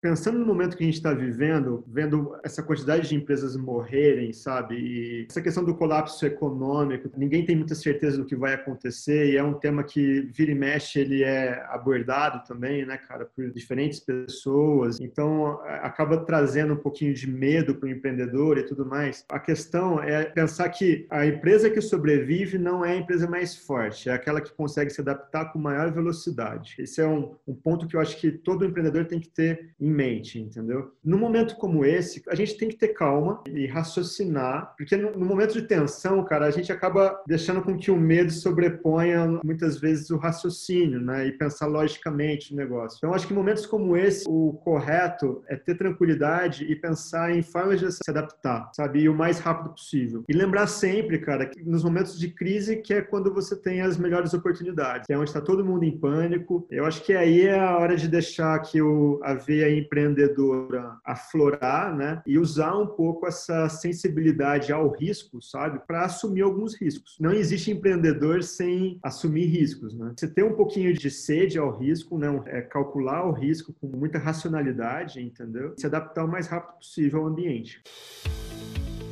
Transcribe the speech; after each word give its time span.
Pensando 0.00 0.38
no 0.38 0.46
momento 0.46 0.78
que 0.78 0.82
a 0.82 0.86
gente 0.86 0.96
está 0.96 1.12
vivendo, 1.12 1.84
vendo 1.86 2.34
essa 2.42 2.62
quantidade 2.62 3.06
de 3.06 3.14
empresas 3.14 3.54
morrerem, 3.54 4.32
sabe? 4.32 4.74
E 4.76 5.26
essa 5.28 5.42
questão 5.42 5.62
do 5.62 5.74
colapso 5.74 6.24
econômico, 6.24 7.10
ninguém 7.18 7.44
tem 7.44 7.54
muita 7.54 7.74
certeza 7.74 8.16
do 8.16 8.24
que 8.24 8.34
vai 8.34 8.54
acontecer 8.54 9.30
e 9.30 9.36
é 9.36 9.44
um 9.44 9.52
tema 9.52 9.84
que 9.84 10.22
vira 10.32 10.52
e 10.52 10.54
mexe, 10.54 11.00
ele 11.00 11.22
é 11.22 11.62
abordado 11.68 12.42
também, 12.48 12.86
né, 12.86 12.96
cara, 12.96 13.26
por 13.26 13.50
diferentes 13.50 14.00
pessoas. 14.00 14.98
Então, 15.00 15.60
acaba 15.66 16.16
trazendo 16.24 16.72
um 16.72 16.78
pouquinho 16.78 17.12
de 17.12 17.30
medo 17.30 17.74
para 17.74 17.86
o 17.86 17.92
empreendedor 17.92 18.56
e 18.56 18.64
tudo 18.64 18.86
mais. 18.86 19.22
A 19.28 19.38
questão 19.38 20.02
é 20.02 20.24
pensar 20.24 20.70
que 20.70 21.06
a 21.10 21.26
empresa 21.26 21.68
que 21.68 21.82
sobrevive 21.82 22.56
não 22.56 22.82
é 22.82 22.92
a 22.92 22.96
empresa 22.96 23.28
mais 23.28 23.54
forte, 23.54 24.08
é 24.08 24.14
aquela 24.14 24.40
que 24.40 24.54
consegue 24.54 24.88
se 24.88 25.02
adaptar 25.02 25.52
com 25.52 25.58
maior 25.58 25.92
velocidade. 25.92 26.76
Esse 26.78 27.02
é 27.02 27.06
um, 27.06 27.34
um 27.46 27.54
ponto 27.54 27.86
que 27.86 27.96
eu 27.96 28.00
acho 28.00 28.18
que 28.18 28.32
todo 28.32 28.64
empreendedor 28.64 29.04
tem 29.04 29.20
que 29.20 29.28
ter 29.28 29.74
em 29.78 29.89
mente, 29.90 30.40
entendeu? 30.40 30.92
Num 31.04 31.18
momento 31.18 31.56
como 31.56 31.84
esse, 31.84 32.22
a 32.28 32.34
gente 32.34 32.56
tem 32.56 32.68
que 32.68 32.76
ter 32.76 32.88
calma 32.88 33.42
e 33.48 33.66
raciocinar, 33.66 34.74
porque 34.76 34.96
no, 34.96 35.24
momento 35.24 35.52
de 35.52 35.62
tensão, 35.62 36.24
cara, 36.24 36.46
a 36.46 36.50
gente 36.50 36.72
acaba 36.72 37.20
deixando 37.26 37.62
com 37.62 37.76
que 37.76 37.90
o 37.90 37.96
medo 37.96 38.32
sobreponha 38.32 39.40
muitas 39.44 39.78
vezes 39.78 40.10
o 40.10 40.16
raciocínio, 40.16 41.00
né? 41.00 41.26
E 41.26 41.32
pensar 41.32 41.66
logicamente 41.66 42.52
no 42.52 42.58
negócio. 42.58 42.98
Então, 42.98 43.14
acho 43.14 43.26
que 43.26 43.32
em 43.32 43.36
momentos 43.36 43.66
como 43.66 43.96
esse, 43.96 44.24
o 44.28 44.54
correto 44.64 45.42
é 45.48 45.56
ter 45.56 45.76
tranquilidade 45.76 46.64
e 46.64 46.76
pensar 46.76 47.34
em 47.34 47.42
formas 47.42 47.80
de 47.80 47.90
se 47.92 48.08
adaptar, 48.08 48.70
sabe? 48.74 49.00
E 49.00 49.08
o 49.08 49.14
mais 49.14 49.38
rápido 49.38 49.70
possível. 49.70 50.24
E 50.28 50.32
lembrar 50.32 50.66
sempre, 50.66 51.18
cara, 51.18 51.46
que 51.46 51.62
nos 51.62 51.84
momentos 51.84 52.18
de 52.18 52.28
crise, 52.28 52.76
que 52.76 52.94
é 52.94 53.02
quando 53.02 53.32
você 53.32 53.56
tem 53.56 53.80
as 53.80 53.96
melhores 53.96 54.34
oportunidades, 54.34 55.08
é 55.08 55.16
onde 55.16 55.30
está 55.30 55.40
todo 55.40 55.64
mundo 55.64 55.84
em 55.84 55.96
pânico. 55.96 56.66
Eu 56.70 56.84
acho 56.84 57.02
que 57.02 57.12
aí 57.12 57.42
é 57.42 57.58
a 57.58 57.76
hora 57.78 57.96
de 57.96 58.08
deixar 58.08 58.58
que 58.60 58.80
o, 58.80 59.20
a 59.22 59.34
veia 59.34 59.68
empreendedora 59.80 60.96
aflorar, 61.04 61.94
né? 61.96 62.22
E 62.26 62.38
usar 62.38 62.76
um 62.76 62.86
pouco 62.86 63.26
essa 63.26 63.68
sensibilidade 63.68 64.72
ao 64.72 64.90
risco, 64.90 65.42
sabe? 65.42 65.80
Para 65.86 66.04
assumir 66.04 66.42
alguns 66.42 66.74
riscos. 66.80 67.16
Não 67.20 67.32
existe 67.32 67.70
empreendedor 67.70 68.42
sem 68.42 68.98
assumir 69.02 69.46
riscos, 69.46 69.94
né? 69.94 70.12
Você 70.16 70.28
ter 70.28 70.44
um 70.44 70.54
pouquinho 70.54 70.92
de 70.92 71.10
sede 71.10 71.58
ao 71.58 71.76
risco, 71.76 72.18
né? 72.18 72.28
É 72.46 72.60
calcular 72.60 73.26
o 73.26 73.32
risco 73.32 73.72
com 73.80 73.86
muita 73.86 74.18
racionalidade, 74.18 75.20
entendeu? 75.20 75.74
Se 75.76 75.86
adaptar 75.86 76.24
o 76.24 76.28
mais 76.28 76.46
rápido 76.46 76.78
possível 76.78 77.20
ao 77.20 77.26
ambiente. 77.26 77.82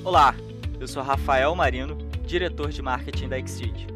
Olá, 0.05 0.35
eu 0.81 0.87
sou 0.87 1.03
Rafael 1.03 1.55
Marino, 1.55 1.97
diretor 2.27 2.71
de 2.71 2.81
marketing 2.81 3.29
da 3.29 3.39
Exceed. 3.39 3.87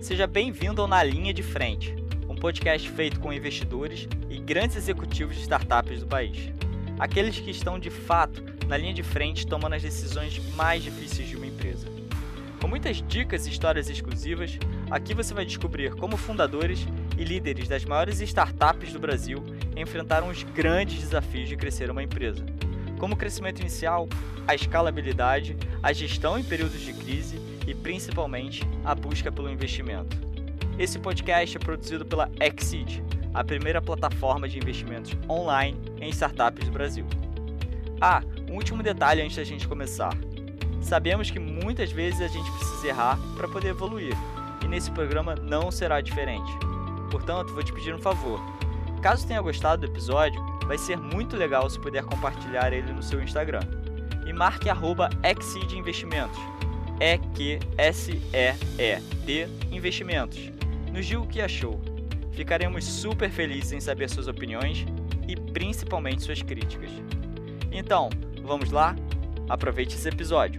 Seja 0.00 0.26
bem-vindo 0.26 0.82
ao 0.82 0.88
Na 0.88 1.02
Linha 1.02 1.32
de 1.32 1.42
Frente, 1.42 1.94
um 2.36 2.38
podcast 2.38 2.90
feito 2.90 3.18
com 3.18 3.32
investidores 3.32 4.06
e 4.28 4.38
grandes 4.38 4.76
executivos 4.76 5.34
de 5.34 5.40
startups 5.40 6.00
do 6.00 6.06
país. 6.06 6.52
Aqueles 6.98 7.38
que 7.38 7.50
estão 7.50 7.78
de 7.78 7.88
fato 7.88 8.44
na 8.68 8.76
linha 8.76 8.92
de 8.92 9.02
frente 9.02 9.46
tomando 9.46 9.74
as 9.74 9.82
decisões 9.82 10.38
mais 10.54 10.82
difíceis 10.82 11.26
de 11.26 11.34
uma 11.34 11.46
empresa. 11.46 11.88
Com 12.60 12.68
muitas 12.68 13.02
dicas 13.08 13.46
e 13.46 13.50
histórias 13.50 13.88
exclusivas, 13.88 14.58
aqui 14.90 15.14
você 15.14 15.32
vai 15.32 15.46
descobrir 15.46 15.94
como 15.94 16.16
fundadores 16.18 16.86
e 17.16 17.24
líderes 17.24 17.68
das 17.68 17.86
maiores 17.86 18.20
startups 18.20 18.92
do 18.92 18.98
Brasil 18.98 19.42
enfrentaram 19.74 20.28
os 20.28 20.42
grandes 20.42 21.00
desafios 21.00 21.48
de 21.48 21.56
crescer 21.56 21.90
uma 21.90 22.02
empresa, 22.02 22.44
como 22.98 23.14
o 23.14 23.16
crescimento 23.16 23.60
inicial, 23.60 24.08
a 24.46 24.54
escalabilidade, 24.54 25.56
a 25.82 25.90
gestão 25.90 26.38
em 26.38 26.44
períodos 26.44 26.80
de 26.80 26.92
crise 26.92 27.40
e 27.66 27.74
principalmente 27.74 28.62
a 28.84 28.94
busca 28.94 29.32
pelo 29.32 29.50
investimento. 29.50 30.35
Esse 30.78 30.98
podcast 30.98 31.56
é 31.56 31.58
produzido 31.58 32.04
pela 32.04 32.30
Exceed, 32.38 33.02
a 33.32 33.42
primeira 33.42 33.80
plataforma 33.80 34.46
de 34.46 34.58
investimentos 34.58 35.16
online 35.26 35.80
em 35.98 36.10
startups 36.10 36.66
do 36.66 36.70
Brasil. 36.70 37.06
Ah, 37.98 38.22
um 38.50 38.56
último 38.56 38.82
detalhe 38.82 39.22
antes 39.22 39.36
da 39.36 39.44
gente 39.44 39.66
começar. 39.66 40.12
Sabemos 40.82 41.30
que 41.30 41.38
muitas 41.38 41.90
vezes 41.90 42.20
a 42.20 42.28
gente 42.28 42.50
precisa 42.52 42.88
errar 42.88 43.18
para 43.38 43.48
poder 43.48 43.68
evoluir, 43.68 44.14
e 44.62 44.68
nesse 44.68 44.90
programa 44.90 45.34
não 45.34 45.70
será 45.70 46.02
diferente. 46.02 46.52
Portanto, 47.10 47.54
vou 47.54 47.62
te 47.62 47.72
pedir 47.72 47.94
um 47.94 47.98
favor. 47.98 48.38
Caso 49.00 49.26
tenha 49.26 49.40
gostado 49.40 49.86
do 49.86 49.90
episódio, 49.90 50.38
vai 50.66 50.76
ser 50.76 50.98
muito 50.98 51.38
legal 51.38 51.70
se 51.70 51.80
puder 51.80 52.04
compartilhar 52.04 52.70
ele 52.70 52.92
no 52.92 53.02
seu 53.02 53.22
Instagram. 53.22 53.62
E 54.26 54.32
marque 54.32 54.68
arroba 54.68 55.08
Investimentos. 55.74 56.38
E-Q-S-E-E-D 57.00 58.28
Investimentos. 59.72 60.55
Nos 60.96 61.04
diga 61.04 61.20
o 61.20 61.28
que 61.28 61.42
achou 61.42 61.78
Ficaremos 62.32 62.86
super 62.86 63.30
felizes 63.30 63.72
em 63.72 63.80
saber 63.80 64.08
suas 64.08 64.28
opiniões 64.28 64.86
e 65.28 65.36
principalmente 65.52 66.22
suas 66.22 66.40
críticas. 66.40 66.90
Então, 67.70 68.08
vamos 68.42 68.70
lá? 68.70 68.96
Aproveite 69.46 69.94
esse 69.94 70.08
episódio. 70.08 70.58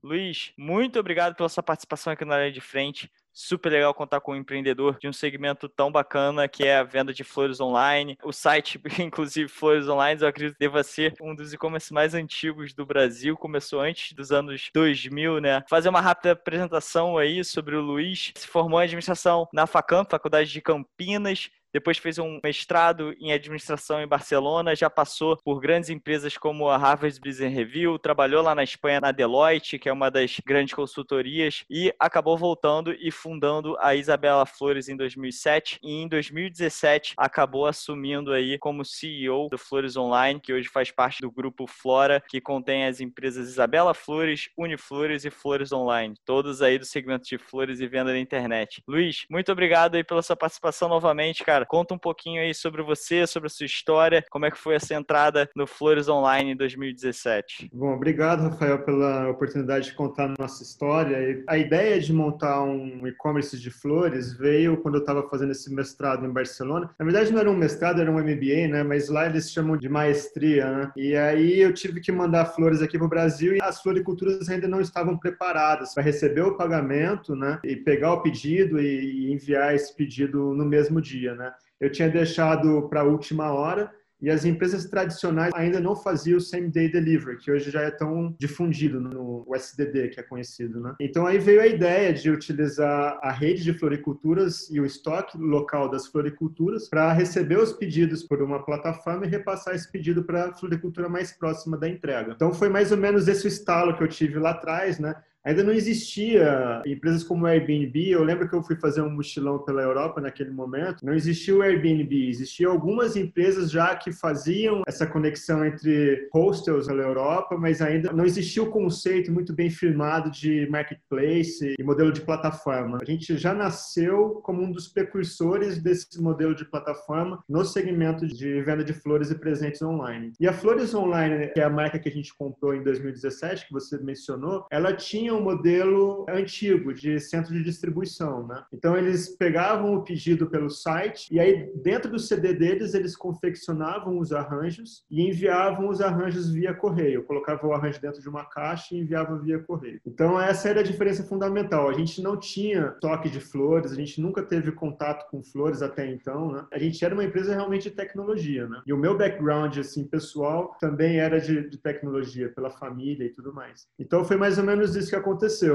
Luiz, 0.00 0.52
muito 0.56 1.00
obrigado 1.00 1.34
pela 1.34 1.48
sua 1.48 1.64
participação 1.64 2.12
aqui 2.12 2.24
na 2.24 2.36
área 2.36 2.52
de 2.52 2.60
frente 2.60 3.10
super 3.38 3.70
legal 3.70 3.94
contar 3.94 4.20
com 4.20 4.32
um 4.32 4.36
empreendedor 4.36 4.98
de 4.98 5.06
um 5.06 5.12
segmento 5.12 5.68
tão 5.68 5.92
bacana 5.92 6.48
que 6.48 6.64
é 6.64 6.76
a 6.76 6.82
venda 6.82 7.14
de 7.14 7.22
flores 7.22 7.60
online. 7.60 8.18
O 8.24 8.32
site, 8.32 8.80
inclusive 8.98 9.48
Flores 9.48 9.88
Online, 9.88 10.20
eu 10.20 10.26
acredito 10.26 10.54
que 10.54 10.58
deva 10.58 10.82
ser 10.82 11.14
um 11.20 11.34
dos 11.34 11.52
e-commerce 11.52 11.92
mais 11.94 12.14
antigos 12.14 12.74
do 12.74 12.84
Brasil, 12.84 13.36
começou 13.36 13.80
antes 13.80 14.12
dos 14.12 14.32
anos 14.32 14.70
2000, 14.74 15.40
né? 15.40 15.62
Fazer 15.68 15.88
uma 15.88 16.00
rápida 16.00 16.32
apresentação 16.32 17.16
aí 17.16 17.44
sobre 17.44 17.76
o 17.76 17.80
Luiz. 17.80 18.32
Se 18.34 18.48
formou 18.48 18.80
em 18.80 18.84
administração 18.84 19.48
na 19.52 19.68
Facam, 19.68 20.04
Faculdade 20.04 20.50
de 20.50 20.60
Campinas, 20.60 21.48
depois 21.72 21.98
fez 21.98 22.18
um 22.18 22.40
mestrado 22.42 23.14
em 23.20 23.32
administração 23.32 24.00
em 24.00 24.06
Barcelona, 24.06 24.74
já 24.74 24.88
passou 24.88 25.36
por 25.36 25.60
grandes 25.60 25.90
empresas 25.90 26.36
como 26.36 26.68
a 26.68 26.76
Harvard 26.76 27.20
Business 27.20 27.54
Review, 27.54 27.98
trabalhou 27.98 28.42
lá 28.42 28.54
na 28.54 28.64
Espanha 28.64 29.00
na 29.00 29.12
Deloitte, 29.12 29.78
que 29.78 29.88
é 29.88 29.92
uma 29.92 30.10
das 30.10 30.40
grandes 30.44 30.74
consultorias, 30.74 31.64
e 31.68 31.92
acabou 31.98 32.36
voltando 32.36 32.92
e 32.92 33.10
fundando 33.10 33.76
a 33.80 33.94
Isabela 33.94 34.46
Flores 34.46 34.88
em 34.88 34.96
2007 34.96 35.78
e 35.82 36.02
em 36.02 36.08
2017 36.08 37.14
acabou 37.16 37.66
assumindo 37.66 38.32
aí 38.32 38.58
como 38.58 38.84
CEO 38.84 39.48
do 39.50 39.58
Flores 39.58 39.96
Online, 39.96 40.40
que 40.40 40.52
hoje 40.52 40.68
faz 40.68 40.90
parte 40.90 41.20
do 41.20 41.30
grupo 41.30 41.66
Flora, 41.66 42.22
que 42.28 42.40
contém 42.40 42.86
as 42.86 43.00
empresas 43.00 43.48
Isabela 43.48 43.92
Flores, 43.92 44.48
Uniflores 44.56 45.24
e 45.24 45.30
Flores 45.30 45.72
Online, 45.72 46.14
todos 46.24 46.62
aí 46.62 46.78
do 46.78 46.84
segmento 46.84 47.26
de 47.28 47.38
flores 47.38 47.80
e 47.80 47.86
venda 47.86 48.12
na 48.12 48.18
internet. 48.18 48.82
Luiz, 48.86 49.26
muito 49.30 49.52
obrigado 49.52 49.94
aí 49.94 50.04
pela 50.04 50.22
sua 50.22 50.36
participação 50.36 50.88
novamente, 50.88 51.44
cara 51.44 51.57
cara. 51.58 51.66
Conta 51.66 51.94
um 51.94 51.98
pouquinho 51.98 52.40
aí 52.40 52.54
sobre 52.54 52.82
você, 52.82 53.26
sobre 53.26 53.48
a 53.48 53.50
sua 53.50 53.66
história, 53.66 54.24
como 54.30 54.46
é 54.46 54.50
que 54.50 54.58
foi 54.58 54.74
essa 54.74 54.94
entrada 54.94 55.48
no 55.56 55.66
Flores 55.66 56.08
Online 56.08 56.52
em 56.52 56.56
2017. 56.56 57.70
Bom, 57.72 57.94
obrigado, 57.94 58.42
Rafael, 58.42 58.78
pela 58.80 59.28
oportunidade 59.28 59.86
de 59.86 59.94
contar 59.94 60.24
a 60.24 60.34
nossa 60.38 60.62
história. 60.62 61.42
A 61.46 61.58
ideia 61.58 62.00
de 62.00 62.12
montar 62.12 62.62
um 62.62 63.06
e-commerce 63.06 63.58
de 63.58 63.70
flores 63.70 64.32
veio 64.32 64.76
quando 64.78 64.96
eu 64.96 65.00
estava 65.00 65.28
fazendo 65.28 65.52
esse 65.52 65.72
mestrado 65.72 66.24
em 66.24 66.32
Barcelona. 66.32 66.90
Na 66.98 67.04
verdade, 67.04 67.32
não 67.32 67.40
era 67.40 67.50
um 67.50 67.56
mestrado, 67.56 68.00
era 68.00 68.10
um 68.10 68.18
MBA, 68.18 68.68
né? 68.68 68.82
Mas 68.82 69.08
lá 69.08 69.26
eles 69.26 69.50
chamam 69.50 69.76
de 69.76 69.88
maestria, 69.88 70.70
né? 70.70 70.92
E 70.96 71.16
aí 71.16 71.60
eu 71.60 71.72
tive 71.72 72.00
que 72.00 72.12
mandar 72.12 72.46
flores 72.46 72.82
aqui 72.82 72.98
para 72.98 73.06
o 73.06 73.10
Brasil 73.10 73.56
e 73.56 73.62
as 73.62 73.82
floriculturas 73.82 74.48
ainda 74.48 74.68
não 74.68 74.80
estavam 74.80 75.16
preparadas 75.16 75.94
para 75.94 76.02
receber 76.02 76.42
o 76.42 76.56
pagamento, 76.56 77.34
né? 77.34 77.58
E 77.64 77.76
pegar 77.76 78.12
o 78.12 78.22
pedido 78.22 78.80
e 78.80 79.32
enviar 79.32 79.74
esse 79.74 79.94
pedido 79.94 80.54
no 80.54 80.64
mesmo 80.64 81.00
dia, 81.00 81.34
né? 81.34 81.47
Eu 81.80 81.90
tinha 81.90 82.08
deixado 82.08 82.88
para 82.88 83.00
a 83.00 83.04
última 83.04 83.52
hora 83.52 83.90
e 84.20 84.28
as 84.30 84.44
empresas 84.44 84.84
tradicionais 84.86 85.52
ainda 85.54 85.80
não 85.80 85.94
faziam 85.94 86.38
o 86.38 86.40
same 86.40 86.68
day 86.68 86.90
delivery, 86.90 87.38
que 87.38 87.52
hoje 87.52 87.70
já 87.70 87.82
é 87.82 87.90
tão 87.90 88.34
difundido 88.38 89.00
no 89.00 89.46
SDD, 89.54 90.08
que 90.08 90.20
é 90.20 90.22
conhecido, 90.24 90.80
né? 90.80 90.94
Então 91.00 91.26
aí 91.26 91.38
veio 91.38 91.60
a 91.60 91.66
ideia 91.66 92.12
de 92.12 92.30
utilizar 92.30 93.18
a 93.22 93.30
rede 93.30 93.62
de 93.62 93.72
floriculturas 93.72 94.68
e 94.70 94.80
o 94.80 94.86
estoque 94.86 95.38
local 95.38 95.88
das 95.88 96.06
floriculturas 96.08 96.88
para 96.88 97.12
receber 97.12 97.58
os 97.58 97.72
pedidos 97.72 98.24
por 98.24 98.42
uma 98.42 98.64
plataforma 98.64 99.24
e 99.24 99.28
repassar 99.28 99.74
esse 99.74 99.90
pedido 99.90 100.24
para 100.24 100.46
a 100.46 100.54
floricultura 100.54 101.08
mais 101.08 101.32
próxima 101.32 101.76
da 101.76 101.88
entrega. 101.88 102.32
Então 102.32 102.52
foi 102.52 102.68
mais 102.68 102.90
ou 102.90 102.98
menos 102.98 103.28
esse 103.28 103.46
estalo 103.46 103.96
que 103.96 104.02
eu 104.02 104.08
tive 104.08 104.38
lá 104.38 104.50
atrás, 104.50 104.98
né? 104.98 105.14
Ainda 105.48 105.64
não 105.64 105.72
existia 105.72 106.82
empresas 106.86 107.24
como 107.24 107.44
o 107.44 107.46
Airbnb. 107.46 108.10
Eu 108.10 108.22
lembro 108.22 108.46
que 108.48 108.54
eu 108.54 108.62
fui 108.62 108.76
fazer 108.76 109.00
um 109.00 109.08
mochilão 109.08 109.58
pela 109.58 109.80
Europa 109.80 110.20
naquele 110.20 110.50
momento. 110.50 111.04
Não 111.04 111.14
existia 111.14 111.56
o 111.56 111.62
Airbnb, 111.62 112.28
existiam 112.28 112.70
algumas 112.70 113.16
empresas 113.16 113.70
já 113.70 113.96
que 113.96 114.12
faziam 114.12 114.82
essa 114.86 115.06
conexão 115.06 115.64
entre 115.64 116.28
hostels 116.34 116.86
pela 116.86 117.02
Europa, 117.02 117.56
mas 117.56 117.80
ainda 117.80 118.12
não 118.12 118.26
existia 118.26 118.62
o 118.62 118.70
conceito 118.70 119.32
muito 119.32 119.54
bem 119.54 119.70
firmado 119.70 120.30
de 120.30 120.68
marketplace 120.68 121.74
e 121.78 121.82
modelo 121.82 122.12
de 122.12 122.20
plataforma. 122.20 122.98
A 123.00 123.04
gente 123.04 123.38
já 123.38 123.54
nasceu 123.54 124.40
como 124.42 124.62
um 124.62 124.70
dos 124.70 124.88
precursores 124.88 125.78
desse 125.78 126.20
modelo 126.20 126.54
de 126.54 126.66
plataforma 126.66 127.42
no 127.48 127.64
segmento 127.64 128.26
de 128.26 128.60
venda 128.60 128.84
de 128.84 128.92
flores 128.92 129.30
e 129.30 129.34
presentes 129.34 129.80
online. 129.80 130.32
E 130.38 130.46
a 130.46 130.52
Flores 130.52 130.94
Online, 130.94 131.48
que 131.48 131.60
é 131.60 131.64
a 131.64 131.70
marca 131.70 131.98
que 131.98 132.08
a 132.08 132.12
gente 132.12 132.36
comprou 132.36 132.74
em 132.74 132.82
2017, 132.82 133.66
que 133.66 133.72
você 133.72 133.96
mencionou, 133.98 134.66
ela 134.70 134.92
tinha 134.92 135.37
um 135.38 135.42
modelo 135.42 136.26
antigo 136.28 136.92
de 136.92 137.18
centro 137.20 137.52
de 137.52 137.62
distribuição, 137.62 138.46
né? 138.46 138.62
Então 138.72 138.96
eles 138.96 139.28
pegavam 139.28 139.94
o 139.94 140.02
pedido 140.02 140.48
pelo 140.48 140.70
site 140.70 141.28
e 141.32 141.38
aí 141.40 141.70
dentro 141.76 142.10
do 142.10 142.18
CD 142.18 142.52
deles 142.52 142.94
eles 142.94 143.16
confeccionavam 143.16 144.18
os 144.18 144.32
arranjos 144.32 145.04
e 145.10 145.22
enviavam 145.28 145.88
os 145.88 146.00
arranjos 146.00 146.50
via 146.50 146.74
correio. 146.74 147.24
Colocavam 147.24 147.70
o 147.70 147.72
arranjo 147.72 148.00
dentro 148.00 148.20
de 148.20 148.28
uma 148.28 148.44
caixa 148.44 148.94
e 148.94 149.00
enviavam 149.00 149.38
via 149.40 149.58
correio. 149.58 150.00
Então 150.06 150.40
essa 150.40 150.68
era 150.68 150.80
a 150.80 150.84
diferença 150.84 151.22
fundamental. 151.24 151.88
A 151.88 151.94
gente 151.94 152.20
não 152.22 152.36
tinha 152.36 152.90
toque 153.00 153.28
de 153.28 153.40
flores, 153.40 153.92
a 153.92 153.96
gente 153.96 154.20
nunca 154.20 154.42
teve 154.42 154.72
contato 154.72 155.28
com 155.30 155.42
flores 155.42 155.82
até 155.82 156.10
então, 156.10 156.52
né? 156.52 156.66
A 156.72 156.78
gente 156.78 157.04
era 157.04 157.14
uma 157.14 157.24
empresa 157.24 157.54
realmente 157.54 157.84
de 157.84 157.90
tecnologia, 157.90 158.66
né? 158.68 158.82
E 158.86 158.92
o 158.92 158.98
meu 158.98 159.16
background 159.16 159.76
assim 159.78 160.04
pessoal 160.04 160.76
também 160.80 161.18
era 161.18 161.40
de, 161.40 161.68
de 161.68 161.78
tecnologia 161.78 162.48
pela 162.50 162.70
família 162.70 163.24
e 163.24 163.30
tudo 163.30 163.52
mais. 163.52 163.86
Então 163.98 164.24
foi 164.24 164.36
mais 164.36 164.58
ou 164.58 164.64
menos 164.64 164.96
isso 164.96 165.10
que 165.10 165.16
aconteceu. 165.16 165.27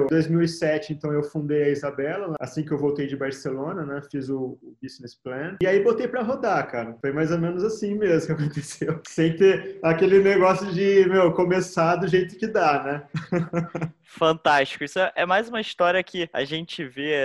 Em 0.05 0.07
2007, 0.07 0.93
então 0.93 1.11
eu 1.11 1.23
fundei 1.23 1.63
a 1.63 1.69
Isabela, 1.69 2.35
assim 2.39 2.63
que 2.63 2.71
eu 2.71 2.77
voltei 2.77 3.07
de 3.07 3.15
Barcelona, 3.15 3.85
né? 3.85 4.01
Fiz 4.11 4.29
o, 4.29 4.57
o 4.61 4.75
business 4.81 5.15
plan 5.15 5.57
e 5.61 5.67
aí 5.67 5.83
botei 5.83 6.07
para 6.07 6.21
rodar, 6.21 6.69
cara. 6.69 6.95
Foi 7.01 7.11
mais 7.11 7.31
ou 7.31 7.37
menos 7.37 7.63
assim 7.63 7.95
mesmo 7.95 8.35
que 8.35 8.43
aconteceu. 8.43 8.99
Sem 9.07 9.35
ter 9.35 9.79
aquele 9.83 10.19
negócio 10.19 10.71
de, 10.71 11.05
meu, 11.07 11.31
começar 11.33 11.95
do 11.95 12.07
jeito 12.07 12.37
que 12.37 12.47
dá, 12.47 12.83
né? 12.83 13.03
Fantástico. 14.03 14.83
Isso 14.83 14.99
é 15.15 15.25
mais 15.25 15.49
uma 15.49 15.59
história 15.59 16.03
que 16.03 16.29
a 16.31 16.45
gente 16.45 16.85
vê. 16.85 17.15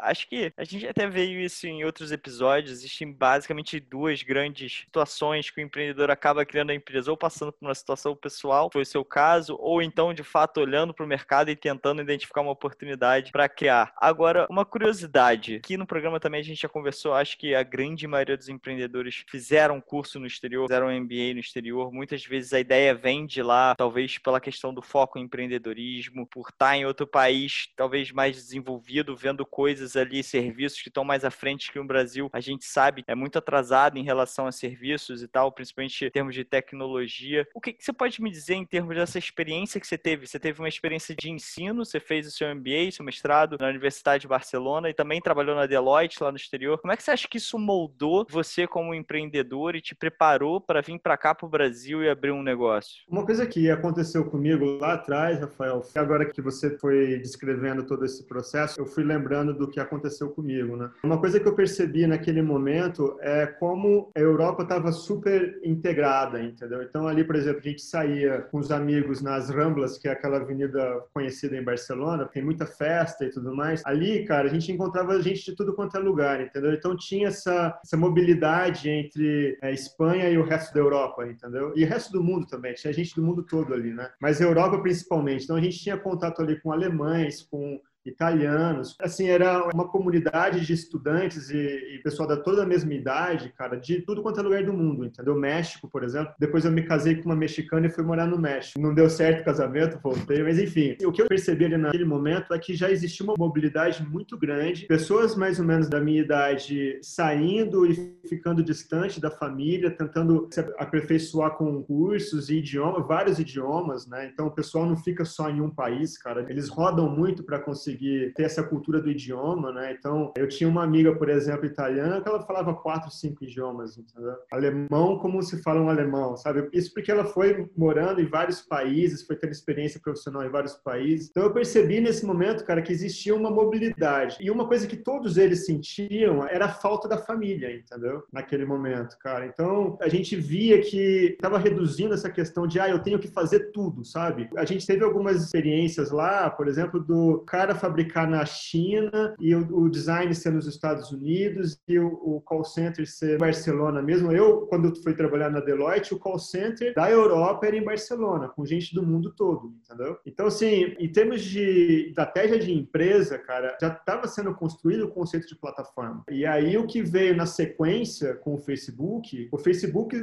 Acho 0.00 0.26
que 0.26 0.50
a 0.56 0.64
gente 0.64 0.86
até 0.86 1.06
veio 1.06 1.40
isso 1.40 1.66
em 1.66 1.84
outros 1.84 2.10
episódios. 2.10 2.72
Existem 2.72 3.12
basicamente 3.12 3.78
duas 3.78 4.22
grandes 4.22 4.72
situações 4.72 5.50
que 5.50 5.60
o 5.60 5.64
empreendedor 5.64 6.10
acaba 6.10 6.46
criando 6.46 6.70
a 6.70 6.74
empresa, 6.74 7.10
ou 7.10 7.16
passando 7.18 7.52
por 7.52 7.66
uma 7.66 7.74
situação 7.74 8.16
pessoal, 8.16 8.70
foi 8.72 8.82
o 8.82 8.86
seu 8.86 9.04
caso, 9.04 9.56
ou 9.60 9.82
então, 9.82 10.14
de 10.14 10.22
fato, 10.22 10.60
olhando 10.60 10.94
para 10.94 11.04
o 11.04 11.08
mercado 11.08 11.50
e 11.50 11.56
tentando 11.68 12.00
identificar 12.00 12.40
uma 12.40 12.52
oportunidade 12.52 13.30
para 13.30 13.48
criar. 13.48 13.92
Agora, 13.98 14.46
uma 14.48 14.64
curiosidade: 14.64 15.56
aqui 15.56 15.76
no 15.76 15.86
programa 15.86 16.18
também 16.18 16.40
a 16.40 16.44
gente 16.44 16.62
já 16.62 16.68
conversou, 16.68 17.12
acho 17.12 17.36
que 17.36 17.54
a 17.54 17.62
grande 17.62 18.06
maioria 18.06 18.36
dos 18.36 18.48
empreendedores 18.48 19.24
fizeram 19.28 19.80
curso 19.80 20.18
no 20.18 20.26
exterior, 20.26 20.66
fizeram 20.66 20.88
MBA 20.88 21.34
no 21.34 21.40
exterior. 21.40 21.92
Muitas 21.92 22.24
vezes 22.24 22.52
a 22.54 22.60
ideia 22.60 22.94
vem 22.94 23.26
de 23.26 23.42
lá, 23.42 23.74
talvez 23.76 24.16
pela 24.16 24.40
questão 24.40 24.72
do 24.72 24.80
foco 24.80 25.18
em 25.18 25.22
empreendedorismo, 25.22 26.26
por 26.26 26.48
estar 26.48 26.76
em 26.76 26.86
outro 26.86 27.06
país, 27.06 27.68
talvez 27.76 28.10
mais 28.10 28.36
desenvolvido, 28.36 29.14
vendo 29.14 29.44
coisas 29.44 29.94
ali, 29.94 30.22
serviços 30.22 30.80
que 30.80 30.88
estão 30.88 31.04
mais 31.04 31.24
à 31.24 31.30
frente 31.30 31.70
que 31.70 31.78
o 31.78 31.84
Brasil, 31.84 32.30
a 32.32 32.40
gente 32.40 32.64
sabe, 32.64 33.04
é 33.06 33.14
muito 33.14 33.38
atrasado 33.38 33.98
em 33.98 34.04
relação 34.04 34.46
a 34.46 34.52
serviços 34.52 35.22
e 35.22 35.28
tal, 35.28 35.52
principalmente 35.52 36.06
em 36.06 36.10
termos 36.10 36.34
de 36.34 36.44
tecnologia. 36.44 37.46
O 37.54 37.60
que, 37.60 37.74
que 37.74 37.84
você 37.84 37.92
pode 37.92 38.22
me 38.22 38.30
dizer 38.30 38.54
em 38.54 38.64
termos 38.64 38.96
dessa 38.96 39.18
experiência 39.18 39.80
que 39.80 39.86
você 39.86 39.98
teve? 39.98 40.26
Você 40.26 40.38
teve 40.38 40.60
uma 40.60 40.68
experiência 40.68 41.14
de 41.14 41.30
ensino, 41.30 41.57
você 41.84 41.98
fez 41.98 42.26
o 42.26 42.30
seu 42.30 42.54
MBA, 42.54 42.92
seu 42.92 43.04
mestrado 43.04 43.56
na 43.58 43.68
Universidade 43.68 44.22
de 44.22 44.28
Barcelona 44.28 44.88
e 44.88 44.94
também 44.94 45.20
trabalhou 45.20 45.56
na 45.56 45.66
Deloitte 45.66 46.22
lá 46.22 46.30
no 46.30 46.36
exterior. 46.36 46.78
Como 46.78 46.92
é 46.92 46.96
que 46.96 47.02
você 47.02 47.10
acha 47.10 47.26
que 47.28 47.38
isso 47.38 47.58
moldou 47.58 48.26
você 48.30 48.66
como 48.66 48.94
empreendedor 48.94 49.74
e 49.74 49.80
te 49.80 49.94
preparou 49.94 50.60
para 50.60 50.80
vir 50.80 50.98
para 51.00 51.16
cá 51.16 51.34
para 51.34 51.46
o 51.46 51.48
Brasil 51.48 52.02
e 52.02 52.08
abrir 52.08 52.30
um 52.30 52.42
negócio? 52.42 53.02
Uma 53.08 53.26
coisa 53.26 53.46
que 53.46 53.70
aconteceu 53.70 54.24
comigo 54.24 54.78
lá 54.78 54.94
atrás, 54.94 55.40
Rafael, 55.40 55.82
agora 55.96 56.24
que 56.24 56.40
você 56.40 56.78
foi 56.78 57.18
descrevendo 57.18 57.84
todo 57.84 58.04
esse 58.04 58.24
processo, 58.24 58.80
eu 58.80 58.86
fui 58.86 59.02
lembrando 59.02 59.52
do 59.52 59.68
que 59.68 59.80
aconteceu 59.80 60.30
comigo, 60.30 60.76
né? 60.76 60.90
Uma 61.02 61.18
coisa 61.18 61.40
que 61.40 61.48
eu 61.48 61.54
percebi 61.54 62.06
naquele 62.06 62.42
momento 62.42 63.16
é 63.20 63.46
como 63.46 64.10
a 64.14 64.20
Europa 64.20 64.62
estava 64.62 64.92
super 64.92 65.58
integrada, 65.64 66.40
entendeu? 66.40 66.82
Então 66.82 67.08
ali, 67.08 67.24
por 67.24 67.34
exemplo, 67.34 67.60
a 67.64 67.68
gente 67.68 67.82
saía 67.82 68.42
com 68.42 68.58
os 68.58 68.70
amigos 68.70 69.20
nas 69.20 69.50
Ramblas, 69.50 69.98
que 69.98 70.08
é 70.08 70.12
aquela 70.12 70.36
avenida 70.36 71.04
conhecida 71.12 71.47
em 71.56 71.64
Barcelona, 71.64 72.26
tem 72.26 72.42
muita 72.42 72.66
festa 72.66 73.24
e 73.24 73.30
tudo 73.30 73.54
mais. 73.54 73.84
Ali, 73.84 74.24
cara, 74.24 74.48
a 74.48 74.52
gente 74.52 74.70
encontrava 74.70 75.20
gente 75.22 75.44
de 75.44 75.54
tudo 75.54 75.74
quanto 75.74 75.96
é 75.96 76.00
lugar, 76.00 76.40
entendeu? 76.40 76.72
Então 76.72 76.96
tinha 76.96 77.28
essa, 77.28 77.78
essa 77.84 77.96
mobilidade 77.96 78.88
entre 78.88 79.58
a 79.62 79.70
é, 79.70 79.72
Espanha 79.72 80.28
e 80.28 80.38
o 80.38 80.44
resto 80.44 80.72
da 80.74 80.80
Europa, 80.80 81.26
entendeu? 81.26 81.72
E 81.76 81.84
o 81.84 81.88
resto 81.88 82.12
do 82.12 82.22
mundo 82.22 82.46
também, 82.46 82.74
tinha 82.74 82.92
gente 82.92 83.14
do 83.14 83.22
mundo 83.22 83.42
todo 83.42 83.74
ali, 83.74 83.92
né? 83.92 84.10
Mas 84.20 84.40
Europa 84.40 84.78
principalmente. 84.80 85.44
Então 85.44 85.56
a 85.56 85.60
gente 85.60 85.78
tinha 85.78 85.96
contato 85.96 86.42
ali 86.42 86.60
com 86.60 86.72
alemães, 86.72 87.42
com 87.42 87.80
italianos. 88.08 88.96
Assim, 89.00 89.28
era 89.28 89.68
uma 89.72 89.88
comunidade 89.88 90.64
de 90.64 90.72
estudantes 90.72 91.50
e, 91.50 91.56
e 91.56 92.00
pessoal 92.02 92.28
da 92.28 92.36
toda 92.36 92.62
a 92.62 92.66
mesma 92.66 92.94
idade, 92.94 93.52
cara, 93.56 93.76
de 93.76 94.02
tudo 94.02 94.22
quanto 94.22 94.40
é 94.40 94.42
lugar 94.42 94.64
do 94.64 94.72
mundo, 94.72 95.04
entendeu? 95.04 95.34
México, 95.34 95.88
por 95.88 96.02
exemplo. 96.02 96.32
Depois 96.38 96.64
eu 96.64 96.72
me 96.72 96.82
casei 96.82 97.16
com 97.16 97.26
uma 97.26 97.36
mexicana 97.36 97.86
e 97.86 97.90
fui 97.90 98.04
morar 98.04 98.26
no 98.26 98.38
México. 98.38 98.80
Não 98.80 98.94
deu 98.94 99.08
certo 99.08 99.42
o 99.42 99.44
casamento, 99.44 100.00
voltei, 100.02 100.42
mas 100.42 100.58
enfim. 100.58 100.96
O 101.04 101.12
que 101.12 101.22
eu 101.22 101.26
percebi 101.26 101.64
ali 101.64 101.76
naquele 101.76 102.04
momento 102.04 102.52
é 102.52 102.58
que 102.58 102.74
já 102.74 102.90
existia 102.90 103.24
uma 103.24 103.34
mobilidade 103.38 104.02
muito 104.02 104.36
grande, 104.36 104.86
pessoas 104.86 105.36
mais 105.36 105.58
ou 105.58 105.64
menos 105.64 105.88
da 105.88 106.00
minha 106.00 106.20
idade 106.20 106.98
saindo 107.02 107.86
e 107.86 108.16
ficando 108.28 108.62
distante 108.62 109.20
da 109.20 109.30
família, 109.30 109.90
tentando 109.90 110.48
se 110.50 110.60
aperfeiçoar 110.78 111.56
com 111.56 111.82
cursos 111.82 112.48
e 112.48 112.58
idiomas, 112.58 113.06
vários 113.06 113.38
idiomas, 113.38 114.06
né? 114.06 114.30
Então 114.32 114.46
o 114.46 114.50
pessoal 114.50 114.86
não 114.86 114.96
fica 114.96 115.24
só 115.24 115.50
em 115.50 115.60
um 115.60 115.70
país, 115.70 116.16
cara. 116.16 116.46
Eles 116.48 116.68
rodam 116.68 117.08
muito 117.08 117.42
para 117.42 117.58
conseguir 117.58 117.97
conseguir 117.98 118.32
ter 118.34 118.44
essa 118.44 118.62
cultura 118.62 119.00
do 119.00 119.10
idioma, 119.10 119.72
né? 119.72 119.94
Então, 119.98 120.32
eu 120.36 120.48
tinha 120.48 120.68
uma 120.68 120.84
amiga, 120.84 121.14
por 121.14 121.28
exemplo, 121.28 121.66
italiana, 121.66 122.20
que 122.20 122.28
ela 122.28 122.42
falava 122.42 122.72
quatro, 122.74 123.10
cinco 123.10 123.44
idiomas, 123.44 123.98
entendeu? 123.98 124.36
Alemão 124.50 125.18
como 125.18 125.42
se 125.42 125.60
fala 125.62 125.80
um 125.80 125.88
alemão, 125.88 126.36
sabe? 126.36 126.68
Isso 126.72 126.92
porque 126.94 127.10
ela 127.10 127.24
foi 127.24 127.68
morando 127.76 128.20
em 128.20 128.26
vários 128.26 128.62
países, 128.62 129.26
foi 129.26 129.36
tendo 129.36 129.52
experiência 129.52 130.00
profissional 130.00 130.44
em 130.44 130.50
vários 130.50 130.74
países. 130.74 131.28
Então, 131.30 131.42
eu 131.42 131.52
percebi 131.52 132.00
nesse 132.00 132.24
momento, 132.24 132.64
cara, 132.64 132.80
que 132.80 132.92
existia 132.92 133.34
uma 133.34 133.50
mobilidade. 133.50 134.36
E 134.40 134.50
uma 134.50 134.66
coisa 134.66 134.86
que 134.86 134.96
todos 134.96 135.36
eles 135.36 135.66
sentiam 135.66 136.46
era 136.46 136.66
a 136.66 136.72
falta 136.72 137.08
da 137.08 137.18
família, 137.18 137.74
entendeu? 137.74 138.22
Naquele 138.32 138.64
momento, 138.64 139.18
cara. 139.18 139.46
Então, 139.46 139.98
a 140.00 140.08
gente 140.08 140.36
via 140.36 140.80
que 140.80 141.34
estava 141.34 141.58
reduzindo 141.58 142.14
essa 142.14 142.30
questão 142.30 142.66
de, 142.66 142.78
ah, 142.78 142.88
eu 142.88 143.00
tenho 143.00 143.18
que 143.18 143.28
fazer 143.28 143.70
tudo, 143.72 144.04
sabe? 144.04 144.48
A 144.56 144.64
gente 144.64 144.86
teve 144.86 145.04
algumas 145.04 145.42
experiências 145.42 146.10
lá, 146.10 146.48
por 146.50 146.68
exemplo, 146.68 147.00
do 147.00 147.38
cara 147.46 147.74
fabricar 147.78 148.28
na 148.28 148.44
China 148.44 149.34
e 149.38 149.54
o, 149.54 149.84
o 149.84 149.88
design 149.88 150.34
ser 150.34 150.52
nos 150.52 150.66
Estados 150.66 151.10
Unidos 151.10 151.78
e 151.86 151.98
o, 151.98 152.08
o, 152.08 152.40
call 152.40 152.64
center 152.64 153.08
ser 153.08 153.36
em 153.36 153.38
Barcelona 153.38 154.02
mesmo. 154.02 154.32
Eu, 154.32 154.66
quando 154.66 154.94
fui 155.02 155.14
trabalhar 155.14 155.50
na 155.50 155.60
Deloitte, 155.60 156.14
o 156.14 156.18
call 156.18 156.38
center 156.38 156.94
da 156.94 157.10
Europa 157.10 157.66
era 157.66 157.76
em 157.76 157.84
Barcelona, 157.84 158.48
com 158.48 158.64
gente 158.64 158.94
do 158.94 159.02
mundo 159.02 159.32
todo, 159.34 159.74
entendeu? 159.84 160.18
Então, 160.26 160.46
assim, 160.46 160.94
em 160.98 161.10
termos 161.10 161.42
de 161.42 162.08
estratégia 162.08 162.58
de 162.58 162.72
empresa, 162.72 163.38
cara, 163.38 163.76
já 163.80 163.88
estava 163.88 164.26
sendo 164.26 164.54
construído 164.54 165.04
o 165.04 165.10
conceito 165.10 165.46
de 165.46 165.56
plataforma. 165.56 166.24
E 166.30 166.44
aí 166.44 166.76
o 166.76 166.86
que 166.86 167.02
veio 167.02 167.36
na 167.36 167.46
sequência 167.46 168.34
com 168.34 168.54
o 168.54 168.58
Facebook, 168.58 169.48
o 169.52 169.58
Facebook 169.58 170.16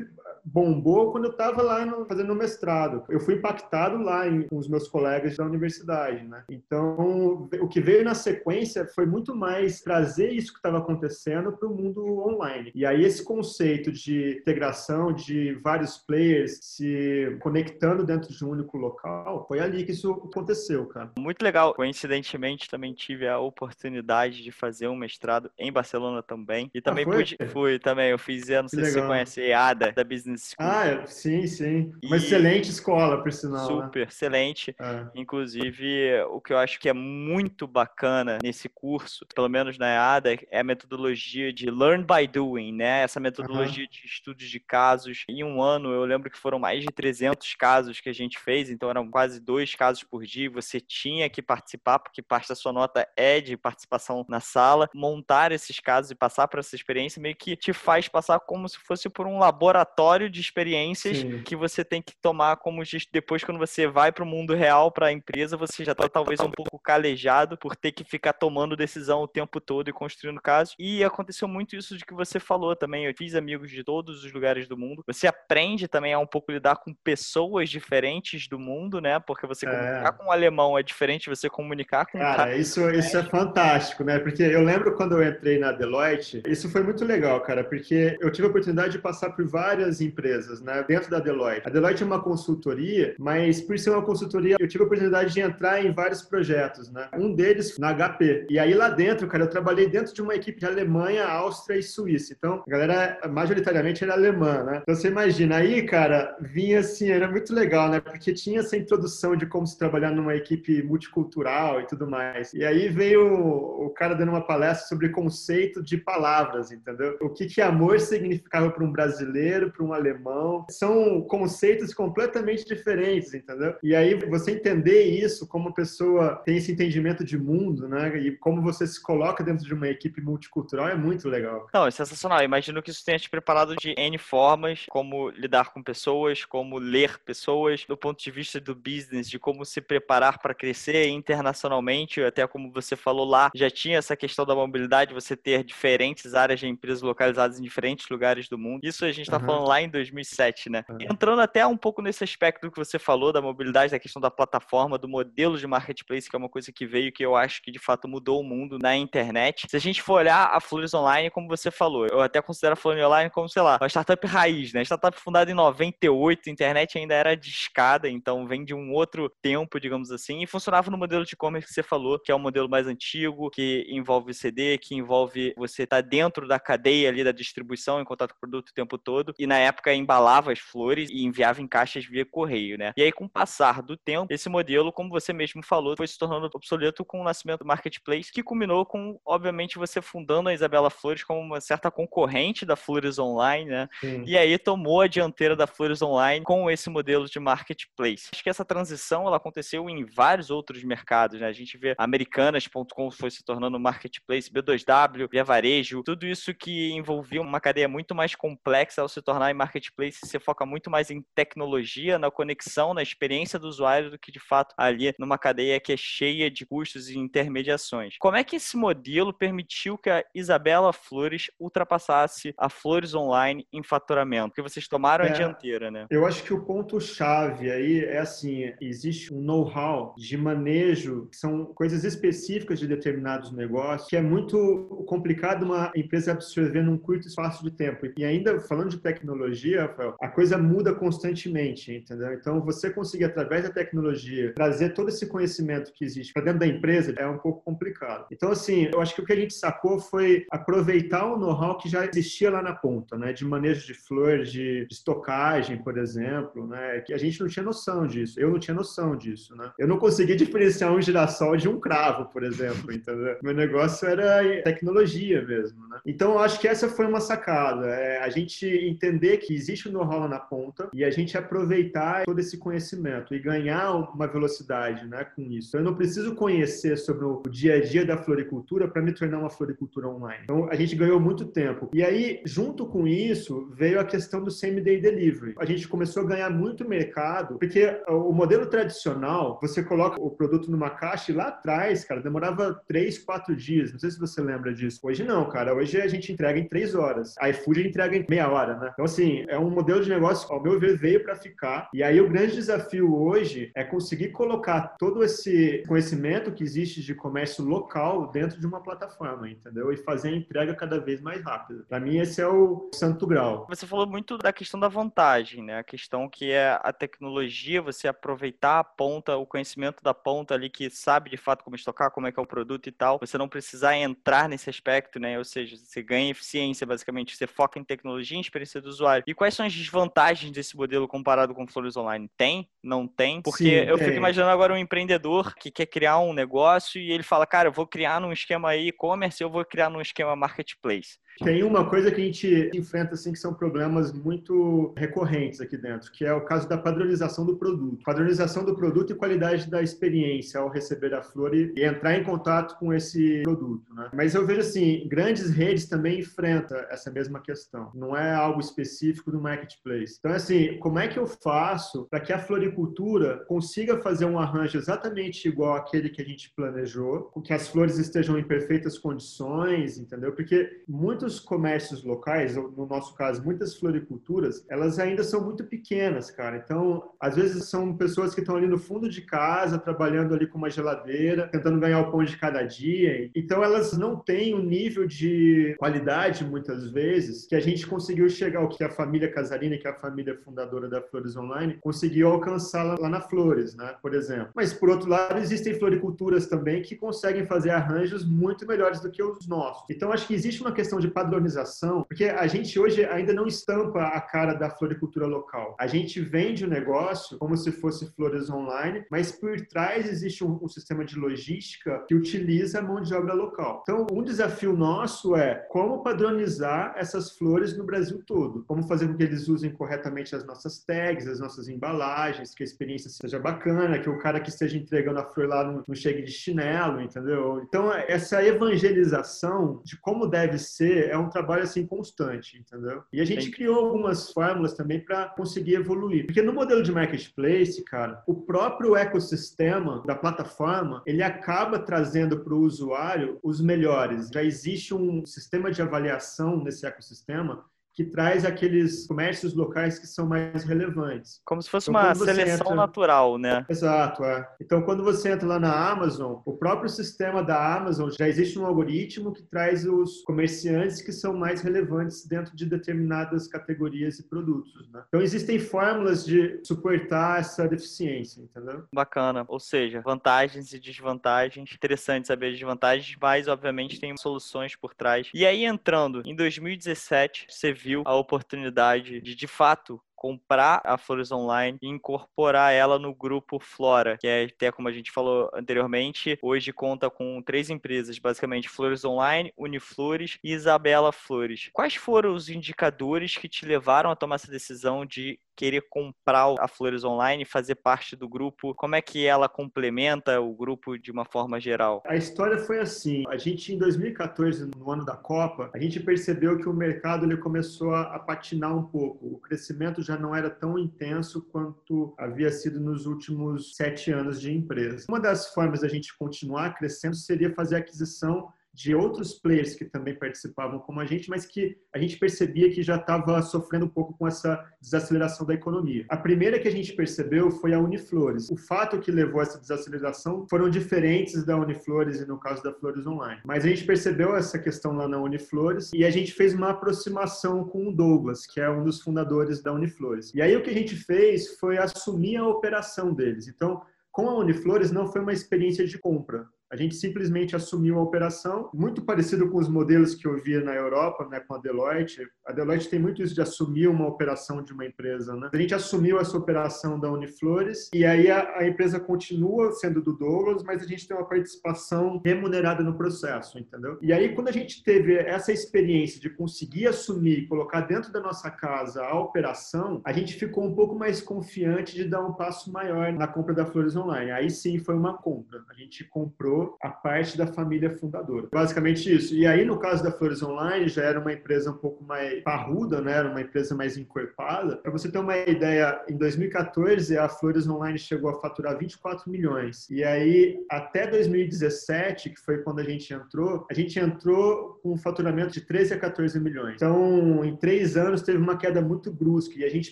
bombou 0.45 1.11
quando 1.11 1.25
eu 1.25 1.31
estava 1.31 1.61
lá 1.63 1.83
no, 1.85 2.05
fazendo 2.05 2.35
mestrado. 2.35 3.03
Eu 3.09 3.19
fui 3.19 3.35
impactado 3.35 3.97
lá 3.97 4.27
em, 4.27 4.43
com 4.43 4.57
os 4.57 4.69
meus 4.69 4.87
colegas 4.87 5.35
da 5.35 5.43
universidade, 5.43 6.23
né? 6.23 6.43
Então, 6.49 7.44
o 7.59 7.67
que 7.67 7.79
veio 7.79 8.03
na 8.03 8.13
sequência 8.13 8.87
foi 8.87 9.05
muito 9.05 9.35
mais 9.35 9.81
trazer 9.81 10.31
isso 10.31 10.51
que 10.51 10.59
estava 10.59 10.77
acontecendo 10.77 11.51
para 11.51 11.67
o 11.67 11.75
mundo 11.75 12.03
online. 12.19 12.71
E 12.73 12.85
aí 12.85 13.03
esse 13.03 13.23
conceito 13.23 13.91
de 13.91 14.37
integração 14.39 15.13
de 15.13 15.53
vários 15.63 15.97
players 15.97 16.59
se 16.61 17.37
conectando 17.41 18.05
dentro 18.05 18.33
de 18.33 18.45
um 18.45 18.49
único 18.49 18.77
local, 18.77 19.45
foi 19.47 19.59
ali 19.59 19.83
que 19.83 19.91
isso 19.91 20.11
aconteceu, 20.11 20.85
cara. 20.87 21.11
Muito 21.17 21.41
legal. 21.41 21.73
Coincidentemente, 21.73 22.69
também 22.69 22.93
tive 22.93 23.27
a 23.27 23.39
oportunidade 23.39 24.43
de 24.43 24.51
fazer 24.51 24.87
um 24.87 24.95
mestrado 24.95 25.51
em 25.57 25.71
Barcelona 25.71 26.21
também. 26.23 26.69
E 26.73 26.81
também 26.81 27.05
ah, 27.07 27.11
pude, 27.11 27.37
fui 27.51 27.79
também, 27.79 28.09
eu 28.09 28.19
fiz, 28.19 28.49
eu 28.49 28.63
não 28.63 28.69
sei 28.69 28.85
se 28.85 28.93
você 28.93 29.01
conhece, 29.01 29.41
EADA, 29.41 29.91
da 29.91 30.03
Business 30.03 30.53
School. 30.53 30.67
Ah, 30.67 31.05
sim, 31.05 31.45
sim. 31.47 31.91
Uma 32.03 32.17
e 32.17 32.19
excelente 32.19 32.69
escola, 32.69 33.21
por 33.21 33.31
sinal. 33.31 33.77
Né? 33.77 33.85
Super, 33.85 33.99
né? 33.99 34.07
excelente. 34.07 34.75
É. 34.79 35.05
Inclusive, 35.15 36.21
o 36.29 36.41
que 36.41 36.53
eu 36.53 36.57
acho 36.57 36.79
que 36.79 36.89
é 36.89 36.93
muito 36.93 37.34
bacana 37.67 38.39
nesse 38.41 38.69
curso, 38.69 39.25
pelo 39.35 39.49
menos 39.49 39.77
na 39.77 39.87
EADA, 39.87 40.37
é 40.49 40.59
a 40.59 40.63
metodologia 40.63 41.51
de 41.51 41.69
Learn 41.69 42.03
by 42.03 42.27
Doing, 42.27 42.71
né? 42.71 43.03
Essa 43.03 43.19
metodologia 43.19 43.85
de 43.87 44.05
estudos 44.05 44.49
de 44.49 44.59
casos. 44.59 45.25
Em 45.29 45.43
um 45.43 45.61
ano, 45.61 45.91
eu 45.91 46.05
lembro 46.05 46.29
que 46.29 46.37
foram 46.37 46.57
mais 46.57 46.81
de 46.81 46.87
300 46.87 47.53
casos 47.55 47.99
que 47.99 48.09
a 48.09 48.13
gente 48.13 48.39
fez, 48.39 48.69
então 48.69 48.89
eram 48.89 49.09
quase 49.09 49.39
dois 49.39 49.75
casos 49.75 50.03
por 50.03 50.23
dia. 50.23 50.49
Você 50.49 50.79
tinha 50.79 51.29
que 51.29 51.41
participar, 51.41 51.99
porque 51.99 52.21
parte 52.21 52.49
da 52.49 52.55
sua 52.55 52.71
nota 52.71 53.07
é 53.15 53.41
de 53.41 53.57
participação 53.57 54.25
na 54.29 54.39
sala. 54.39 54.89
Montar 54.93 55.51
esses 55.51 55.79
casos 55.79 56.11
e 56.11 56.15
passar 56.15 56.47
por 56.47 56.59
essa 56.59 56.75
experiência 56.75 57.21
meio 57.21 57.35
que 57.35 57.55
te 57.55 57.73
faz 57.73 58.07
passar 58.07 58.39
como 58.39 58.67
se 58.69 58.77
fosse 58.77 59.09
por 59.09 59.27
um 59.27 59.39
laboratório 59.39 60.29
de 60.29 60.39
experiências 60.39 61.17
Sim. 61.17 61.43
que 61.43 61.55
você 61.55 61.83
tem 61.83 62.01
que 62.01 62.15
tomar 62.21 62.57
como 62.57 62.83
depois 63.11 63.43
quando 63.43 63.57
você 63.57 63.87
vai 63.87 64.11
para 64.11 64.23
o 64.23 64.27
mundo 64.27 64.53
real, 64.53 64.91
para 64.91 65.07
a 65.07 65.11
empresa, 65.11 65.57
você 65.57 65.83
já 65.83 65.91
está 65.91 66.07
talvez 66.07 66.39
um 66.39 66.51
pouco 66.51 66.79
calejado 66.79 67.24
por 67.57 67.75
ter 67.75 67.91
que 67.91 68.03
ficar 68.03 68.33
tomando 68.33 68.75
decisão 68.75 69.21
o 69.21 69.27
tempo 69.27 69.59
todo 69.59 69.89
e 69.89 69.93
construindo 69.93 70.41
casos. 70.41 70.75
E 70.79 71.03
aconteceu 71.03 71.47
muito 71.47 71.75
isso 71.75 71.97
de 71.97 72.05
que 72.05 72.13
você 72.13 72.39
falou 72.39 72.75
também. 72.75 73.05
Eu 73.05 73.13
fiz 73.17 73.35
amigos 73.35 73.71
de 73.71 73.83
todos 73.83 74.23
os 74.23 74.31
lugares 74.31 74.67
do 74.67 74.77
mundo. 74.77 75.03
Você 75.07 75.27
aprende 75.27 75.87
também 75.87 76.13
a 76.13 76.19
um 76.19 76.27
pouco 76.27 76.51
lidar 76.51 76.77
com 76.77 76.93
pessoas 76.93 77.69
diferentes 77.69 78.47
do 78.47 78.59
mundo, 78.59 78.99
né? 78.99 79.19
Porque 79.19 79.47
você 79.47 79.67
é. 79.67 79.69
comunicar 79.69 80.11
com 80.13 80.25
um 80.25 80.31
alemão 80.31 80.77
é 80.77 80.83
diferente 80.83 81.29
você 81.29 81.49
comunicar 81.49 82.05
com 82.05 82.19
cara, 82.19 82.37
cara 82.37 82.55
isso 82.55 82.89
isso 82.89 83.17
é 83.17 83.23
fantástico, 83.23 84.03
né? 84.03 84.19
Porque 84.19 84.43
eu 84.43 84.63
lembro 84.63 84.95
quando 84.95 85.21
eu 85.21 85.27
entrei 85.27 85.59
na 85.59 85.71
Deloitte, 85.71 86.41
isso 86.47 86.69
foi 86.69 86.83
muito 86.83 87.03
legal, 87.05 87.39
cara, 87.41 87.63
porque 87.63 88.17
eu 88.19 88.31
tive 88.31 88.47
a 88.47 88.49
oportunidade 88.49 88.93
de 88.93 88.99
passar 88.99 89.31
por 89.31 89.45
várias 89.45 90.01
empresas, 90.01 90.61
né, 90.61 90.83
dentro 90.87 91.09
da 91.09 91.19
Deloitte. 91.19 91.67
A 91.67 91.69
Deloitte 91.69 92.03
é 92.03 92.05
uma 92.05 92.21
consultoria, 92.21 93.15
mas 93.17 93.61
por 93.61 93.77
ser 93.77 93.91
uma 93.91 94.01
consultoria, 94.01 94.55
eu 94.59 94.67
tive 94.67 94.83
a 94.83 94.87
oportunidade 94.87 95.33
de 95.33 95.41
entrar 95.41 95.83
em 95.83 95.91
vários 95.91 96.21
projetos, 96.21 96.91
né? 96.91 97.07
Um 97.17 97.33
deles 97.33 97.77
na 97.77 97.93
HP. 97.93 98.47
E 98.49 98.59
aí 98.59 98.73
lá 98.73 98.89
dentro, 98.89 99.27
cara, 99.27 99.43
eu 99.43 99.49
trabalhei 99.49 99.87
dentro 99.87 100.13
de 100.13 100.21
uma 100.21 100.35
equipe 100.35 100.59
de 100.59 100.65
Alemanha, 100.65 101.25
Áustria 101.25 101.77
e 101.77 101.83
Suíça. 101.83 102.33
Então, 102.33 102.63
a 102.65 102.69
galera 102.69 103.19
majoritariamente 103.29 104.03
era 104.03 104.13
alemã, 104.13 104.63
né? 104.63 104.79
Então 104.81 104.95
você 104.95 105.07
imagina 105.07 105.57
aí, 105.57 105.83
cara, 105.83 106.35
vinha 106.39 106.79
assim, 106.79 107.09
era 107.09 107.29
muito 107.29 107.53
legal, 107.53 107.89
né? 107.89 107.99
Porque 107.99 108.33
tinha 108.33 108.59
essa 108.59 108.77
introdução 108.77 109.35
de 109.35 109.45
como 109.45 109.65
se 109.65 109.77
trabalhar 109.77 110.11
numa 110.11 110.35
equipe 110.35 110.83
multicultural 110.83 111.81
e 111.81 111.87
tudo 111.87 112.07
mais. 112.07 112.53
E 112.53 112.65
aí 112.65 112.89
veio 112.89 113.25
o 113.25 113.89
cara 113.91 114.13
dando 114.13 114.29
uma 114.29 114.45
palestra 114.45 114.87
sobre 114.87 115.09
conceito 115.09 115.83
de 115.83 115.97
palavras, 115.97 116.71
entendeu? 116.71 117.17
O 117.21 117.29
que 117.29 117.45
que 117.45 117.61
amor 117.61 117.99
significava 117.99 118.69
para 118.69 118.83
um 118.83 118.91
brasileiro, 118.91 119.71
para 119.71 119.85
um 119.85 119.93
alemão. 119.93 120.65
São 120.69 121.21
conceitos 121.21 121.93
completamente 121.93 122.65
diferentes, 122.65 123.33
entendeu? 123.33 123.75
E 123.83 123.95
aí 123.95 124.15
você 124.27 124.51
entender 124.51 125.03
isso 125.03 125.47
como 125.47 125.73
pessoa 125.73 126.41
tem 126.45 126.57
esse 126.57 126.71
entendimento 126.71 127.04
de 127.13 127.37
mundo, 127.37 127.87
né? 127.87 128.17
E 128.17 128.31
como 128.31 128.61
você 128.61 128.87
se 128.87 129.01
coloca 129.01 129.43
dentro 129.43 129.65
de 129.65 129.73
uma 129.73 129.87
equipe 129.87 130.21
multicultural 130.21 130.89
é 130.89 130.95
muito 130.95 131.29
legal. 131.29 131.67
Não, 131.73 131.85
é 131.85 131.91
sensacional. 131.91 132.39
Eu 132.39 132.45
imagino 132.45 132.81
que 132.81 132.89
isso 132.89 133.05
tenha 133.05 133.19
te 133.19 133.29
preparado 133.29 133.75
de 133.75 133.93
N 133.97 134.17
formas, 134.17 134.85
como 134.89 135.29
lidar 135.29 135.71
com 135.71 135.83
pessoas, 135.83 136.43
como 136.45 136.79
ler 136.79 137.19
pessoas, 137.19 137.85
do 137.85 137.95
ponto 137.97 138.21
de 138.23 138.31
vista 138.31 138.59
do 138.59 138.73
business, 138.73 139.29
de 139.29 139.37
como 139.37 139.65
se 139.65 139.81
preparar 139.81 140.39
para 140.39 140.53
crescer 140.53 141.07
internacionalmente, 141.09 142.21
até 142.21 142.45
como 142.47 142.71
você 142.71 142.95
falou 142.95 143.25
lá, 143.25 143.51
já 143.53 143.69
tinha 143.69 143.97
essa 143.97 144.15
questão 144.15 144.45
da 144.45 144.55
mobilidade, 144.55 145.13
você 145.13 145.35
ter 145.35 145.63
diferentes 145.63 146.33
áreas 146.33 146.59
de 146.59 146.67
empresas 146.67 147.01
localizadas 147.01 147.59
em 147.59 147.63
diferentes 147.63 148.07
lugares 148.09 148.47
do 148.47 148.57
mundo. 148.57 148.83
Isso 148.83 149.05
a 149.05 149.11
gente 149.11 149.23
está 149.23 149.37
uhum. 149.37 149.45
falando 149.45 149.67
lá 149.67 149.81
em 149.81 149.89
2007, 149.89 150.69
né? 150.69 150.85
Uhum. 150.89 150.97
Entrando 151.01 151.41
até 151.41 151.65
um 151.65 151.77
pouco 151.77 152.01
nesse 152.01 152.23
aspecto 152.23 152.71
que 152.71 152.77
você 152.77 152.97
falou 152.97 153.31
da 153.31 153.41
mobilidade, 153.41 153.91
da 153.91 153.99
questão 153.99 154.21
da 154.21 154.31
plataforma, 154.31 154.97
do 154.97 155.07
modelo 155.07 155.57
de 155.57 155.67
marketplace, 155.67 156.29
que 156.29 156.35
é 156.35 156.39
uma 156.39 156.49
coisa 156.49 156.71
que 156.71 156.85
veio 156.95 157.11
que 157.11 157.25
eu 157.25 157.35
acho 157.35 157.61
que 157.61 157.71
de 157.71 157.79
fato 157.79 158.07
mudou 158.07 158.39
o 158.39 158.43
mundo 158.43 158.79
na 158.79 158.95
internet. 158.95 159.67
Se 159.69 159.75
a 159.75 159.79
gente 159.79 160.01
for 160.01 160.13
olhar 160.13 160.49
a 160.53 160.61
Flores 160.61 160.93
Online, 160.93 161.29
como 161.29 161.45
você 161.45 161.69
falou, 161.69 162.07
eu 162.07 162.21
até 162.21 162.41
considero 162.41 162.71
a 162.71 162.75
Flores 162.77 163.03
Online 163.03 163.29
como, 163.29 163.49
sei 163.49 163.61
lá, 163.61 163.77
uma 163.81 163.89
startup 163.89 164.25
raiz, 164.25 164.71
né? 164.71 164.81
Startup 164.81 165.17
fundada 165.19 165.51
em 165.51 165.53
98, 165.53 166.47
a 166.47 166.51
internet 166.51 166.97
ainda 166.97 167.13
era 167.13 167.35
de 167.35 167.49
escada, 167.49 168.09
então 168.09 168.47
vem 168.47 168.63
de 168.63 168.73
um 168.73 168.93
outro 168.93 169.29
tempo, 169.41 169.77
digamos 169.77 170.09
assim, 170.09 170.41
e 170.41 170.47
funcionava 170.47 170.89
no 170.89 170.97
modelo 170.97 171.25
de 171.25 171.33
e-commerce 171.33 171.67
que 171.67 171.73
você 171.73 171.83
falou, 171.83 172.17
que 172.17 172.31
é 172.31 172.35
um 172.35 172.39
modelo 172.39 172.69
mais 172.69 172.87
antigo, 172.87 173.49
que 173.49 173.85
envolve 173.89 174.33
CD, 174.33 174.77
que 174.77 174.95
envolve 174.95 175.53
você 175.57 175.83
estar 175.83 176.01
tá 176.01 176.07
dentro 176.07 176.47
da 176.47 176.57
cadeia 176.57 177.09
ali 177.09 177.25
da 177.25 177.33
distribuição, 177.33 177.99
em 177.99 178.05
contato 178.05 178.31
com 178.31 178.37
o 178.37 178.39
produto 178.39 178.69
o 178.69 178.73
tempo 178.73 178.97
todo, 178.97 179.33
e 179.37 179.45
na 179.45 179.57
época 179.57 179.93
embalava 179.93 180.53
as 180.53 180.59
flores 180.59 181.09
e 181.09 181.25
enviava 181.25 181.61
em 181.61 181.67
caixas 181.67 182.05
via 182.05 182.25
correio, 182.25 182.77
né? 182.77 182.93
E 182.95 183.03
aí, 183.03 183.11
com 183.11 183.25
o 183.25 183.29
passar 183.29 183.81
do 183.81 183.97
tempo, 183.97 184.33
esse 184.33 184.47
modelo, 184.47 184.93
como 184.93 185.09
você 185.09 185.33
mesmo 185.33 185.61
falou, 185.61 185.95
foi 185.97 186.07
se 186.07 186.17
tornando 186.17 186.49
obsoleto 186.53 186.84
com 186.93 187.21
o 187.21 187.23
nascimento 187.23 187.59
do 187.59 187.65
marketplace, 187.65 188.31
que 188.31 188.43
culminou 188.43 188.85
com, 188.85 189.19
obviamente, 189.25 189.77
você 189.77 190.01
fundando 190.01 190.49
a 190.49 190.53
Isabela 190.53 190.89
Flores 190.89 191.23
como 191.23 191.39
uma 191.39 191.61
certa 191.61 191.89
concorrente 191.89 192.65
da 192.65 192.75
Flores 192.75 193.17
Online, 193.17 193.69
né? 193.69 193.89
Sim. 193.99 194.23
E 194.25 194.37
aí 194.37 194.57
tomou 194.57 195.01
a 195.01 195.07
dianteira 195.07 195.55
da 195.55 195.67
Flores 195.67 196.01
Online 196.01 196.43
com 196.45 196.69
esse 196.69 196.89
modelo 196.89 197.25
de 197.25 197.39
marketplace. 197.39 198.29
Acho 198.33 198.43
que 198.43 198.49
essa 198.49 198.65
transição 198.65 199.27
ela 199.27 199.37
aconteceu 199.37 199.89
em 199.89 200.05
vários 200.05 200.49
outros 200.49 200.83
mercados, 200.83 201.39
né? 201.39 201.47
A 201.47 201.53
gente 201.53 201.77
vê 201.77 201.95
americanas.com 201.97 203.11
foi 203.11 203.31
se 203.31 203.43
tornando 203.43 203.79
marketplace, 203.79 204.51
B2W, 204.51 205.29
Via 205.29 205.43
Varejo, 205.43 206.03
tudo 206.03 206.25
isso 206.25 206.53
que 206.53 206.91
envolvia 206.91 207.41
uma 207.41 207.59
cadeia 207.59 207.87
muito 207.87 208.13
mais 208.13 208.35
complexa 208.35 209.01
ao 209.01 209.09
se 209.09 209.21
tornar 209.21 209.51
em 209.51 209.53
marketplace, 209.53 210.19
você 210.21 210.39
foca 210.39 210.65
muito 210.65 210.89
mais 210.89 211.09
em 211.09 211.23
tecnologia, 211.33 212.19
na 212.19 212.29
conexão, 212.29 212.93
na 212.93 213.01
experiência 213.01 213.59
do 213.59 213.67
usuário 213.67 214.11
do 214.11 214.19
que 214.19 214.31
de 214.31 214.39
fato 214.39 214.73
ali 214.77 215.13
numa 215.19 215.37
cadeia 215.37 215.79
que 215.79 215.93
é 215.93 215.97
cheia 215.97 216.49
de 216.49 216.64
custos 216.65 217.09
e 217.09 217.17
intermediações. 217.17 218.15
Como 218.19 218.35
é 218.35 218.43
que 218.43 218.57
esse 218.57 218.75
modelo 218.75 219.33
permitiu 219.33 219.97
que 219.97 220.09
a 220.09 220.23
Isabela 220.33 220.91
Flores 220.91 221.47
ultrapassasse 221.59 222.53
a 222.57 222.69
Flores 222.69 223.13
Online 223.13 223.65
em 223.71 223.83
faturamento? 223.83 224.49
Porque 224.49 224.61
vocês 224.61 224.87
tomaram 224.87 225.25
é, 225.25 225.29
a 225.29 225.33
dianteira, 225.33 225.91
né? 225.91 226.07
Eu 226.09 226.25
acho 226.25 226.43
que 226.43 226.53
o 226.53 226.63
ponto 226.65 226.99
chave 226.99 227.71
aí 227.71 228.03
é 228.03 228.19
assim, 228.19 228.73
existe 228.81 229.33
um 229.33 229.41
know-how 229.41 230.13
de 230.17 230.37
manejo, 230.37 231.27
que 231.31 231.37
são 231.37 231.65
coisas 231.65 232.03
específicas 232.03 232.79
de 232.79 232.87
determinados 232.87 233.51
negócios, 233.51 234.09
que 234.09 234.15
é 234.15 234.21
muito 234.21 235.05
complicado 235.07 235.63
uma 235.63 235.91
empresa 235.95 236.31
absorver 236.31 236.81
num 236.81 236.97
curto 236.97 237.27
espaço 237.27 237.63
de 237.63 237.71
tempo. 237.71 238.07
E 238.17 238.23
ainda 238.23 238.59
falando 238.59 238.89
de 238.89 238.97
tecnologia, 238.97 239.83
Rafael, 239.83 240.15
a 240.21 240.27
coisa 240.27 240.57
muda 240.57 240.93
constantemente, 240.93 241.93
entendeu? 241.93 242.33
Então, 242.33 242.61
você 242.61 242.89
conseguir, 242.89 243.25
através 243.25 243.63
da 243.63 243.69
tecnologia, 243.69 244.53
trazer 244.53 244.93
todo 244.93 245.09
esse 245.09 245.27
conhecimento 245.27 245.91
que 245.93 246.05
existe 246.05 246.33
para 246.33 246.43
dentro 246.43 246.54
da 246.57 246.67
empresa 246.67 247.13
é 247.17 247.27
um 247.27 247.37
pouco 247.37 247.63
complicado. 247.63 248.27
Então, 248.31 248.51
assim, 248.51 248.89
eu 248.91 249.01
acho 249.01 249.15
que 249.15 249.21
o 249.21 249.25
que 249.25 249.33
a 249.33 249.35
gente 249.35 249.53
sacou 249.53 249.99
foi 249.99 250.45
aproveitar 250.51 251.25
o 251.25 251.37
know-how 251.37 251.77
que 251.77 251.89
já 251.89 252.05
existia 252.05 252.49
lá 252.49 252.61
na 252.61 252.73
ponta, 252.73 253.17
né? 253.17 253.33
De 253.33 253.45
manejo 253.45 253.85
de 253.85 253.93
flor, 253.93 254.43
de, 254.43 254.85
de 254.85 254.93
estocagem, 254.93 255.81
por 255.81 255.97
exemplo, 255.97 256.67
né? 256.67 257.01
Que 257.01 257.13
a 257.13 257.17
gente 257.17 257.39
não 257.39 257.47
tinha 257.47 257.63
noção 257.63 258.07
disso. 258.07 258.39
Eu 258.39 258.49
não 258.49 258.59
tinha 258.59 258.75
noção 258.75 259.15
disso, 259.15 259.55
né? 259.55 259.71
Eu 259.77 259.87
não 259.87 259.97
conseguia 259.97 260.35
diferenciar 260.35 260.91
um 260.91 261.01
girassol 261.01 261.57
de 261.57 261.67
um 261.67 261.79
cravo, 261.79 262.25
por 262.25 262.43
exemplo, 262.43 262.91
entendeu? 262.91 263.37
Meu 263.41 263.53
negócio 263.53 264.07
era 264.07 264.61
tecnologia 264.63 265.41
mesmo, 265.43 265.84
né? 265.95 266.01
Então, 266.05 266.33
eu 266.33 266.39
acho 266.39 266.59
que 266.59 266.67
essa 266.67 266.89
foi 266.89 267.05
uma 267.05 267.19
sacada. 267.19 267.87
É 267.87 268.19
a 268.19 268.29
gente 268.29 268.65
entender 268.65 269.37
que 269.37 269.53
existe 269.53 269.87
o 269.87 269.91
know-how 269.91 270.27
na 270.27 270.39
ponta 270.39 270.89
e 270.93 271.03
a 271.03 271.09
gente 271.09 271.37
aproveitar 271.37 272.25
todo 272.25 272.39
esse 272.39 272.57
conhecimento 272.57 273.33
e 273.33 273.39
ganhar 273.39 273.93
uma 274.13 274.27
velocidade, 274.27 275.07
né, 275.07 275.25
com 275.35 275.41
isso. 275.41 275.77
Eu 275.77 275.83
não 275.83 275.95
preciso 275.95 276.35
conhecer 276.35 276.97
sobre 276.97 277.25
o 277.25 277.43
dia 277.49 277.75
a 277.75 277.81
dia 277.81 278.05
da 278.05 278.17
floricultura 278.17 278.87
para 278.87 279.01
me 279.01 279.13
tornar 279.13 279.39
uma 279.39 279.49
floricultura 279.49 280.07
online. 280.07 280.41
Então, 280.43 280.69
a 280.69 280.75
gente 280.75 280.95
ganhou 280.95 281.19
muito 281.19 281.45
tempo. 281.45 281.89
E 281.93 282.03
aí, 282.03 282.41
junto 282.45 282.85
com 282.85 283.07
isso, 283.07 283.69
veio 283.73 283.99
a 283.99 284.05
questão 284.05 284.43
do 284.43 284.51
same-day 284.51 284.99
delivery. 284.99 285.55
A 285.57 285.65
gente 285.65 285.87
começou 285.87 286.23
a 286.23 286.25
ganhar 286.25 286.49
muito 286.49 286.87
mercado, 286.87 287.57
porque 287.57 288.01
o 288.07 288.31
modelo 288.31 288.65
tradicional, 288.65 289.59
você 289.61 289.83
coloca 289.83 290.21
o 290.21 290.29
produto 290.29 290.69
numa 290.69 290.89
caixa 290.89 291.31
e 291.31 291.35
lá 291.35 291.47
atrás, 291.47 292.03
cara, 292.03 292.21
demorava 292.21 292.81
três, 292.87 293.17
quatro 293.17 293.55
dias. 293.55 293.91
Não 293.91 293.99
sei 293.99 294.11
se 294.11 294.19
você 294.19 294.41
lembra 294.41 294.73
disso. 294.73 294.99
Hoje 295.03 295.23
não, 295.23 295.49
cara. 295.49 295.73
Hoje 295.73 295.84
a 296.01 296.07
gente 296.07 296.31
entrega 296.31 296.59
em 296.59 296.67
três 296.67 296.95
horas. 296.95 297.35
A 297.39 297.49
iFood 297.49 297.87
entrega 297.87 298.15
em 298.15 298.25
meia 298.29 298.49
hora, 298.49 298.77
né? 298.77 298.89
Então, 298.93 299.05
assim, 299.05 299.45
é 299.47 299.57
um 299.57 299.69
modelo 299.69 300.01
de 300.01 300.09
negócio, 300.09 300.51
ao 300.51 300.61
meu 300.61 300.79
ver, 300.79 300.97
veio 300.97 301.23
para 301.23 301.35
ficar. 301.35 301.89
E 301.93 302.03
aí 302.03 302.19
o 302.19 302.29
grande 302.29 302.55
desafio 302.55 303.15
hoje 303.15 303.71
é 303.75 303.83
conseguir 303.83 304.29
colocar 304.29 304.95
todo 304.97 305.23
esse 305.23 305.83
conhecimento 305.87 306.51
que 306.51 306.63
existe 306.63 307.01
de 307.01 307.13
comércio 307.13 307.63
local 307.63 308.31
dentro 308.31 308.59
de 308.59 308.65
uma 308.65 308.81
plataforma, 308.81 309.49
entendeu? 309.49 309.91
E 309.91 309.97
fazer 309.97 310.29
a 310.29 310.35
entrega 310.35 310.73
cada 310.75 310.99
vez 310.99 311.21
mais 311.21 311.41
rápida. 311.43 311.85
Para 311.87 311.99
mim, 311.99 312.17
esse 312.17 312.41
é 312.41 312.47
o 312.47 312.89
santo 312.93 313.27
grau. 313.27 313.65
Você 313.69 313.85
falou 313.85 314.07
muito 314.07 314.37
da 314.37 314.53
questão 314.53 314.79
da 314.79 314.87
vantagem, 314.87 315.63
né? 315.63 315.79
A 315.79 315.83
questão 315.83 316.27
que 316.29 316.51
é 316.51 316.79
a 316.81 316.91
tecnologia, 316.91 317.81
você 317.81 318.07
aproveitar 318.07 318.79
a 318.79 318.83
ponta, 318.83 319.37
o 319.37 319.45
conhecimento 319.45 320.03
da 320.03 320.13
ponta 320.13 320.53
ali 320.53 320.69
que 320.69 320.89
sabe 320.89 321.29
de 321.29 321.37
fato 321.37 321.63
como 321.63 321.75
estocar, 321.75 322.11
como 322.11 322.27
é 322.27 322.31
que 322.31 322.39
é 322.39 322.43
o 322.43 322.47
produto 322.47 322.87
e 322.87 322.91
tal. 322.91 323.19
Você 323.19 323.37
não 323.37 323.47
precisar 323.47 323.95
entrar 323.97 324.49
nesse 324.49 324.69
aspecto, 324.69 325.19
né? 325.19 325.37
Ou 325.37 325.43
seja, 325.43 325.74
você 325.75 326.01
ganha 326.01 326.31
eficiência, 326.31 326.85
basicamente. 326.85 327.35
Você 327.35 327.47
foca 327.47 327.79
em 327.79 327.83
tecnologia 327.83 328.37
e 328.37 328.41
experiência 328.41 328.81
do 328.81 328.89
usuário. 328.89 329.23
E 329.27 329.33
quais 329.33 329.53
são 329.53 329.65
as 329.65 329.73
desvantagens 329.73 330.51
desse 330.51 330.75
modelo 330.75 331.07
comparado 331.07 331.53
com 331.53 331.67
flores 331.67 331.97
online? 331.97 332.29
Tem? 332.37 332.69
Não 332.83 333.07
tem? 333.07 333.41
Porque 333.41 333.63
Sim, 333.63 333.89
eu 333.89 333.97
fico 333.97 334.11
imaginando 334.11 334.51
agora 334.51 334.73
um 334.73 334.77
empreendedor 334.77 335.55
que 335.55 335.71
quer 335.71 335.85
criar 335.85 336.19
um 336.19 336.33
negócio 336.33 336.99
e 336.99 337.11
ele 337.11 337.23
fala, 337.23 337.45
cara, 337.45 337.69
eu 337.69 337.73
vou 337.73 337.87
criar 337.87 338.21
num 338.21 338.31
esquema 338.31 338.75
e-commerce, 338.75 339.41
eu 339.41 339.49
vou 339.49 339.65
criar 339.65 339.89
num 339.89 340.01
esquema 340.01 340.35
marketplace. 340.35 341.17
Tem 341.43 341.63
uma 341.63 341.89
coisa 341.89 342.11
que 342.11 342.21
a 342.21 342.23
gente 342.23 342.71
enfrenta 342.73 343.15
assim 343.15 343.33
que 343.33 343.39
são 343.39 343.53
problemas 343.53 344.13
muito 344.13 344.93
recorrentes 344.95 345.59
aqui 345.59 345.75
dentro, 345.75 346.09
que 346.11 346.23
é 346.23 346.33
o 346.33 346.45
caso 346.45 346.67
da 346.67 346.77
padronização 346.77 347.45
do 347.45 347.57
produto. 347.57 348.03
Padronização 348.05 348.63
do 348.63 348.73
produto 348.73 349.11
e 349.11 349.15
qualidade 349.15 349.69
da 349.69 349.81
experiência 349.81 350.59
ao 350.61 350.69
receber 350.69 351.13
a 351.13 351.21
flor 351.21 351.53
e 351.53 351.73
entrar 351.83 352.17
em 352.17 352.23
contato 352.23 352.77
com 352.79 352.93
esse 352.93 353.41
produto, 353.43 353.93
né? 353.93 354.09
Mas 354.13 354.33
eu 354.33 354.45
vejo 354.45 354.61
assim, 354.61 355.05
grandes 355.09 355.49
redes 355.49 355.64
também 355.89 356.19
enfrentam 356.19 356.77
essa 356.89 357.11
mesma 357.11 357.41
questão. 357.41 357.91
Não 357.93 358.15
é 358.15 358.33
algo 358.33 358.59
específico 358.59 359.31
do 359.31 359.41
marketplace. 359.41 360.17
Então 360.19 360.31
assim, 360.31 360.77
como 360.79 360.99
é 360.99 361.07
que 361.07 361.17
eu 361.17 361.25
faço 361.25 362.07
para 362.09 362.19
que 362.19 362.33
a 362.33 362.39
floricultura 362.39 363.43
consiga 363.47 363.97
fazer 364.01 364.25
um 364.25 364.39
arranjo 364.39 364.77
exatamente 364.77 365.47
igual 365.47 365.75
àquele 365.75 366.09
que 366.09 366.21
a 366.21 366.25
gente 366.25 366.51
planejou, 366.55 367.23
com 367.23 367.41
que 367.41 367.53
as 367.53 367.67
flores 367.67 367.97
estejam 367.97 368.37
em 368.37 368.43
perfeitas 368.43 368.97
condições, 368.97 369.97
entendeu? 369.97 370.33
Porque 370.33 370.83
muitos 370.87 371.39
comércios 371.39 372.03
locais, 372.03 372.55
no 372.55 372.85
nosso 372.85 373.15
caso, 373.15 373.43
muitas 373.43 373.75
floriculturas, 373.75 374.65
elas 374.69 374.99
ainda 374.99 375.23
são 375.23 375.43
muito 375.43 375.63
pequenas, 375.63 376.29
cara. 376.31 376.57
Então, 376.57 377.11
às 377.19 377.35
vezes 377.35 377.69
são 377.69 377.95
pessoas 377.95 378.33
que 378.33 378.41
estão 378.41 378.55
ali 378.55 378.67
no 378.67 378.77
fundo 378.77 379.09
de 379.09 379.21
casa, 379.21 379.79
trabalhando 379.79 380.33
ali 380.33 380.47
com 380.47 380.57
uma 380.57 380.69
geladeira, 380.69 381.47
tentando 381.47 381.79
ganhar 381.79 382.01
o 382.01 382.11
pão 382.11 382.23
de 382.23 382.37
cada 382.37 382.63
dia. 382.63 383.29
Então, 383.35 383.63
elas 383.63 383.97
não 383.97 384.15
têm 384.17 384.53
o 384.53 384.57
um 384.57 384.63
nível 384.63 385.07
de 385.07 385.54
qualidade, 385.77 386.43
muitas 386.43 386.89
vezes, 386.91 387.45
que 387.45 387.55
a 387.55 387.59
gente 387.59 387.85
conseguiu 387.87 388.29
chegar, 388.29 388.61
o 388.61 388.69
que 388.69 388.83
a 388.83 388.89
família 388.89 389.31
Casarina, 389.31 389.77
que 389.77 389.87
é 389.87 389.91
a 389.91 389.95
família 389.95 390.37
fundadora 390.43 390.87
da 390.87 391.01
Flores 391.01 391.35
Online, 391.35 391.77
conseguiu 391.81 392.27
alcançar 392.27 392.99
lá 392.99 393.09
na 393.09 393.21
Flores, 393.21 393.75
né? 393.75 393.95
Por 394.01 394.13
exemplo. 394.13 394.49
Mas, 394.55 394.73
por 394.73 394.89
outro 394.89 395.09
lado, 395.09 395.39
existem 395.39 395.73
floriculturas 395.73 396.47
também 396.47 396.81
que 396.81 396.95
conseguem 396.95 397.45
fazer 397.45 397.71
arranjos 397.71 398.25
muito 398.25 398.65
melhores 398.67 398.99
do 398.99 399.11
que 399.11 399.23
os 399.23 399.47
nossos. 399.47 399.85
Então, 399.89 400.11
acho 400.11 400.27
que 400.27 400.33
existe 400.33 400.61
uma 400.61 400.71
questão 400.71 400.99
de 400.99 401.07
padronização, 401.07 402.03
porque 402.03 402.25
a 402.25 402.47
gente 402.47 402.79
hoje 402.79 403.05
ainda 403.05 403.33
não 403.33 403.47
estampa 403.47 404.01
a 404.01 404.21
cara 404.21 404.53
da 404.53 404.69
floricultura 404.69 405.25
local. 405.25 405.75
A 405.79 405.87
gente 405.87 406.19
vende 406.19 406.65
o 406.65 406.69
negócio 406.69 407.37
como 407.37 407.55
se 407.55 407.71
fosse 407.71 408.11
flores 408.15 408.49
online, 408.49 409.05
mas 409.09 409.31
por 409.31 409.59
trás 409.67 410.09
existe 410.09 410.43
um, 410.43 410.59
um 410.61 410.67
sistema 410.67 411.03
de 411.05 411.17
logística 411.17 412.03
que 412.07 412.15
utiliza 412.15 412.79
a 412.79 412.81
mão 412.81 413.01
de 413.01 413.13
obra 413.13 413.33
local. 413.33 413.81
Então, 413.83 414.05
um 414.11 414.23
desafio 414.23 414.75
nosso 414.75 415.35
é 415.35 415.44
como 415.53 416.01
padronizar 416.01 416.95
essas 416.97 417.31
flores 417.37 417.77
no 417.77 417.83
Brasil 417.83 418.23
todo. 418.25 418.63
Como 418.63 418.87
fazer 418.87 419.07
com 419.07 419.15
que 419.15 419.23
eles 419.23 419.47
usem 419.47 419.71
corretamente 419.71 420.35
as 420.35 420.45
nossas 420.45 420.83
tags, 420.83 421.27
as 421.27 421.39
nossas 421.39 421.67
embalagens, 421.67 422.55
que 422.55 422.63
a 422.63 422.65
experiência 422.65 423.09
seja 423.09 423.37
bacana, 423.37 423.99
que 423.99 424.09
o 424.09 424.17
cara 424.17 424.39
que 424.39 424.49
esteja 424.49 424.77
entregando 424.77 425.19
a 425.19 425.25
flor 425.25 425.47
lá 425.47 425.63
não, 425.63 425.83
não 425.87 425.95
chegue 425.95 426.23
de 426.23 426.31
chinelo, 426.31 427.01
entendeu? 427.01 427.61
Então, 427.67 427.93
essa 427.93 428.43
evangelização 428.43 429.81
de 429.83 429.99
como 429.99 430.27
deve 430.27 430.57
ser 430.57 431.09
é 431.09 431.17
um 431.17 431.29
trabalho 431.29 431.63
assim 431.63 431.85
constante, 431.85 432.57
entendeu? 432.57 433.03
E 433.11 433.21
a 433.21 433.25
gente 433.25 433.45
Sim. 433.45 433.51
criou 433.51 433.85
algumas 433.85 434.31
fórmulas 434.31 434.73
também 434.73 434.99
para 434.99 435.29
conseguir 435.29 435.75
evoluir. 435.75 436.25
Porque 436.25 436.41
no 436.41 436.53
modelo 436.53 436.81
de 436.81 436.91
marketplace, 436.91 437.83
cara, 437.83 438.23
o 438.25 438.35
próprio 438.35 438.95
ecossistema 438.95 440.03
da 440.05 440.15
plataforma, 440.15 441.03
ele 441.05 441.21
acaba 441.21 441.79
trazendo 441.79 442.39
para 442.43 442.53
o 442.53 442.61
usuário 442.61 443.39
os 443.43 443.61
melhores. 443.61 444.29
Já 444.33 444.43
existe 444.43 444.93
um 444.93 445.25
sistema 445.35 445.69
de 445.69 445.81
avaliação 445.81 446.63
nesse 446.63 446.85
ecossistema 446.85 447.65
que 447.95 448.03
traz 448.03 448.43
aqueles 448.43 449.07
comércios 449.07 449.55
locais 449.55 449.97
que 449.97 450.05
são 450.05 450.27
mais 450.27 450.63
relevantes. 450.65 451.41
Como 451.45 451.61
se 451.61 451.69
fosse 451.69 451.89
então, 451.89 452.01
uma 452.01 452.13
seleção 452.13 452.67
entra... 452.67 452.75
natural, 452.75 453.37
né? 453.37 453.65
Exato, 453.69 454.23
é. 454.23 454.47
Então, 454.61 454.81
quando 454.81 455.03
você 455.03 455.31
entra 455.31 455.47
lá 455.47 455.59
na 455.59 455.73
Amazon, 455.89 456.41
o 456.45 456.53
próprio 456.57 456.89
sistema 456.89 457.41
da 457.41 457.75
Amazon 457.77 458.09
já 458.09 458.27
existe 458.27 458.59
um 458.59 458.65
algoritmo 458.65 459.31
que 459.31 459.43
traz 459.43 459.85
os 459.85 460.21
comerciantes 460.23 461.01
que 461.01 461.13
são 461.13 461.33
mais 461.33 461.61
relevantes 461.61 462.27
dentro 462.27 462.55
de 462.55 462.65
determinadas 462.65 463.47
categorias 463.47 464.19
e 464.19 464.27
produtos, 464.27 464.73
né? 464.91 465.03
Então, 465.07 465.21
existem 465.21 465.57
fórmulas 465.57 466.25
de 466.25 466.59
suportar 466.65 467.39
essa 467.39 467.67
deficiência, 467.67 468.41
entendeu? 468.41 468.83
Bacana. 468.91 469.45
Ou 469.47 469.59
seja, 469.59 470.01
vantagens 470.01 470.73
e 470.73 470.79
desvantagens. 470.79 471.73
Interessante 471.73 472.27
saber 472.27 472.47
as 472.47 472.53
desvantagens, 472.53 473.17
mas, 473.21 473.47
obviamente, 473.47 473.99
tem 473.99 474.15
soluções 474.17 474.75
por 474.75 474.93
trás. 474.93 475.29
E 475.33 475.45
aí, 475.45 475.63
entrando 475.63 476.21
em 476.25 476.35
2017, 476.35 477.47
você 477.49 477.71
viu 477.85 478.01
a 478.05 478.15
oportunidade 478.15 479.21
de, 479.21 479.35
de 479.35 479.47
fato, 479.47 480.01
comprar 480.15 480.81
a 480.83 480.97
Flores 480.97 481.31
Online 481.31 481.77
e 481.81 481.87
incorporar 481.87 482.73
ela 482.73 482.97
no 482.97 483.13
grupo 483.13 483.59
Flora, 483.59 484.17
que 484.17 484.27
é 484.27 484.45
até 484.45 484.71
como 484.71 484.87
a 484.87 484.91
gente 484.91 485.11
falou 485.11 485.51
anteriormente, 485.53 486.39
hoje 486.41 486.73
conta 486.73 487.11
com 487.11 487.43
três 487.43 487.69
empresas, 487.69 488.17
basicamente 488.17 488.67
Flores 488.67 489.05
Online, 489.05 489.53
Uniflores 489.55 490.39
e 490.43 490.51
Isabela 490.51 491.11
Flores. 491.11 491.69
Quais 491.71 491.93
foram 491.93 492.33
os 492.33 492.49
indicadores 492.49 493.37
que 493.37 493.47
te 493.47 493.67
levaram 493.67 494.09
a 494.09 494.15
tomar 494.15 494.35
essa 494.35 494.49
decisão 494.49 495.05
de 495.05 495.39
querer 495.55 495.85
comprar 495.89 496.55
a 496.59 496.67
Flores 496.67 497.03
Online 497.03 497.45
fazer 497.45 497.75
parte 497.75 498.15
do 498.15 498.27
grupo? 498.27 498.73
Como 498.75 498.95
é 498.95 499.01
que 499.01 499.25
ela 499.25 499.47
complementa 499.47 500.39
o 500.41 500.53
grupo 500.53 500.97
de 500.97 501.11
uma 501.11 501.25
forma 501.25 501.59
geral? 501.59 502.03
A 502.05 502.15
história 502.15 502.57
foi 502.57 502.79
assim. 502.79 503.23
A 503.27 503.37
gente, 503.37 503.73
em 503.73 503.77
2014, 503.77 504.69
no 504.77 504.91
ano 504.91 505.05
da 505.05 505.15
Copa, 505.15 505.69
a 505.73 505.79
gente 505.79 505.99
percebeu 505.99 506.57
que 506.57 506.67
o 506.67 506.73
mercado 506.73 507.25
ele 507.25 507.37
começou 507.37 507.93
a, 507.93 508.19
patinar 508.19 508.75
um 508.75 508.83
pouco. 508.83 509.27
O 509.27 509.37
crescimento 509.39 510.01
já 510.01 510.17
não 510.17 510.35
era 510.35 510.49
tão 510.49 510.77
intenso 510.79 511.41
quanto 511.51 512.13
havia 512.17 512.51
sido 512.51 512.79
nos 512.79 513.05
últimos 513.05 513.75
sete 513.75 514.11
anos 514.11 514.41
de 514.41 514.51
empresa. 514.51 515.05
Uma 515.07 515.19
das 515.19 515.53
formas 515.53 515.81
da 515.81 515.87
gente 515.87 516.17
continuar 516.17 516.75
crescendo 516.75 517.15
seria 517.15 517.53
fazer 517.53 517.75
aquisição 517.75 518.49
de 518.75 518.93
outros 518.93 519.33
players 519.33 519.73
que 519.73 519.85
também 519.85 520.13
participavam 520.13 520.79
como 520.79 520.99
a 520.99 521.05
gente, 521.05 521.29
mas 521.29 521.45
que 521.45 521.77
a 521.93 521.97
gente 521.97 522.17
percebia 522.17 522.69
que 522.69 522.83
já 522.83 522.97
estava 522.97 523.41
sofrendo 523.41 523.85
um 523.85 523.89
pouco 523.89 524.17
com 524.17 524.27
essa 524.27 524.61
desaceleração 524.81 525.47
da 525.47 525.53
economia. 525.53 526.05
A 526.09 526.17
primeira 526.17 526.59
que 526.59 526.67
a 526.67 526.71
gente 526.71 526.93
percebeu 526.93 527.49
foi 527.49 527.73
a 527.73 527.79
Uniflores. 527.79 528.49
O 528.49 528.57
fato 528.57 528.99
que 528.99 529.11
levou 529.11 529.39
a 529.39 529.43
essa 529.43 529.59
desaceleração 529.59 530.45
foram 530.49 530.69
diferentes 530.69 531.45
da 531.45 531.55
Uniflores 531.55 532.19
e 532.19 532.27
no 532.27 532.37
caso 532.37 532.61
da 532.61 532.73
Flores 532.73 533.07
Online. 533.07 533.41
Mas 533.45 533.63
a 533.63 533.69
gente 533.69 533.85
percebeu 533.85 534.35
essa 534.35 534.59
questão 534.59 534.91
lá 534.91 535.07
na 535.07 535.21
Uniflores 535.21 535.91
e 535.93 536.03
a 536.03 536.09
gente 536.09 536.33
fez 536.33 536.53
uma 536.53 536.71
aproximação 536.71 537.63
com 537.63 537.87
o 537.87 537.95
Douglas, 537.95 538.45
que 538.45 538.59
é 538.59 538.69
um 538.69 538.83
dos 538.83 539.01
fundadores 539.01 539.63
da 539.63 539.71
Uniflores. 539.71 540.33
E 540.33 540.41
aí 540.41 540.53
o 540.55 540.61
que 540.61 540.69
a 540.69 540.73
gente 540.73 540.95
fez 540.95 541.57
foi 541.57 541.77
assumir 541.77 542.35
a 542.35 542.47
operação 542.47 543.13
deles. 543.13 543.47
Então, 543.47 543.81
com 544.11 544.29
a 544.29 544.37
Uniflores 544.37 544.91
não 544.91 545.11
foi 545.11 545.21
uma 545.21 545.33
experiência 545.33 545.85
de 545.85 545.97
compra, 545.97 546.47
a 546.71 546.75
gente 546.75 546.95
simplesmente 546.95 547.55
assumiu 547.55 547.99
a 547.99 548.03
operação, 548.03 548.69
muito 548.73 549.01
parecido 549.03 549.49
com 549.49 549.57
os 549.57 549.69
modelos 549.69 550.15
que 550.15 550.27
eu 550.27 550.37
via 550.41 550.61
na 550.61 550.73
Europa, 550.73 551.27
né, 551.29 551.39
com 551.39 551.55
a 551.55 551.57
Deloitte. 551.59 552.27
A 552.45 552.51
Deloitte 552.51 552.89
tem 552.89 552.99
muito 552.99 553.21
isso 553.21 553.35
de 553.35 553.41
assumir 553.41 553.87
uma 553.87 554.07
operação 554.07 554.63
de 554.63 554.73
uma 554.73 554.85
empresa. 554.85 555.35
Né? 555.35 555.49
A 555.53 555.57
gente 555.57 555.75
assumiu 555.75 556.19
essa 556.19 556.37
operação 556.37 556.99
da 556.99 557.11
Uniflores 557.11 557.89
e 557.93 558.05
aí 558.05 558.29
a, 558.29 558.57
a, 558.57 558.67
empresa 558.67 558.99
continua 558.99 559.71
sendo 559.73 560.01
do 560.01 560.13
Douglas, 560.13 560.63
mas 560.63 560.81
a 560.81 560.87
gente 560.87 561.07
tem 561.07 561.15
uma 561.15 561.27
participação 561.27 562.21
remunerada 562.25 562.83
no 562.83 562.97
processo, 562.97 563.59
entendeu? 563.59 563.97
E 564.01 564.11
aí, 564.11 564.33
quando 564.33 564.47
a 564.47 564.51
gente 564.51 564.83
teve 564.83 565.15
essa 565.15 565.51
experiência 565.51 566.19
de 566.19 566.29
conseguir 566.29 566.87
assumir 566.87 567.47
colocar 567.47 567.81
dentro 567.81 568.11
da 568.11 568.19
nossa 568.19 568.49
casa 568.49 569.03
a 569.03 569.19
operação, 569.19 570.01
a 570.03 570.11
gente 570.11 570.33
ficou 570.33 570.63
um 570.63 570.75
pouco 570.75 570.95
mais 570.95 571.21
confiante 571.21 571.95
de 571.95 572.05
dar 572.05 572.25
um 572.25 572.33
passo 572.33 572.71
maior 572.71 573.11
na 573.13 573.27
compra 573.27 573.53
da 573.53 573.65
Flores 573.65 573.95
Online. 573.95 574.31
Aí 574.31 574.49
sim 574.49 574.79
foi 574.79 574.95
uma 574.95 575.17
compra. 575.17 575.63
A 575.69 575.73
gente 575.73 576.03
comprou 576.05 576.54
a 576.81 576.89
parte 576.89 577.37
da 577.37 577.47
família 577.47 577.95
fundadora. 577.97 578.47
Basicamente 578.51 579.13
isso. 579.13 579.33
E 579.33 579.45
aí, 579.45 579.65
no 579.65 579.79
caso 579.79 580.03
da 580.03 580.11
Flores 580.11 580.41
Online, 580.41 580.87
já 580.87 581.03
era 581.03 581.19
uma 581.19 581.33
empresa 581.33 581.71
um 581.71 581.77
pouco 581.77 582.03
mais 582.03 582.41
parruda, 582.43 583.01
né? 583.01 583.13
Era 583.13 583.29
uma 583.29 583.41
empresa 583.41 583.75
mais 583.75 583.97
encorpada. 583.97 584.77
Para 584.77 584.91
você 584.91 585.11
ter 585.11 585.17
uma 585.17 585.37
ideia, 585.37 586.01
em 586.09 586.17
2014, 586.17 587.17
a 587.17 587.27
Flores 587.29 587.67
Online 587.67 587.97
chegou 587.97 588.29
a 588.29 588.39
faturar 588.39 588.77
24 588.77 589.29
milhões. 589.29 589.89
E 589.89 590.03
aí, 590.03 590.57
até 590.69 591.07
2017, 591.07 592.29
que 592.31 592.39
foi 592.39 592.59
quando 592.59 592.79
a 592.79 592.83
gente 592.83 593.13
entrou, 593.13 593.65
a 593.69 593.73
gente 593.73 593.99
entrou 593.99 594.79
com 594.81 594.93
um 594.93 594.97
faturamento 594.97 595.53
de 595.53 595.61
13 595.61 595.93
a 595.93 595.99
14 595.99 596.39
milhões. 596.39 596.75
Então, 596.75 597.43
em 597.43 597.55
três 597.55 597.97
anos, 597.97 598.21
teve 598.21 598.37
uma 598.37 598.57
queda 598.57 598.81
muito 598.81 599.11
brusca. 599.11 599.55
E 599.57 599.63
a 599.63 599.69
gente 599.69 599.91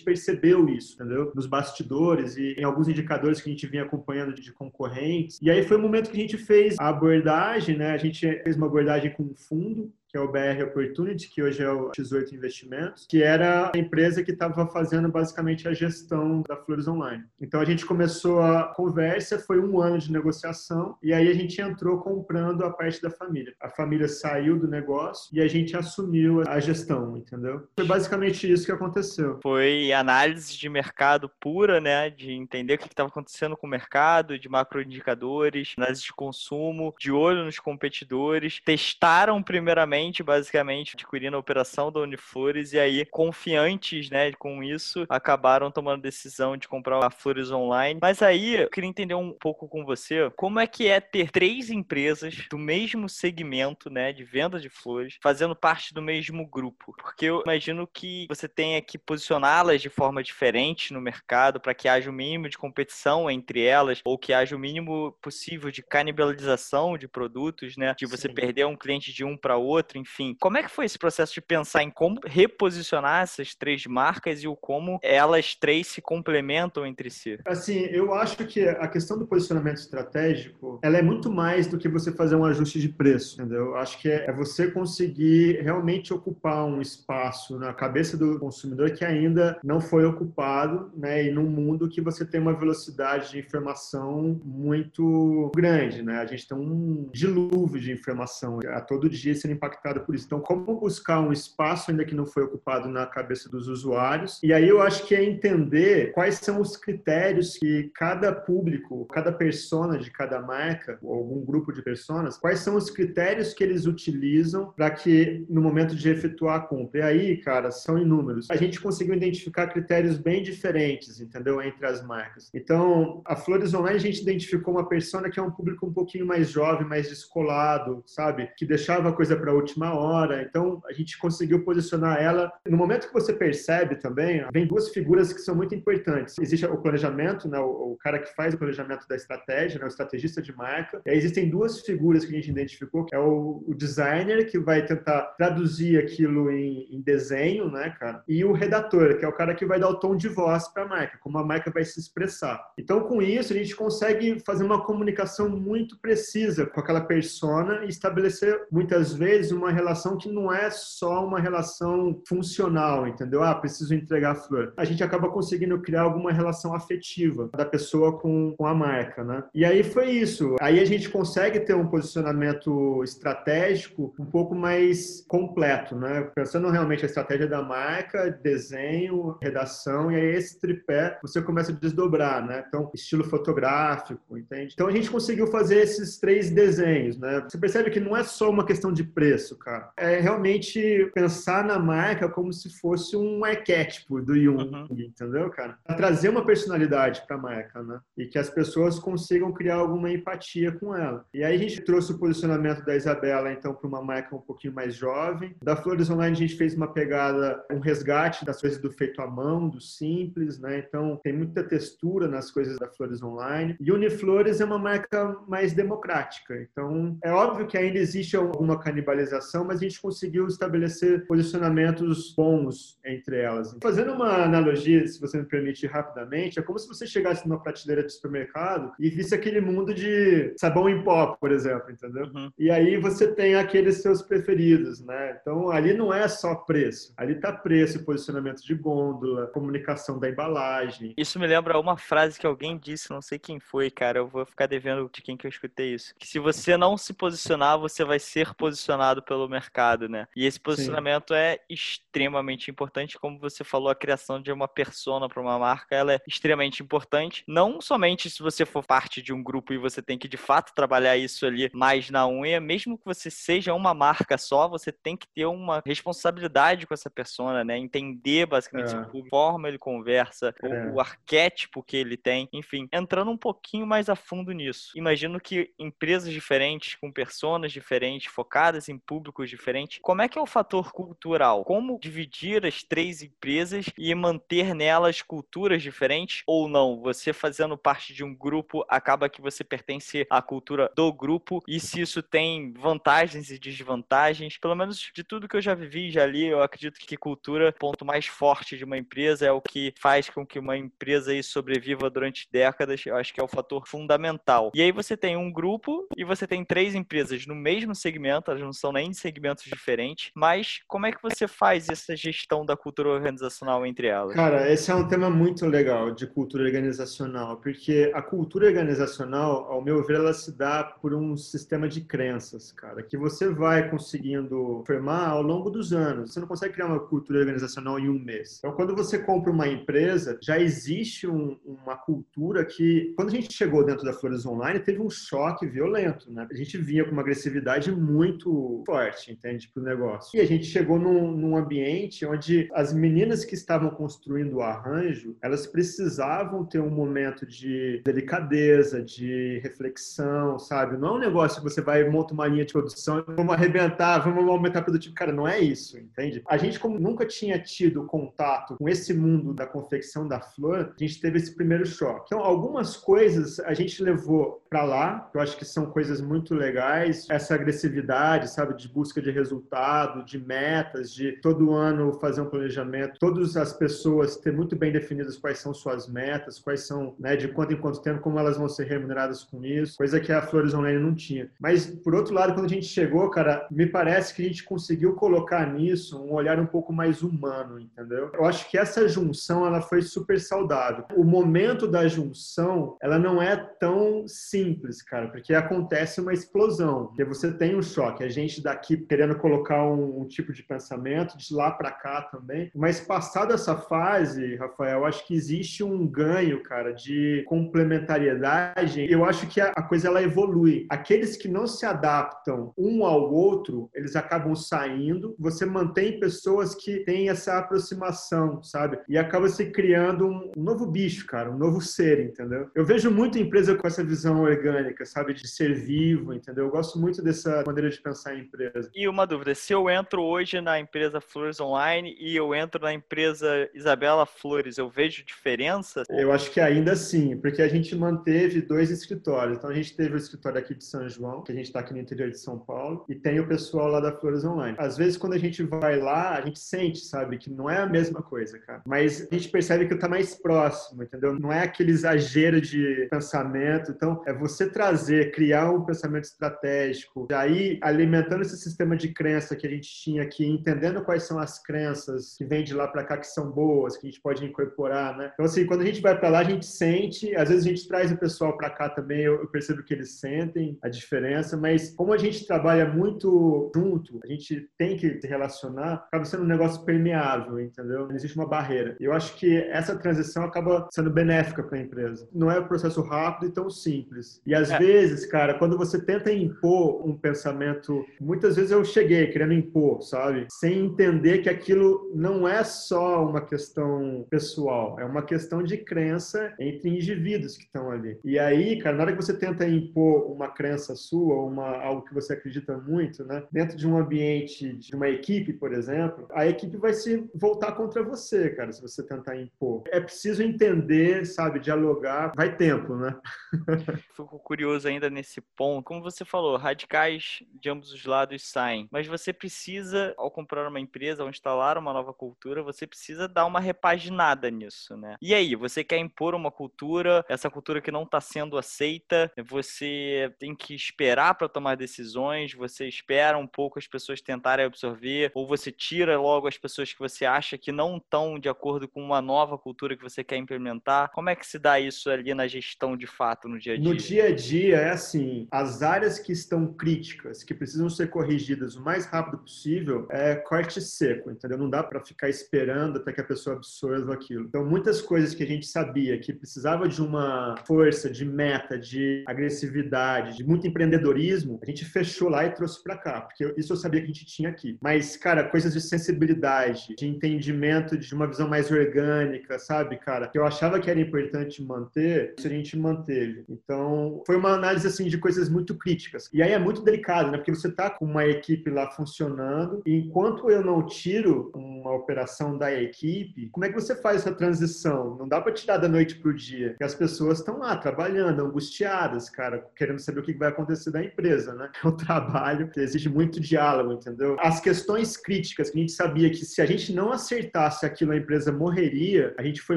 percebeu 0.00 0.68
isso, 0.68 0.94
entendeu? 0.94 1.32
Nos 1.34 1.46
bastidores 1.46 2.36
e 2.36 2.54
em 2.58 2.64
alguns 2.64 2.88
indicadores 2.88 3.40
que 3.40 3.48
a 3.48 3.52
gente 3.52 3.66
vinha 3.66 3.82
acompanhando 3.82 4.34
de 4.34 4.52
concorrentes. 4.52 5.38
E 5.40 5.50
aí 5.50 5.62
foi 5.62 5.76
o 5.76 5.80
momento 5.80 6.10
que 6.10 6.16
a 6.16 6.20
gente 6.20 6.36
fez 6.36 6.53
fez 6.54 6.76
a 6.78 6.88
abordagem, 6.88 7.76
né? 7.76 7.90
A 7.90 7.96
gente 7.98 8.20
fez 8.20 8.56
uma 8.56 8.66
abordagem 8.66 9.12
com 9.12 9.34
fundo 9.34 9.92
que 10.14 10.18
é 10.18 10.20
o 10.20 10.30
BR 10.30 10.62
Opportunity, 10.68 11.28
que 11.28 11.42
hoje 11.42 11.60
é 11.60 11.68
o 11.68 11.90
X8 11.90 12.34
Investimentos, 12.34 13.04
que 13.10 13.20
era 13.20 13.72
a 13.74 13.76
empresa 13.76 14.22
que 14.22 14.30
estava 14.30 14.64
fazendo 14.68 15.08
basicamente 15.08 15.66
a 15.66 15.74
gestão 15.74 16.40
da 16.48 16.56
Flores 16.56 16.86
Online. 16.86 17.24
Então 17.40 17.60
a 17.60 17.64
gente 17.64 17.84
começou 17.84 18.40
a 18.40 18.72
conversa, 18.76 19.40
foi 19.40 19.58
um 19.58 19.80
ano 19.80 19.98
de 19.98 20.12
negociação, 20.12 20.96
e 21.02 21.12
aí 21.12 21.28
a 21.28 21.34
gente 21.34 21.60
entrou 21.60 21.98
comprando 21.98 22.64
a 22.64 22.70
parte 22.70 23.02
da 23.02 23.10
família. 23.10 23.54
A 23.60 23.68
família 23.68 24.06
saiu 24.06 24.56
do 24.56 24.68
negócio 24.68 25.28
e 25.32 25.40
a 25.40 25.48
gente 25.48 25.76
assumiu 25.76 26.44
a 26.46 26.60
gestão, 26.60 27.16
entendeu? 27.16 27.66
Foi 27.74 27.84
basicamente 27.84 28.48
isso 28.48 28.66
que 28.66 28.70
aconteceu. 28.70 29.40
Foi 29.42 29.92
análise 29.92 30.56
de 30.56 30.68
mercado 30.68 31.28
pura, 31.40 31.80
né? 31.80 32.08
De 32.08 32.30
entender 32.30 32.74
o 32.74 32.78
que 32.78 32.86
estava 32.86 33.08
acontecendo 33.08 33.56
com 33.56 33.66
o 33.66 33.70
mercado, 33.70 34.38
de 34.38 34.48
macroindicadores, 34.48 35.74
análise 35.76 36.02
de 36.02 36.12
consumo, 36.12 36.94
de 37.00 37.10
olho 37.10 37.44
nos 37.44 37.58
competidores. 37.58 38.60
Testaram 38.64 39.42
primeiramente 39.42 40.03
concorrente, 40.04 40.22
basicamente, 40.22 40.94
adquirindo 40.94 41.36
a 41.36 41.40
operação 41.40 41.90
da 41.90 42.00
Uniflores 42.00 42.72
e 42.72 42.78
aí, 42.78 43.04
confiantes, 43.06 44.10
né, 44.10 44.32
com 44.32 44.62
isso, 44.62 45.06
acabaram 45.08 45.70
tomando 45.70 46.00
a 46.00 46.02
decisão 46.02 46.56
de 46.56 46.68
comprar 46.68 47.04
a 47.04 47.10
Flores 47.10 47.50
Online. 47.50 47.98
Mas 48.02 48.22
aí, 48.22 48.62
eu 48.62 48.70
queria 48.70 48.88
entender 48.88 49.14
um 49.14 49.32
pouco 49.32 49.68
com 49.68 49.84
você, 49.84 50.30
como 50.36 50.60
é 50.60 50.66
que 50.66 50.88
é 50.88 51.00
ter 51.00 51.30
três 51.30 51.70
empresas 51.70 52.46
do 52.50 52.58
mesmo 52.58 53.08
segmento, 53.08 53.88
né, 53.88 54.12
de 54.12 54.24
venda 54.24 54.60
de 54.60 54.68
flores, 54.68 55.18
fazendo 55.22 55.56
parte 55.56 55.94
do 55.94 56.02
mesmo 56.02 56.46
grupo? 56.46 56.94
Porque 56.98 57.26
eu 57.26 57.42
imagino 57.42 57.86
que 57.86 58.26
você 58.28 58.48
tenha 58.48 58.80
que 58.82 58.98
posicioná-las 58.98 59.80
de 59.80 59.88
forma 59.88 60.22
diferente 60.22 60.92
no 60.92 61.00
mercado 61.00 61.60
para 61.60 61.74
que 61.74 61.88
haja 61.88 62.10
o 62.10 62.12
mínimo 62.12 62.48
de 62.48 62.58
competição 62.58 63.30
entre 63.30 63.62
elas 63.62 64.00
ou 64.04 64.18
que 64.18 64.32
haja 64.32 64.56
o 64.56 64.58
mínimo 64.58 65.12
possível 65.22 65.70
de 65.70 65.82
canibalização 65.82 66.98
de 66.98 67.08
produtos, 67.08 67.76
né, 67.76 67.94
de 67.96 68.06
você 68.06 68.28
Sim. 68.28 68.34
perder 68.34 68.66
um 68.66 68.76
cliente 68.76 69.12
de 69.12 69.24
um 69.24 69.36
para 69.36 69.56
outro, 69.56 69.93
enfim. 69.98 70.36
Como 70.40 70.58
é 70.58 70.62
que 70.62 70.70
foi 70.70 70.84
esse 70.84 70.98
processo 70.98 71.34
de 71.34 71.40
pensar 71.40 71.82
em 71.82 71.90
como 71.90 72.20
reposicionar 72.24 73.22
essas 73.22 73.54
três 73.54 73.86
marcas 73.86 74.42
e 74.42 74.48
o 74.48 74.56
como 74.56 74.98
elas 75.02 75.54
três 75.54 75.86
se 75.86 76.02
complementam 76.02 76.86
entre 76.86 77.10
si? 77.10 77.38
Assim, 77.44 77.80
eu 77.90 78.14
acho 78.14 78.36
que 78.46 78.66
a 78.68 78.88
questão 78.88 79.18
do 79.18 79.26
posicionamento 79.26 79.78
estratégico, 79.78 80.78
ela 80.82 80.98
é 80.98 81.02
muito 81.02 81.30
mais 81.30 81.66
do 81.66 81.78
que 81.78 81.88
você 81.88 82.12
fazer 82.12 82.36
um 82.36 82.44
ajuste 82.44 82.80
de 82.80 82.88
preço, 82.88 83.40
entendeu? 83.40 83.66
Eu 83.66 83.76
acho 83.76 83.98
que 84.00 84.08
é 84.08 84.32
você 84.32 84.70
conseguir 84.70 85.60
realmente 85.62 86.12
ocupar 86.12 86.64
um 86.64 86.80
espaço 86.80 87.58
na 87.58 87.72
cabeça 87.72 88.16
do 88.16 88.38
consumidor 88.38 88.90
que 88.92 89.04
ainda 89.04 89.58
não 89.62 89.80
foi 89.80 90.04
ocupado, 90.04 90.90
né? 90.96 91.24
E 91.24 91.30
num 91.30 91.48
mundo 91.48 91.88
que 91.88 92.00
você 92.00 92.24
tem 92.24 92.40
uma 92.40 92.52
velocidade 92.52 93.32
de 93.32 93.38
informação 93.38 94.40
muito 94.44 95.50
grande, 95.54 96.02
né? 96.02 96.18
A 96.18 96.26
gente 96.26 96.46
tem 96.46 96.56
um 96.56 97.08
dilúvio 97.12 97.80
de 97.80 97.92
informação 97.92 98.58
a 98.68 98.80
todo 98.80 99.08
dia 99.08 99.34
sendo 99.34 99.52
impactado 99.54 99.83
por 100.00 100.14
isso. 100.14 100.26
Então, 100.26 100.40
como 100.40 100.80
buscar 100.80 101.20
um 101.20 101.32
espaço 101.32 101.90
ainda 101.90 102.04
que 102.04 102.14
não 102.14 102.24
foi 102.24 102.44
ocupado 102.44 102.88
na 102.88 103.06
cabeça 103.06 103.48
dos 103.48 103.68
usuários? 103.68 104.40
E 104.42 104.52
aí 104.52 104.68
eu 104.68 104.80
acho 104.80 105.06
que 105.06 105.14
é 105.14 105.22
entender 105.22 106.12
quais 106.12 106.36
são 106.36 106.60
os 106.60 106.76
critérios 106.76 107.58
que 107.58 107.90
cada 107.94 108.32
público, 108.32 109.06
cada 109.06 109.32
persona 109.32 109.98
de 109.98 110.10
cada 110.10 110.40
marca, 110.40 110.98
ou 111.02 111.14
algum 111.14 111.44
grupo 111.44 111.72
de 111.72 111.82
personas, 111.82 112.38
quais 112.38 112.60
são 112.60 112.76
os 112.76 112.88
critérios 112.88 113.52
que 113.52 113.62
eles 113.62 113.86
utilizam 113.86 114.72
para 114.72 114.90
que 114.90 115.44
no 115.48 115.60
momento 115.60 115.94
de 115.94 116.08
efetuar 116.08 116.56
a 116.56 116.60
compra. 116.60 117.00
E 117.00 117.02
aí, 117.02 117.36
cara, 117.38 117.70
são 117.70 117.98
inúmeros. 117.98 118.50
A 118.50 118.56
gente 118.56 118.80
conseguiu 118.80 119.14
identificar 119.14 119.66
critérios 119.66 120.16
bem 120.16 120.42
diferentes, 120.42 121.20
entendeu? 121.20 121.60
Entre 121.60 121.84
as 121.86 122.04
marcas. 122.04 122.50
Então, 122.54 123.22
a 123.24 123.36
Flores 123.36 123.74
Online 123.74 123.96
a 123.96 124.00
gente 124.00 124.22
identificou 124.22 124.74
uma 124.74 124.88
persona 124.88 125.30
que 125.30 125.38
é 125.38 125.42
um 125.42 125.50
público 125.50 125.86
um 125.86 125.92
pouquinho 125.92 126.26
mais 126.26 126.48
jovem, 126.48 126.86
mais 126.86 127.08
descolado, 127.08 128.02
sabe? 128.06 128.48
Que 128.56 128.64
deixava 128.64 129.08
a 129.08 129.12
coisa 129.12 129.36
para 129.36 129.52
última 129.64 129.94
hora. 129.94 130.42
Então, 130.42 130.80
a 130.88 130.92
gente 130.92 131.18
conseguiu 131.18 131.64
posicionar 131.64 132.22
ela. 132.22 132.52
No 132.66 132.76
momento 132.76 133.08
que 133.08 133.14
você 133.14 133.32
percebe 133.32 133.96
também, 133.96 134.44
vem 134.52 134.66
duas 134.66 134.90
figuras 134.90 135.32
que 135.32 135.40
são 135.40 135.54
muito 135.54 135.74
importantes. 135.74 136.36
Existe 136.38 136.66
o 136.66 136.76
planejamento, 136.76 137.48
né? 137.48 137.58
o, 137.58 137.96
cara 138.00 138.18
que 138.18 138.34
faz 138.34 138.54
o 138.54 138.58
planejamento 138.58 139.08
da 139.08 139.16
estratégia, 139.16 139.78
né? 139.78 139.86
o 139.86 139.88
estrategista 139.88 140.42
de 140.42 140.54
marca. 140.54 141.00
E 141.06 141.10
aí 141.10 141.16
existem 141.16 141.48
duas 141.48 141.80
figuras 141.80 142.24
que 142.24 142.32
a 142.32 142.36
gente 142.36 142.50
identificou, 142.50 143.04
que 143.04 143.14
é 143.14 143.18
o, 143.18 143.64
o 143.66 143.74
designer, 143.74 144.46
que 144.46 144.58
vai 144.58 144.84
tentar 144.84 145.22
traduzir 145.38 145.98
aquilo 145.98 146.50
em, 146.50 146.86
em, 146.90 147.00
desenho, 147.00 147.70
né, 147.70 147.94
cara? 147.98 148.22
E 148.28 148.44
o 148.44 148.52
redator, 148.52 149.16
que 149.18 149.24
é 149.24 149.28
o 149.28 149.32
cara 149.32 149.54
que 149.54 149.66
vai 149.66 149.80
dar 149.80 149.88
o 149.88 149.98
tom 149.98 150.16
de 150.16 150.28
voz 150.28 150.68
para 150.68 150.84
a 150.84 150.88
marca, 150.88 151.18
como 151.20 151.38
a 151.38 151.44
marca 151.44 151.70
vai 151.70 151.84
se 151.84 151.98
expressar. 151.98 152.60
Então, 152.78 153.00
com 153.00 153.22
isso, 153.22 153.52
a 153.52 153.56
gente 153.56 153.74
consegue 153.74 154.40
fazer 154.40 154.64
uma 154.64 154.84
comunicação 154.84 155.48
muito 155.48 155.98
precisa 155.98 156.66
com 156.66 156.80
aquela 156.80 157.00
persona 157.00 157.84
e 157.84 157.88
estabelecer 157.88 158.66
muitas 158.70 159.14
vezes 159.14 159.52
uma 159.54 159.70
relação 159.70 160.16
que 160.16 160.30
não 160.30 160.52
é 160.52 160.70
só 160.70 161.26
uma 161.26 161.40
relação 161.40 162.20
funcional, 162.26 163.06
entendeu? 163.06 163.42
Ah, 163.42 163.54
preciso 163.54 163.94
entregar 163.94 164.32
a 164.32 164.34
flor. 164.34 164.72
A 164.76 164.84
gente 164.84 165.02
acaba 165.02 165.30
conseguindo 165.30 165.80
criar 165.80 166.02
alguma 166.02 166.32
relação 166.32 166.74
afetiva 166.74 167.48
da 167.56 167.64
pessoa 167.64 168.18
com, 168.18 168.54
com 168.56 168.66
a 168.66 168.74
marca, 168.74 169.24
né? 169.24 169.44
E 169.54 169.64
aí 169.64 169.82
foi 169.82 170.10
isso. 170.10 170.56
Aí 170.60 170.80
a 170.80 170.84
gente 170.84 171.08
consegue 171.08 171.60
ter 171.60 171.74
um 171.74 171.86
posicionamento 171.86 173.02
estratégico 173.02 174.14
um 174.18 174.26
pouco 174.26 174.54
mais 174.54 175.24
completo, 175.28 175.96
né? 175.96 176.30
Pensando 176.34 176.70
realmente 176.70 177.04
a 177.04 177.06
estratégia 177.06 177.46
da 177.46 177.62
marca, 177.62 178.30
desenho, 178.42 179.36
redação, 179.40 180.10
e 180.10 180.16
aí 180.16 180.34
esse 180.36 180.58
tripé 180.58 181.18
você 181.22 181.40
começa 181.42 181.72
a 181.72 181.74
desdobrar, 181.74 182.44
né? 182.46 182.64
Então, 182.66 182.90
estilo 182.94 183.24
fotográfico, 183.24 184.36
entende? 184.36 184.72
Então 184.74 184.86
a 184.86 184.92
gente 184.92 185.10
conseguiu 185.10 185.46
fazer 185.48 185.78
esses 185.78 186.18
três 186.18 186.50
desenhos, 186.50 187.18
né? 187.18 187.44
Você 187.48 187.58
percebe 187.58 187.90
que 187.90 188.00
não 188.00 188.16
é 188.16 188.22
só 188.22 188.50
uma 188.50 188.64
questão 188.64 188.92
de 188.92 189.04
preço, 189.04 189.43
cara. 189.56 189.90
É 189.96 190.20
realmente 190.20 191.10
pensar 191.14 191.64
na 191.64 191.78
marca 191.78 192.28
como 192.28 192.52
se 192.52 192.70
fosse 192.78 193.16
um 193.16 193.44
arquétipo 193.44 194.20
do 194.20 194.38
Jung, 194.38 194.64
uhum. 194.64 194.86
entendeu, 194.90 195.50
cara? 195.50 195.78
Trazer 195.96 196.28
uma 196.28 196.44
personalidade 196.44 197.22
para 197.26 197.36
a 197.36 197.38
marca, 197.38 197.82
né? 197.82 198.00
E 198.16 198.26
que 198.26 198.38
as 198.38 198.48
pessoas 198.48 198.98
consigam 198.98 199.52
criar 199.52 199.76
alguma 199.76 200.10
empatia 200.10 200.72
com 200.72 200.94
ela. 200.94 201.24
E 201.34 201.44
aí 201.44 201.54
a 201.54 201.58
gente 201.58 201.80
trouxe 201.82 202.12
o 202.12 202.18
posicionamento 202.18 202.84
da 202.84 202.96
Isabela, 202.96 203.52
então, 203.52 203.74
para 203.74 203.88
uma 203.88 204.02
marca 204.02 204.34
um 204.34 204.40
pouquinho 204.40 204.74
mais 204.74 204.94
jovem. 204.94 205.54
Da 205.62 205.76
Flores 205.76 206.10
Online 206.10 206.32
a 206.32 206.38
gente 206.38 206.56
fez 206.56 206.74
uma 206.74 206.92
pegada, 206.92 207.64
um 207.70 207.78
resgate 207.78 208.44
das 208.44 208.60
coisas 208.60 208.80
do 208.80 208.90
feito 208.90 209.20
à 209.20 209.26
mão, 209.26 209.68
do 209.68 209.80
simples, 209.80 210.58
né? 210.58 210.78
Então 210.78 211.20
tem 211.22 211.32
muita 211.32 211.62
textura 211.62 212.28
nas 212.28 212.50
coisas 212.50 212.78
da 212.78 212.88
Flores 212.88 213.22
Online. 213.22 213.76
E 213.80 213.92
Uniflores 213.92 214.60
é 214.60 214.64
uma 214.64 214.78
marca 214.78 215.36
mais 215.46 215.72
democrática. 215.72 216.56
Então 216.60 217.16
é 217.22 217.30
óbvio 217.30 217.66
que 217.66 217.76
ainda 217.76 217.98
existe 217.98 218.36
alguma 218.36 218.78
canibalização, 218.78 219.33
mas 219.64 219.78
a 219.78 219.82
gente 219.82 220.00
conseguiu 220.00 220.46
estabelecer 220.46 221.26
posicionamentos 221.26 222.34
bons 222.34 222.98
entre 223.04 223.38
elas. 223.38 223.76
Fazendo 223.82 224.12
uma 224.12 224.44
analogia, 224.44 225.06
se 225.06 225.20
você 225.20 225.38
me 225.38 225.44
permite 225.44 225.86
rapidamente, 225.86 226.58
é 226.58 226.62
como 226.62 226.78
se 226.78 226.88
você 226.88 227.06
chegasse 227.06 227.46
numa 227.46 227.62
prateleira 227.62 228.02
de 228.02 228.12
supermercado 228.12 228.92
e 228.98 229.08
visse 229.08 229.34
aquele 229.34 229.60
mundo 229.60 229.94
de 229.94 230.54
sabão 230.56 230.88
em 230.88 231.02
pó, 231.02 231.36
por 231.40 231.50
exemplo, 231.50 231.90
entendeu? 231.90 232.26
Uhum. 232.26 232.50
E 232.58 232.70
aí 232.70 232.96
você 232.96 233.32
tem 233.32 233.54
aqueles 233.54 234.02
seus 234.02 234.22
preferidos, 234.22 235.00
né? 235.04 235.38
Então 235.40 235.70
ali 235.70 235.94
não 235.94 236.12
é 236.12 236.26
só 236.28 236.54
preço, 236.54 237.12
ali 237.16 237.34
tá 237.40 237.52
preço, 237.52 238.04
posicionamento 238.04 238.62
de 238.62 238.74
gôndola, 238.74 239.46
comunicação 239.48 240.18
da 240.18 240.28
embalagem. 240.28 241.14
Isso 241.16 241.38
me 241.38 241.46
lembra 241.46 241.78
uma 241.78 241.96
frase 241.96 242.38
que 242.38 242.46
alguém 242.46 242.78
disse, 242.78 243.10
não 243.10 243.22
sei 243.22 243.38
quem 243.38 243.58
foi, 243.58 243.90
cara, 243.90 244.18
eu 244.18 244.28
vou 244.28 244.44
ficar 244.44 244.66
devendo 244.66 245.10
de 245.12 245.22
quem 245.22 245.36
que 245.36 245.46
eu 245.46 245.50
escutei 245.50 245.94
isso. 245.94 246.14
Que 246.18 246.26
se 246.26 246.38
você 246.38 246.76
não 246.76 246.96
se 246.96 247.12
posicionar, 247.12 247.78
você 247.78 248.04
vai 248.04 248.18
ser 248.18 248.54
posicionado 248.54 249.22
pelo 249.24 249.48
mercado, 249.48 250.08
né? 250.08 250.26
E 250.36 250.46
esse 250.46 250.60
posicionamento 250.60 251.34
Sim. 251.34 251.38
é 251.38 251.60
extremamente 251.68 252.70
importante, 252.70 253.18
como 253.18 253.38
você 253.38 253.64
falou, 253.64 253.88
a 253.88 253.94
criação 253.94 254.40
de 254.40 254.52
uma 254.52 254.68
persona 254.68 255.28
para 255.28 255.40
uma 255.40 255.58
marca, 255.58 255.94
ela 255.94 256.14
é 256.14 256.20
extremamente 256.26 256.82
importante, 256.82 257.44
não 257.48 257.80
somente 257.80 258.30
se 258.30 258.42
você 258.42 258.64
for 258.64 258.84
parte 258.84 259.22
de 259.22 259.32
um 259.32 259.42
grupo 259.42 259.72
e 259.72 259.78
você 259.78 260.02
tem 260.02 260.18
que 260.18 260.28
de 260.28 260.36
fato 260.36 260.74
trabalhar 260.74 261.16
isso 261.16 261.46
ali 261.46 261.70
mais 261.72 262.10
na 262.10 262.26
unha, 262.28 262.60
mesmo 262.60 262.98
que 262.98 263.04
você 263.04 263.30
seja 263.30 263.74
uma 263.74 263.94
marca 263.94 264.36
só, 264.36 264.68
você 264.68 264.92
tem 264.92 265.16
que 265.16 265.26
ter 265.28 265.46
uma 265.46 265.82
responsabilidade 265.84 266.86
com 266.86 266.94
essa 266.94 267.10
persona, 267.10 267.64
né? 267.64 267.78
Entender 267.78 268.46
basicamente 268.46 268.94
é. 268.94 268.98
a 268.98 269.28
forma 269.28 269.68
ele 269.68 269.78
conversa, 269.78 270.54
é. 270.62 270.90
o, 270.92 271.00
arquétipo 271.00 271.82
que 271.82 271.96
ele 271.96 272.16
tem, 272.16 272.48
enfim, 272.52 272.88
entrando 272.92 273.30
um 273.30 273.36
pouquinho 273.36 273.86
mais 273.86 274.08
a 274.08 274.16
fundo 274.16 274.52
nisso. 274.52 274.92
Imagino 274.96 275.40
que 275.40 275.72
empresas 275.78 276.32
diferentes, 276.32 276.96
com 276.96 277.12
personas 277.12 277.72
diferentes, 277.72 278.32
focadas 278.32 278.88
em 278.88 278.98
públicos 279.14 279.48
diferentes, 279.48 280.00
como 280.02 280.22
é 280.22 280.28
que 280.28 280.36
é 280.36 280.42
o 280.42 280.46
fator 280.46 280.90
cultural? 280.90 281.64
Como 281.64 282.00
dividir 282.00 282.66
as 282.66 282.82
três 282.82 283.22
empresas 283.22 283.86
e 283.96 284.12
manter 284.12 284.74
nelas 284.74 285.22
culturas 285.22 285.80
diferentes 285.80 286.42
ou 286.48 286.68
não? 286.68 287.00
Você 287.00 287.32
fazendo 287.32 287.78
parte 287.78 288.12
de 288.12 288.24
um 288.24 288.34
grupo 288.34 288.84
acaba 288.88 289.28
que 289.28 289.40
você 289.40 289.62
pertence 289.62 290.26
à 290.28 290.42
cultura 290.42 290.90
do 290.96 291.12
grupo 291.12 291.62
e 291.68 291.78
se 291.78 292.00
isso 292.00 292.24
tem 292.24 292.72
vantagens 292.72 293.50
e 293.50 293.58
desvantagens, 293.58 294.58
pelo 294.58 294.74
menos 294.74 294.98
de 295.14 295.22
tudo 295.22 295.46
que 295.46 295.56
eu 295.56 295.62
já 295.62 295.76
vivi, 295.76 296.10
já 296.10 296.26
li, 296.26 296.46
eu 296.46 296.60
acredito 296.60 296.98
que 296.98 297.16
cultura, 297.16 297.72
ponto 297.78 298.04
mais 298.04 298.26
forte 298.26 298.76
de 298.76 298.84
uma 298.84 298.98
empresa, 298.98 299.46
é 299.46 299.52
o 299.52 299.60
que 299.60 299.94
faz 299.96 300.28
com 300.28 300.44
que 300.44 300.58
uma 300.58 300.76
empresa 300.76 301.30
aí 301.30 301.40
sobreviva 301.40 302.10
durante 302.10 302.48
décadas. 302.50 303.06
Eu 303.06 303.14
acho 303.14 303.32
que 303.32 303.40
é 303.40 303.44
o 303.44 303.48
fator 303.48 303.86
fundamental. 303.86 304.72
E 304.74 304.82
aí 304.82 304.90
você 304.90 305.16
tem 305.16 305.36
um 305.36 305.52
grupo 305.52 306.08
e 306.16 306.24
você 306.24 306.48
tem 306.48 306.64
três 306.64 306.96
empresas 306.96 307.46
no 307.46 307.54
mesmo 307.54 307.94
segmento, 307.94 308.50
elas 308.50 308.62
não 308.62 308.72
são 308.72 308.90
nem 308.90 309.03
em 309.04 309.12
segmentos 309.12 309.64
diferentes, 309.64 310.30
mas 310.34 310.80
como 310.86 311.06
é 311.06 311.12
que 311.12 311.22
você 311.22 311.46
faz 311.46 311.88
essa 311.88 312.16
gestão 312.16 312.64
da 312.64 312.76
cultura 312.76 313.08
organizacional 313.08 313.84
entre 313.86 314.06
elas? 314.06 314.34
Cara, 314.34 314.70
esse 314.72 314.90
é 314.90 314.94
um 314.94 315.06
tema 315.06 315.30
muito 315.30 315.66
legal 315.66 316.10
de 316.10 316.26
cultura 316.26 316.64
organizacional, 316.64 317.56
porque 317.58 318.10
a 318.14 318.22
cultura 318.22 318.66
organizacional, 318.66 319.70
ao 319.70 319.82
meu 319.82 320.04
ver, 320.04 320.16
ela 320.16 320.32
se 320.32 320.56
dá 320.56 320.84
por 320.84 321.14
um 321.14 321.36
sistema 321.36 321.88
de 321.88 322.00
crenças, 322.00 322.72
cara, 322.72 323.02
que 323.02 323.16
você 323.16 323.48
vai 323.48 323.88
conseguindo 323.88 324.82
formar 324.86 325.28
ao 325.28 325.42
longo 325.42 325.70
dos 325.70 325.92
anos. 325.92 326.32
Você 326.32 326.40
não 326.40 326.46
consegue 326.46 326.74
criar 326.74 326.86
uma 326.86 327.00
cultura 327.00 327.38
organizacional 327.40 327.98
em 327.98 328.08
um 328.08 328.18
mês. 328.18 328.58
Então, 328.58 328.72
quando 328.72 328.94
você 328.94 329.18
compra 329.18 329.50
uma 329.50 329.68
empresa, 329.68 330.38
já 330.42 330.58
existe 330.58 331.26
um, 331.26 331.58
uma 331.64 331.96
cultura 331.96 332.64
que, 332.64 333.12
quando 333.16 333.28
a 333.28 333.32
gente 333.32 333.52
chegou 333.52 333.84
dentro 333.84 334.04
da 334.04 334.12
Flores 334.12 334.46
Online, 334.46 334.80
teve 334.80 335.00
um 335.00 335.10
choque 335.10 335.66
violento, 335.66 336.30
né? 336.32 336.46
A 336.50 336.54
gente 336.54 336.78
vinha 336.78 337.04
com 337.04 337.12
uma 337.12 337.22
agressividade 337.22 337.90
muito 337.92 338.82
forte, 338.86 338.93
entende, 339.32 339.68
para 339.68 339.82
o 339.82 339.84
negócio. 339.84 340.36
E 340.36 340.40
a 340.40 340.46
gente 340.46 340.64
chegou 340.64 340.98
num, 340.98 341.30
num 341.30 341.56
ambiente 341.56 342.24
onde 342.26 342.68
as 342.74 342.92
meninas 342.92 343.44
que 343.44 343.54
estavam 343.54 343.90
construindo 343.90 344.54
o 344.54 344.62
arranjo, 344.62 345.36
elas 345.42 345.66
precisavam 345.66 346.64
ter 346.64 346.80
um 346.80 346.90
momento 346.90 347.46
de 347.46 348.02
delicadeza, 348.04 349.02
de 349.02 349.60
reflexão, 349.62 350.58
sabe? 350.58 350.96
Não 350.96 351.08
é 351.08 351.12
um 351.12 351.18
negócio 351.18 351.62
que 351.62 351.68
você 351.68 351.80
vai 351.80 352.08
montar 352.08 352.34
uma 352.34 352.46
linha 352.46 352.64
de 352.64 352.72
produção, 352.72 353.24
vamos 353.26 353.54
arrebentar, 353.54 354.18
vamos 354.18 354.48
aumentar 354.48 354.80
a 354.80 354.82
produtividade. 354.82 355.14
Cara, 355.14 355.32
não 355.32 355.46
é 355.46 355.60
isso, 355.60 355.98
entende? 355.98 356.42
A 356.46 356.56
gente, 356.56 356.78
como 356.78 356.98
nunca 356.98 357.24
tinha 357.26 357.58
tido 357.58 358.04
contato 358.04 358.76
com 358.76 358.88
esse 358.88 359.14
mundo 359.14 359.52
da 359.52 359.66
confecção 359.66 360.26
da 360.26 360.40
flor, 360.40 360.92
a 360.94 361.04
gente 361.04 361.20
teve 361.20 361.38
esse 361.38 361.54
primeiro 361.54 361.86
choque. 361.86 362.24
Então, 362.26 362.40
algumas 362.40 362.96
coisas 362.96 363.60
a 363.60 363.74
gente 363.74 364.02
levou 364.02 364.63
para 364.74 364.82
lá, 364.82 365.30
eu 365.32 365.40
acho 365.40 365.56
que 365.56 365.64
são 365.64 365.86
coisas 365.86 366.20
muito 366.20 366.52
legais, 366.52 367.30
essa 367.30 367.54
agressividade, 367.54 368.50
sabe, 368.50 368.76
de 368.76 368.88
busca 368.88 369.22
de 369.22 369.30
resultado, 369.30 370.24
de 370.24 370.36
metas, 370.36 371.14
de 371.14 371.30
todo 371.40 371.72
ano 371.72 372.12
fazer 372.14 372.40
um 372.40 372.50
planejamento, 372.50 373.20
todas 373.20 373.56
as 373.56 373.72
pessoas 373.72 374.36
ter 374.36 374.52
muito 374.52 374.74
bem 374.74 374.90
definidas 374.90 375.36
quais 375.36 375.58
são 375.58 375.72
suas 375.72 376.08
metas, 376.08 376.58
quais 376.58 376.88
são, 376.88 377.14
né, 377.20 377.36
de 377.36 377.46
quanto 377.46 377.72
em 377.72 377.76
quanto 377.76 378.02
tempo, 378.02 378.20
como 378.20 378.36
elas 378.36 378.56
vão 378.56 378.68
ser 378.68 378.88
remuneradas 378.88 379.44
com 379.44 379.64
isso, 379.64 379.96
coisa 379.96 380.18
que 380.18 380.32
a 380.32 380.42
Flores 380.42 380.74
Online 380.74 380.98
não 380.98 381.14
tinha. 381.14 381.48
Mas, 381.60 381.86
por 381.86 382.12
outro 382.12 382.34
lado, 382.34 382.54
quando 382.54 382.66
a 382.66 382.74
gente 382.74 382.86
chegou, 382.86 383.30
cara, 383.30 383.68
me 383.70 383.86
parece 383.86 384.34
que 384.34 384.42
a 384.42 384.44
gente 384.44 384.64
conseguiu 384.64 385.14
colocar 385.14 385.72
nisso 385.72 386.20
um 386.20 386.32
olhar 386.32 386.58
um 386.58 386.66
pouco 386.66 386.92
mais 386.92 387.22
humano, 387.22 387.78
entendeu? 387.78 388.32
Eu 388.34 388.44
acho 388.44 388.68
que 388.68 388.76
essa 388.76 389.06
junção, 389.06 389.64
ela 389.64 389.80
foi 389.80 390.02
super 390.02 390.40
saudável. 390.40 391.04
O 391.14 391.22
momento 391.22 391.86
da 391.86 392.08
junção, 392.08 392.96
ela 393.00 393.20
não 393.20 393.40
é 393.40 393.54
tão 393.78 394.26
simples, 394.26 394.63
cara, 395.08 395.28
porque 395.28 395.54
acontece 395.54 396.20
uma 396.20 396.32
explosão, 396.32 397.06
porque 397.06 397.24
você 397.24 397.52
tem 397.52 397.76
um 397.76 397.82
choque. 397.82 398.22
A 398.22 398.28
gente 398.28 398.62
daqui 398.62 398.96
querendo 398.96 399.36
colocar 399.36 399.84
um, 399.84 400.20
um 400.20 400.26
tipo 400.26 400.52
de 400.52 400.62
pensamento, 400.62 401.36
de 401.36 401.54
lá 401.54 401.70
para 401.70 401.90
cá 401.90 402.22
também. 402.22 402.70
Mas 402.74 403.00
passada 403.00 403.54
essa 403.54 403.76
fase, 403.76 404.56
Rafael, 404.56 405.04
acho 405.04 405.26
que 405.26 405.34
existe 405.34 405.82
um 405.82 406.06
ganho, 406.06 406.62
cara, 406.62 406.92
de 406.92 407.44
complementariedade. 407.46 409.06
Eu 409.10 409.24
acho 409.24 409.46
que 409.46 409.60
a, 409.60 409.72
a 409.76 409.82
coisa 409.82 410.08
ela 410.08 410.22
evolui. 410.22 410.86
Aqueles 410.90 411.36
que 411.36 411.48
não 411.48 411.66
se 411.66 411.84
adaptam 411.84 412.72
um 412.76 413.04
ao 413.04 413.32
outro, 413.32 413.90
eles 413.94 414.16
acabam 414.16 414.54
saindo. 414.54 415.34
Você 415.38 415.66
mantém 415.66 416.18
pessoas 416.20 416.74
que 416.74 417.00
têm 417.00 417.28
essa 417.28 417.58
aproximação, 417.58 418.62
sabe? 418.62 418.98
E 419.08 419.18
acaba 419.18 419.48
se 419.48 419.66
criando 419.70 420.26
um, 420.26 420.52
um 420.56 420.62
novo 420.62 420.86
bicho, 420.86 421.26
cara, 421.26 421.50
um 421.50 421.58
novo 421.58 421.80
ser, 421.80 422.20
entendeu? 422.20 422.68
Eu 422.74 422.84
vejo 422.84 423.10
muita 423.10 423.38
empresa 423.38 423.74
com 423.74 423.86
essa 423.86 424.04
visão 424.04 424.46
orgânica, 424.54 425.04
sabe? 425.04 425.34
De 425.34 425.48
ser 425.48 425.74
vivo, 425.74 426.32
entendeu? 426.32 426.64
Eu 426.64 426.70
gosto 426.70 426.98
muito 426.98 427.22
dessa 427.22 427.62
maneira 427.66 427.90
de 427.90 428.00
pensar 428.00 428.34
em 428.34 428.40
empresa. 428.42 428.90
E 428.94 429.08
uma 429.08 429.26
dúvida, 429.26 429.54
se 429.54 429.72
eu 429.72 429.88
entro 429.90 430.22
hoje 430.22 430.60
na 430.60 430.78
empresa 430.78 431.20
Flores 431.20 431.60
Online 431.60 432.16
e 432.18 432.36
eu 432.36 432.54
entro 432.54 432.80
na 432.80 432.92
empresa 432.92 433.68
Isabela 433.74 434.26
Flores, 434.26 434.78
eu 434.78 434.88
vejo 434.88 435.24
diferença? 435.24 436.04
Eu 436.10 436.32
acho 436.32 436.50
que 436.50 436.60
ainda 436.60 436.94
sim, 436.96 437.36
porque 437.36 437.62
a 437.62 437.68
gente 437.68 437.94
manteve 437.94 438.60
dois 438.62 438.90
escritórios. 438.90 439.58
Então 439.58 439.70
a 439.70 439.74
gente 439.74 439.96
teve 439.96 440.14
o 440.14 440.16
escritório 440.16 440.58
aqui 440.58 440.74
de 440.74 440.84
São 440.84 441.08
João, 441.08 441.42
que 441.42 441.52
a 441.52 441.54
gente 441.54 441.66
está 441.66 441.80
aqui 441.80 441.92
no 441.92 442.00
interior 442.00 442.30
de 442.30 442.38
São 442.38 442.58
Paulo, 442.58 443.04
e 443.08 443.14
tem 443.14 443.40
o 443.40 443.48
pessoal 443.48 443.88
lá 443.88 444.00
da 444.00 444.12
Flores 444.12 444.44
Online. 444.44 444.76
Às 444.78 444.96
vezes 444.96 445.16
quando 445.16 445.34
a 445.34 445.38
gente 445.38 445.62
vai 445.62 445.98
lá, 445.98 446.36
a 446.36 446.40
gente 446.40 446.58
sente, 446.58 446.98
sabe, 446.98 447.38
que 447.38 447.50
não 447.50 447.68
é 447.68 447.78
a 447.78 447.86
mesma 447.86 448.22
coisa, 448.22 448.58
cara. 448.58 448.82
Mas 448.86 449.26
a 449.30 449.34
gente 449.34 449.48
percebe 449.48 449.86
que 449.86 449.94
está 449.94 450.08
mais 450.08 450.34
próximo, 450.34 451.02
entendeu? 451.02 451.38
Não 451.38 451.52
é 451.52 451.62
aquele 451.62 451.90
exagero 451.90 452.60
de 452.60 453.06
pensamento. 453.10 453.90
Então 453.90 454.22
é 454.26 454.32
você 454.34 454.68
trazer, 454.68 455.32
criar 455.32 455.70
um 455.70 455.84
pensamento 455.84 456.24
estratégico, 456.24 457.26
aí 457.32 457.78
alimentando 457.82 458.42
esse 458.42 458.56
sistema 458.56 458.96
de 458.96 459.08
crença 459.12 459.56
que 459.56 459.66
a 459.66 459.70
gente 459.70 459.88
tinha 459.88 460.22
aqui, 460.22 460.46
entendendo 460.46 461.04
quais 461.04 461.24
são 461.24 461.38
as 461.38 461.62
crenças 461.62 462.34
que 462.36 462.44
vêm 462.44 462.64
de 462.64 462.74
lá 462.74 462.88
para 462.88 463.04
cá 463.04 463.16
que 463.16 463.26
são 463.26 463.50
boas, 463.50 463.96
que 463.96 464.06
a 464.06 464.10
gente 464.10 464.20
pode 464.20 464.44
incorporar, 464.44 465.16
né? 465.16 465.30
Então, 465.34 465.46
assim, 465.46 465.66
quando 465.66 465.82
a 465.82 465.84
gente 465.84 466.00
vai 466.00 466.18
para 466.18 466.28
lá, 466.28 466.38
a 466.40 466.44
gente 466.44 466.66
sente, 466.66 467.34
às 467.36 467.48
vezes 467.48 467.64
a 467.64 467.68
gente 467.68 467.88
traz 467.88 468.12
o 468.12 468.16
pessoal 468.16 468.56
para 468.56 468.70
cá 468.70 468.88
também, 468.88 469.20
eu, 469.20 469.40
eu, 469.40 469.48
percebo 469.48 469.82
que 469.82 469.94
eles 469.94 470.18
sentem 470.18 470.78
a 470.82 470.88
diferença, 470.88 471.56
mas 471.56 471.94
como 471.94 472.12
a 472.12 472.18
gente 472.18 472.46
trabalha 472.46 472.86
muito 472.86 473.70
junto, 473.74 474.20
a 474.24 474.26
gente 474.26 474.68
tem 474.76 474.96
que 474.96 475.20
se 475.20 475.26
relacionar, 475.26 476.04
acaba 476.06 476.24
sendo 476.24 476.42
um 476.42 476.46
negócio 476.46 476.84
permeável, 476.84 477.60
entendeu? 477.60 478.06
Não 478.06 478.14
existe 478.14 478.36
uma 478.36 478.48
barreira. 478.48 478.96
Eu 479.00 479.12
acho 479.12 479.36
que 479.36 479.56
essa 479.56 479.96
transição 479.96 480.44
acaba 480.44 480.88
sendo 480.92 481.10
benéfica 481.10 481.62
para 481.62 481.78
a 481.78 481.80
empresa. 481.80 482.28
Não 482.32 482.50
é 482.50 482.58
um 482.58 482.66
processo 482.66 483.00
rápido 483.02 483.48
e 483.48 483.52
tão 483.52 483.70
simples. 483.70 484.23
E 484.46 484.54
às 484.54 484.70
é. 484.70 484.78
vezes, 484.78 485.26
cara, 485.26 485.54
quando 485.54 485.76
você 485.76 486.00
tenta 486.00 486.32
impor 486.32 487.06
um 487.06 487.16
pensamento, 487.16 488.04
muitas 488.20 488.56
vezes 488.56 488.70
eu 488.70 488.84
cheguei 488.84 489.26
querendo 489.28 489.52
impor, 489.52 490.02
sabe? 490.02 490.46
Sem 490.50 490.86
entender 490.86 491.38
que 491.38 491.48
aquilo 491.48 492.10
não 492.14 492.46
é 492.46 492.62
só 492.64 493.24
uma 493.24 493.40
questão 493.40 494.26
pessoal, 494.30 494.98
é 494.98 495.04
uma 495.04 495.22
questão 495.22 495.62
de 495.62 495.76
crença 495.78 496.52
entre 496.58 496.90
indivíduos 496.90 497.56
que 497.56 497.64
estão 497.64 497.90
ali. 497.90 498.18
E 498.24 498.38
aí, 498.38 498.78
cara, 498.78 498.96
na 498.96 499.04
hora 499.04 499.12
que 499.16 499.22
você 499.22 499.36
tenta 499.36 499.66
impor 499.66 500.30
uma 500.30 500.48
crença 500.48 500.94
sua, 500.94 501.44
uma 501.44 501.76
algo 501.78 502.02
que 502.02 502.14
você 502.14 502.32
acredita 502.32 502.76
muito, 502.76 503.24
né, 503.24 503.44
dentro 503.50 503.76
de 503.76 503.86
um 503.86 503.96
ambiente 503.96 504.74
de 504.74 504.94
uma 504.94 505.08
equipe, 505.08 505.52
por 505.52 505.72
exemplo, 505.72 506.26
a 506.32 506.46
equipe 506.46 506.76
vai 506.76 506.92
se 506.92 507.28
voltar 507.34 507.72
contra 507.72 508.02
você, 508.02 508.50
cara, 508.50 508.72
se 508.72 508.80
você 508.80 509.02
tentar 509.02 509.36
impor. 509.36 509.82
É 509.88 510.00
preciso 510.00 510.42
entender, 510.42 511.24
sabe, 511.26 511.60
dialogar. 511.60 512.32
Vai 512.36 512.56
tempo, 512.56 512.96
né? 512.96 513.16
Fico 514.14 514.38
curioso 514.38 514.86
ainda 514.86 515.10
nesse 515.10 515.40
ponto. 515.40 515.84
Como 515.84 516.00
você 516.00 516.24
falou, 516.24 516.56
radicais 516.56 517.42
de 517.52 517.68
ambos 517.68 517.92
os 517.92 518.04
lados 518.04 518.42
saem, 518.42 518.88
mas 518.90 519.06
você 519.06 519.32
precisa, 519.32 520.14
ao 520.16 520.30
comprar 520.30 520.68
uma 520.68 520.78
empresa, 520.78 521.22
ao 521.22 521.28
instalar 521.28 521.76
uma 521.76 521.92
nova 521.92 522.14
cultura, 522.14 522.62
você 522.62 522.86
precisa 522.86 523.26
dar 523.26 523.44
uma 523.44 523.58
repaginada 523.58 524.50
nisso, 524.50 524.96
né? 524.96 525.16
E 525.20 525.34
aí, 525.34 525.56
você 525.56 525.82
quer 525.82 525.98
impor 525.98 526.34
uma 526.34 526.50
cultura, 526.50 527.24
essa 527.28 527.50
cultura 527.50 527.80
que 527.80 527.90
não 527.90 528.04
está 528.04 528.20
sendo 528.20 528.56
aceita, 528.56 529.32
você 529.48 530.32
tem 530.38 530.54
que 530.54 530.74
esperar 530.74 531.34
para 531.34 531.48
tomar 531.48 531.76
decisões, 531.76 532.54
você 532.54 532.86
espera 532.86 533.36
um 533.36 533.46
pouco 533.46 533.78
as 533.78 533.86
pessoas 533.88 534.20
tentarem 534.20 534.64
absorver, 534.64 535.32
ou 535.34 535.46
você 535.46 535.72
tira 535.72 536.18
logo 536.18 536.46
as 536.46 536.56
pessoas 536.56 536.92
que 536.92 536.98
você 537.00 537.24
acha 537.24 537.58
que 537.58 537.72
não 537.72 537.96
estão 537.96 538.38
de 538.38 538.48
acordo 538.48 538.86
com 538.88 539.02
uma 539.02 539.20
nova 539.20 539.58
cultura 539.58 539.96
que 539.96 540.02
você 540.02 540.22
quer 540.22 540.36
implementar. 540.36 541.10
Como 541.12 541.30
é 541.30 541.34
que 541.34 541.46
se 541.46 541.58
dá 541.58 541.80
isso 541.80 542.10
ali 542.10 542.32
na 542.32 542.46
gestão 542.46 542.96
de 542.96 543.06
fato 543.06 543.48
no 543.48 543.58
dia 543.58 543.74
a 543.74 543.78
dia? 543.78 544.03
Dia 544.06 544.26
a 544.26 544.34
dia 544.34 544.76
é 544.76 544.90
assim, 544.90 545.48
as 545.50 545.82
áreas 545.82 546.18
que 546.18 546.30
estão 546.30 546.66
críticas, 546.66 547.42
que 547.42 547.54
precisam 547.54 547.88
ser 547.88 548.10
corrigidas 548.10 548.76
o 548.76 548.82
mais 548.82 549.06
rápido 549.06 549.38
possível, 549.38 550.06
é 550.10 550.34
corte 550.34 550.78
seco, 550.78 551.30
entendeu? 551.30 551.56
Não 551.56 551.70
dá 551.70 551.82
para 551.82 552.04
ficar 552.04 552.28
esperando 552.28 552.98
até 552.98 553.14
que 553.14 553.22
a 553.22 553.24
pessoa 553.24 553.56
absorva 553.56 554.12
aquilo. 554.12 554.44
Então, 554.44 554.62
muitas 554.62 555.00
coisas 555.00 555.34
que 555.34 555.42
a 555.42 555.46
gente 555.46 555.66
sabia 555.66 556.18
que 556.18 556.34
precisava 556.34 556.86
de 556.86 557.00
uma 557.00 557.54
força, 557.66 558.10
de 558.10 558.26
meta, 558.26 558.78
de 558.78 559.24
agressividade, 559.26 560.36
de 560.36 560.44
muito 560.44 560.66
empreendedorismo, 560.66 561.58
a 561.62 561.66
gente 561.66 561.86
fechou 561.86 562.28
lá 562.28 562.44
e 562.44 562.52
trouxe 562.52 562.82
para 562.82 562.98
cá, 562.98 563.22
porque 563.22 563.54
isso 563.56 563.72
eu 563.72 563.76
sabia 563.76 564.00
que 564.00 564.10
a 564.10 564.12
gente 564.12 564.26
tinha 564.26 564.50
aqui. 564.50 564.76
Mas, 564.82 565.16
cara, 565.16 565.48
coisas 565.48 565.72
de 565.72 565.80
sensibilidade, 565.80 566.94
de 566.94 567.06
entendimento, 567.06 567.96
de 567.96 568.14
uma 568.14 568.26
visão 568.26 568.50
mais 568.50 568.70
orgânica, 568.70 569.58
sabe, 569.58 569.96
cara? 569.96 570.28
Que 570.28 570.38
eu 570.38 570.44
achava 570.44 570.78
que 570.78 570.90
era 570.90 571.00
importante 571.00 571.62
manter, 571.62 572.34
isso 572.36 572.46
a 572.46 572.50
gente 572.50 572.76
manteve. 572.76 573.46
Então, 573.48 573.93
foi 574.26 574.36
uma 574.36 574.50
análise, 574.50 574.86
assim, 574.86 575.08
de 575.08 575.18
coisas 575.18 575.48
muito 575.48 575.74
críticas. 575.76 576.28
E 576.32 576.42
aí 576.42 576.52
é 576.52 576.58
muito 576.58 576.82
delicado, 576.82 577.30
né? 577.30 577.38
Porque 577.38 577.54
você 577.54 577.70
tá 577.70 577.90
com 577.90 578.04
uma 578.04 578.26
equipe 578.26 578.70
lá 578.70 578.90
funcionando 578.90 579.82
e 579.86 579.94
enquanto 579.94 580.50
eu 580.50 580.62
não 580.62 580.84
tiro 580.86 581.50
uma 581.54 581.92
operação 581.94 582.56
da 582.56 582.72
equipe, 582.72 583.48
como 583.50 583.64
é 583.64 583.68
que 583.68 583.74
você 583.74 583.94
faz 583.94 584.22
essa 584.22 584.34
transição? 584.34 585.16
Não 585.16 585.28
dá 585.28 585.40
para 585.40 585.52
tirar 585.52 585.78
da 585.78 585.88
noite 585.88 586.16
pro 586.16 586.34
dia. 586.34 586.70
Porque 586.70 586.84
as 586.84 586.94
pessoas 586.94 587.38
estão 587.38 587.58
lá 587.58 587.76
trabalhando, 587.76 588.40
angustiadas, 588.40 589.28
cara, 589.28 589.64
querendo 589.76 589.98
saber 589.98 590.20
o 590.20 590.22
que 590.22 590.32
vai 590.32 590.48
acontecer 590.48 590.90
da 590.90 591.02
empresa, 591.02 591.54
né? 591.54 591.70
É 591.84 591.86
um 591.86 591.96
trabalho 591.96 592.70
que 592.70 592.80
exige 592.80 593.10
muito 593.10 593.38
diálogo, 593.38 593.92
entendeu? 593.92 594.36
As 594.40 594.58
questões 594.58 595.18
críticas 595.18 595.68
que 595.68 595.76
a 595.76 595.80
gente 595.80 595.92
sabia 595.92 596.30
que 596.30 596.44
se 596.44 596.62
a 596.62 596.66
gente 596.66 596.94
não 596.94 597.12
acertasse 597.12 597.84
aquilo, 597.84 598.12
a 598.12 598.16
empresa 598.16 598.50
morreria, 598.50 599.34
a 599.38 599.42
gente 599.42 599.60
foi 599.60 599.76